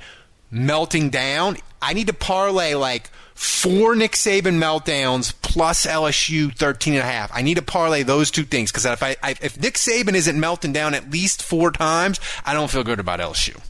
melting 0.51 1.11
down. 1.11 1.59
I 1.83 1.93
need 1.93 2.07
to 2.07 2.15
parlay 2.15 2.73
like 2.73 3.11
four 3.35 3.95
Nick 3.95 4.13
Saban 4.13 4.59
meltdowns 4.59 5.35
plus 5.43 5.85
LSU 5.85 6.57
13 6.57 6.95
and 6.95 7.03
a 7.03 7.07
half. 7.07 7.31
I 7.35 7.43
need 7.43 7.57
to 7.57 7.63
parlay 7.63 8.05
those 8.05 8.31
two 8.31 8.45
things 8.45 8.73
because 8.73 8.87
if 8.87 9.03
I, 9.03 9.17
I 9.23 9.35
if 9.43 9.61
Nick 9.61 9.75
Saban 9.75 10.15
isn't 10.15 10.41
melting 10.41 10.73
down 10.73 10.95
at 10.95 11.11
least 11.11 11.43
four 11.43 11.71
times, 11.73 12.21
I 12.47 12.55
don't 12.55 12.71
feel 12.71 12.85
good 12.85 12.99
about 13.01 13.21
LSU. 13.21 13.61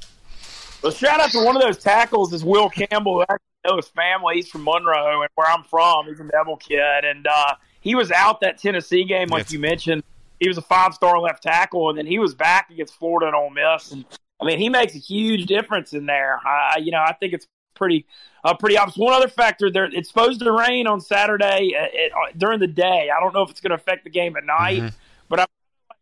Well, 0.83 0.93
shout 0.93 1.21
out 1.21 1.31
to 1.33 1.45
one 1.45 1.57
of 1.57 1.63
those 1.63 1.79
tackles 1.79 2.33
is 2.33 2.45
Will 2.45 2.71
Campbell. 2.71 3.21
I 3.29 3.33
actually 3.35 3.69
know 3.69 3.77
his 3.77 3.89
family. 3.89 4.37
He's 4.37 4.49
from 4.49 4.63
Monroe, 4.65 5.23
and 5.23 5.31
where 5.35 5.49
I'm 5.51 5.65
from, 5.65 6.07
he's 6.07 6.21
a 6.21 6.25
Devil 6.25 6.57
kid, 6.57 7.05
and 7.05 7.27
uh, 7.27 7.55
he 7.81 7.95
was 7.97 8.13
out 8.13 8.41
that 8.43 8.59
Tennessee 8.59 9.05
game, 9.05 9.29
like 9.29 9.45
Yes. 9.45 9.53
you 9.53 9.59
mentioned. 9.59 10.05
He 10.39 10.47
was 10.47 10.57
a 10.57 10.63
five 10.63 10.95
star 10.95 11.19
left 11.19 11.43
tackle, 11.43 11.89
and 11.89 11.99
then 11.99 12.07
he 12.07 12.21
was 12.21 12.33
back 12.35 12.71
against 12.71 12.95
Florida 12.95 13.27
and 13.27 13.35
Ole 13.35 13.51
Miss. 13.51 13.91
And 13.91 14.05
I 14.41 14.45
mean, 14.45 14.59
he 14.61 14.69
makes 14.69 14.95
a 14.95 14.99
huge 14.99 15.47
difference 15.47 15.93
in 15.95 16.07
there. 16.07 16.39
I, 16.47 16.79
you 16.81 16.93
know, 16.93 17.03
I 17.05 17.13
think 17.15 17.33
it's 17.33 17.49
pretty, 17.75 18.07
uh, 18.45 18.55
pretty 18.55 18.79
obvious. 18.79 18.97
One 18.97 19.15
other 19.15 19.27
factor 19.27 19.69
there: 19.73 19.85
it's 19.87 20.09
supposed 20.09 20.39
to 20.41 20.53
rain 20.53 20.87
on 20.87 21.01
Saturday 21.01 21.75
uh, 21.77 21.87
it, 21.93 22.13
uh, 22.13 22.31
during 22.37 22.61
the 22.61 22.69
day. 22.69 23.11
I 23.15 23.19
don't 23.19 23.35
know 23.35 23.43
if 23.43 23.51
it's 23.51 23.61
going 23.61 23.71
to 23.71 23.75
affect 23.77 24.05
the 24.05 24.11
game 24.11 24.37
at 24.37 24.45
night, 24.45 24.83
Mhm. 24.83 24.95
but 25.29 25.41
I've 25.41 25.49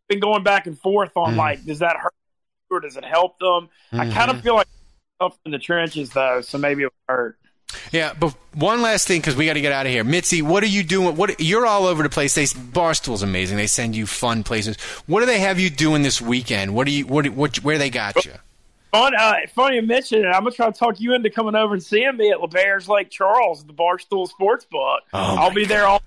been 0.08 0.20
going 0.20 0.42
back 0.42 0.66
and 0.66 0.78
forth 0.78 1.16
on 1.16 1.32
Mhm. 1.32 1.38
like, 1.38 1.64
does 1.64 1.78
that 1.78 1.96
hurt 1.96 2.12
or 2.70 2.80
does 2.80 2.96
it 2.96 3.04
help 3.04 3.38
them? 3.38 3.68
I 3.92 4.10
kind 4.10 4.30
of 4.30 4.40
feel 4.42 4.54
like 4.54 4.68
tough 5.20 5.38
in 5.44 5.52
the 5.52 5.58
trenches 5.58 6.10
though, 6.10 6.40
so 6.40 6.58
maybe 6.58 6.82
it 6.82 6.86
would 6.86 7.14
hurt. 7.14 7.38
Yeah, 7.92 8.14
but 8.18 8.34
one 8.54 8.80
last 8.80 9.08
thing 9.08 9.20
because 9.20 9.36
we 9.36 9.46
got 9.46 9.54
to 9.54 9.60
get 9.60 9.72
out 9.72 9.86
of 9.86 9.92
here. 9.92 10.04
Mintzy, 10.04 10.40
what 10.40 10.62
are 10.62 10.68
you 10.68 10.82
doing? 10.82 11.16
What 11.16 11.40
you're 11.40 11.66
all 11.66 11.84
over 11.86 12.02
the 12.02 12.08
place. 12.08 12.34
They 12.34 12.44
Barstool's 12.44 13.22
amazing. 13.22 13.56
They 13.56 13.66
send 13.66 13.96
you 13.96 14.06
fun 14.06 14.44
places. 14.44 14.76
What 15.06 15.20
do 15.20 15.26
they 15.26 15.40
have 15.40 15.58
you 15.58 15.68
doing 15.68 16.02
this 16.02 16.20
weekend? 16.20 16.74
What 16.74 16.86
do 16.86 16.92
you 16.92 17.06
what, 17.06 17.26
what 17.30 17.56
where 17.64 17.78
they 17.78 17.90
got 17.90 18.24
you? 18.24 18.32
Fun, 18.92 19.14
uh, 19.16 19.34
funny 19.54 19.76
you 19.76 19.82
mention 19.82 20.24
it. 20.24 20.28
I'm 20.28 20.44
gonna 20.44 20.52
try 20.52 20.70
to 20.70 20.78
talk 20.78 21.00
you 21.00 21.14
into 21.14 21.28
coming 21.28 21.54
over 21.54 21.74
and 21.74 21.82
seeing 21.82 22.16
me 22.16 22.30
at 22.30 22.40
L'Auberge 22.40 22.88
Lake 22.88 23.10
Charles, 23.10 23.64
the 23.64 23.74
Barstool 23.74 24.28
Sportsbook. 24.30 24.98
Oh, 25.12 25.36
I'll 25.36 25.52
be 25.52 25.64
there 25.64 25.86
all. 25.86 26.02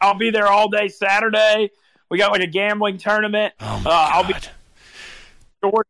I'll 0.00 0.18
be 0.18 0.30
there 0.30 0.48
all 0.48 0.68
day 0.68 0.88
Saturday. 0.88 1.70
We 2.08 2.18
got 2.18 2.32
like 2.32 2.42
a 2.42 2.46
gambling 2.46 2.98
tournament. 2.98 3.54
Oh 3.60 3.82
uh, 3.84 4.08
I'll 4.12 4.26
be 4.26 4.34
short 5.62 5.86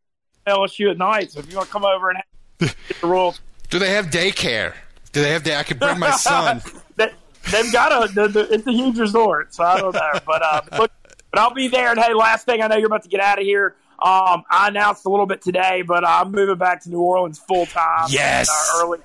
LSU 0.47 0.91
at 0.91 0.99
night. 0.99 1.33
So 1.33 1.41
if 1.41 1.51
you 1.51 1.57
want 1.57 1.69
to 1.69 1.73
come 1.73 1.85
over 1.85 2.11
and 2.11 2.19
have, 2.19 2.77
get 2.89 3.01
the 3.01 3.07
rules, 3.07 3.41
Do 3.71 3.79
they 3.79 3.91
have 3.91 4.07
daycare? 4.07 4.75
Do 5.13 5.23
they 5.23 5.31
have 5.31 5.43
day? 5.43 5.57
I 5.57 5.63
could 5.63 5.79
bring 5.79 5.99
my 5.99 6.11
son. 6.11 6.63
they, 6.97 7.11
they've 7.51 7.73
got 7.73 8.11
a. 8.11 8.13
The, 8.13 8.29
the, 8.29 8.53
it's 8.53 8.67
a 8.67 8.73
huge 8.73 8.99
resort, 8.99 9.55
so 9.55 9.65
I 9.65 9.81
don't 9.81 9.95
know. 9.95 10.21
But 10.27 10.43
uh, 10.43 10.61
look, 10.79 10.93
but 11.31 11.41
I'll 11.41 11.55
be 11.55 11.69
there. 11.69 11.91
And 11.91 11.99
hey, 11.99 12.13
last 12.13 12.47
thing 12.47 12.63
I 12.63 12.67
know, 12.67 12.77
you're 12.77 12.87
about 12.87 13.03
to 13.05 13.09
get 13.09 13.21
out 13.21 13.39
of 13.39 13.45
here. 13.45 13.77
Um, 13.99 14.45
I 14.51 14.69
announced 14.69 15.07
a 15.07 15.09
little 15.09 15.25
bit 15.25 15.41
today, 15.41 15.83
but 15.83 16.07
I'm 16.07 16.31
moving 16.31 16.59
back 16.59 16.83
to 16.83 16.91
New 16.91 17.01
Orleans 17.01 17.39
full 17.39 17.65
time. 17.65 18.09
Yes. 18.11 18.49
uh, 18.51 18.83
early 18.83 18.99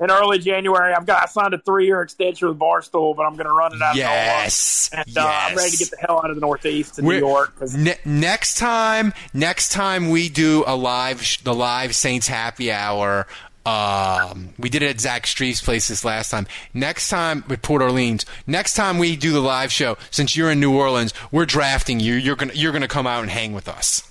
in 0.00 0.10
early 0.10 0.38
January. 0.38 0.92
I've 0.94 1.06
got 1.06 1.22
I 1.22 1.26
signed 1.26 1.54
a 1.54 1.58
three 1.58 1.86
year 1.86 2.02
extension 2.02 2.48
with 2.48 2.58
Barstool, 2.58 3.16
but 3.16 3.24
I'm 3.24 3.34
going 3.34 3.46
to 3.46 3.52
run 3.52 3.74
it 3.74 3.82
out. 3.82 3.96
Yes, 3.96 4.90
and 4.92 5.18
uh, 5.18 5.26
I'm 5.26 5.56
ready 5.56 5.70
to 5.72 5.76
get 5.76 5.90
the 5.90 5.96
hell 5.98 6.18
out 6.22 6.30
of 6.30 6.36
the 6.36 6.40
Northeast 6.40 6.96
to 6.96 7.02
We're- 7.02 7.20
New 7.20 7.26
York. 7.26 7.54
Ne- 7.76 7.98
next 8.04 8.56
time, 8.58 9.12
next 9.34 9.70
time 9.72 10.10
we 10.10 10.28
do 10.28 10.64
a 10.66 10.76
live, 10.76 11.22
sh- 11.22 11.40
the 11.42 11.54
live 11.54 11.94
Saints 11.94 12.26
happy 12.28 12.70
hour. 12.72 13.26
Um, 13.66 14.50
we 14.58 14.70
did 14.70 14.82
it 14.82 14.88
at 14.88 15.00
Zach 15.00 15.26
Strief's 15.26 15.60
place 15.60 15.88
this 15.88 16.02
last 16.02 16.30
time. 16.30 16.46
Next 16.72 17.08
time 17.10 17.44
with 17.48 17.60
Port 17.60 17.82
Orleans. 17.82 18.24
Next 18.46 18.72
time 18.72 18.96
we 18.98 19.14
do 19.14 19.30
the 19.30 19.40
live 19.42 19.70
show, 19.70 19.98
since 20.10 20.34
you're 20.36 20.50
in 20.50 20.58
New 20.58 20.74
Orleans, 20.74 21.12
we're 21.30 21.44
drafting 21.44 22.00
you. 22.00 22.14
You're 22.14 22.36
gonna 22.36 22.54
you're 22.54 22.72
gonna 22.72 22.88
come 22.88 23.06
out 23.06 23.20
and 23.20 23.30
hang 23.30 23.52
with 23.52 23.68
us. 23.68 24.07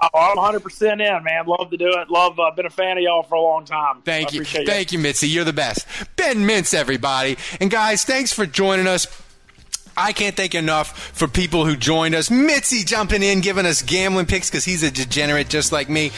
Oh, 0.00 0.08
I'm 0.14 0.36
100 0.36 0.60
percent 0.60 1.00
in, 1.00 1.24
man. 1.24 1.46
Love 1.46 1.70
to 1.70 1.76
do 1.76 1.88
it. 1.88 2.10
Love. 2.10 2.38
Uh, 2.38 2.50
been 2.52 2.66
a 2.66 2.70
fan 2.70 2.96
of 2.98 3.02
y'all 3.02 3.22
for 3.22 3.34
a 3.34 3.40
long 3.40 3.64
time. 3.64 4.02
Thank 4.02 4.32
I 4.32 4.36
you, 4.36 4.44
thank 4.44 4.92
you, 4.92 4.98
Mintzy. 4.98 5.32
You're 5.32 5.44
the 5.44 5.52
best. 5.52 5.86
Ben 6.16 6.38
Mintz, 6.38 6.74
everybody, 6.74 7.36
and 7.60 7.70
guys, 7.70 8.04
thanks 8.04 8.32
for 8.32 8.46
joining 8.46 8.86
us. 8.86 9.06
I 9.96 10.12
can't 10.12 10.36
thank 10.36 10.54
you 10.54 10.60
enough 10.60 10.96
for 10.96 11.26
people 11.26 11.66
who 11.66 11.74
joined 11.74 12.14
us. 12.14 12.28
Mintzy 12.28 12.86
jumping 12.86 13.24
in, 13.24 13.40
giving 13.40 13.66
us 13.66 13.82
gambling 13.82 14.26
picks 14.26 14.48
because 14.48 14.64
he's 14.64 14.84
a 14.84 14.92
degenerate 14.92 15.48
just 15.48 15.72
like 15.72 15.88
me. 15.88 16.12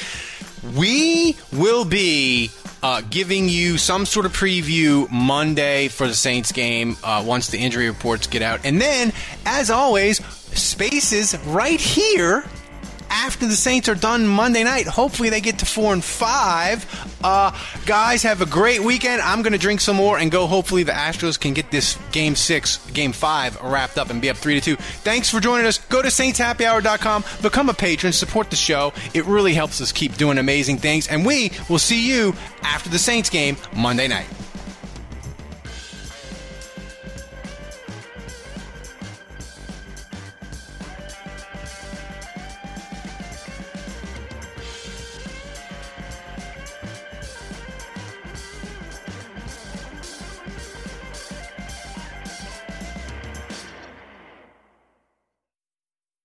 We 0.76 1.36
will 1.50 1.86
be 1.86 2.50
uh, 2.82 3.00
giving 3.08 3.48
you 3.48 3.78
some 3.78 4.04
sort 4.04 4.26
of 4.26 4.34
preview 4.34 5.10
Monday 5.10 5.88
for 5.88 6.06
the 6.06 6.14
Saints 6.14 6.52
game 6.52 6.98
uh, 7.02 7.24
once 7.26 7.48
the 7.48 7.56
injury 7.56 7.88
reports 7.88 8.26
get 8.26 8.42
out. 8.42 8.60
And 8.64 8.78
then, 8.78 9.14
as 9.46 9.70
always, 9.70 10.22
spaces 10.26 11.38
right 11.46 11.80
here 11.80 12.44
after 13.10 13.46
the 13.46 13.54
Saints 13.54 13.88
are 13.88 13.94
done 13.94 14.26
Monday 14.26 14.64
night. 14.64 14.86
Hopefully 14.86 15.28
they 15.28 15.40
get 15.40 15.58
to 15.58 15.66
four 15.66 15.92
and 15.92 16.02
five. 16.02 16.86
Uh, 17.22 17.50
guys, 17.84 18.22
have 18.22 18.40
a 18.40 18.46
great 18.46 18.80
weekend. 18.80 19.20
I'm 19.20 19.42
going 19.42 19.52
to 19.52 19.58
drink 19.58 19.80
some 19.80 19.96
more 19.96 20.18
and 20.18 20.30
go. 20.30 20.46
Hopefully 20.46 20.82
the 20.82 20.92
Astros 20.92 21.38
can 21.38 21.52
get 21.52 21.70
this 21.70 21.98
game 22.12 22.34
six, 22.34 22.78
game 22.92 23.12
five 23.12 23.60
wrapped 23.62 23.98
up 23.98 24.10
and 24.10 24.22
be 24.22 24.30
up 24.30 24.36
three 24.36 24.54
to 24.54 24.60
two. 24.60 24.76
Thanks 24.76 25.28
for 25.28 25.40
joining 25.40 25.66
us. 25.66 25.78
Go 25.78 26.00
to 26.00 26.08
saintshappyhour.com, 26.08 27.24
become 27.42 27.68
a 27.68 27.74
patron, 27.74 28.12
support 28.12 28.50
the 28.50 28.56
show. 28.56 28.92
It 29.12 29.26
really 29.26 29.54
helps 29.54 29.80
us 29.80 29.92
keep 29.92 30.16
doing 30.16 30.38
amazing 30.38 30.78
things. 30.78 31.08
And 31.08 31.26
we 31.26 31.52
will 31.68 31.78
see 31.78 32.08
you 32.08 32.34
after 32.62 32.88
the 32.88 32.98
Saints 32.98 33.28
game 33.28 33.56
Monday 33.74 34.08
night. 34.08 34.26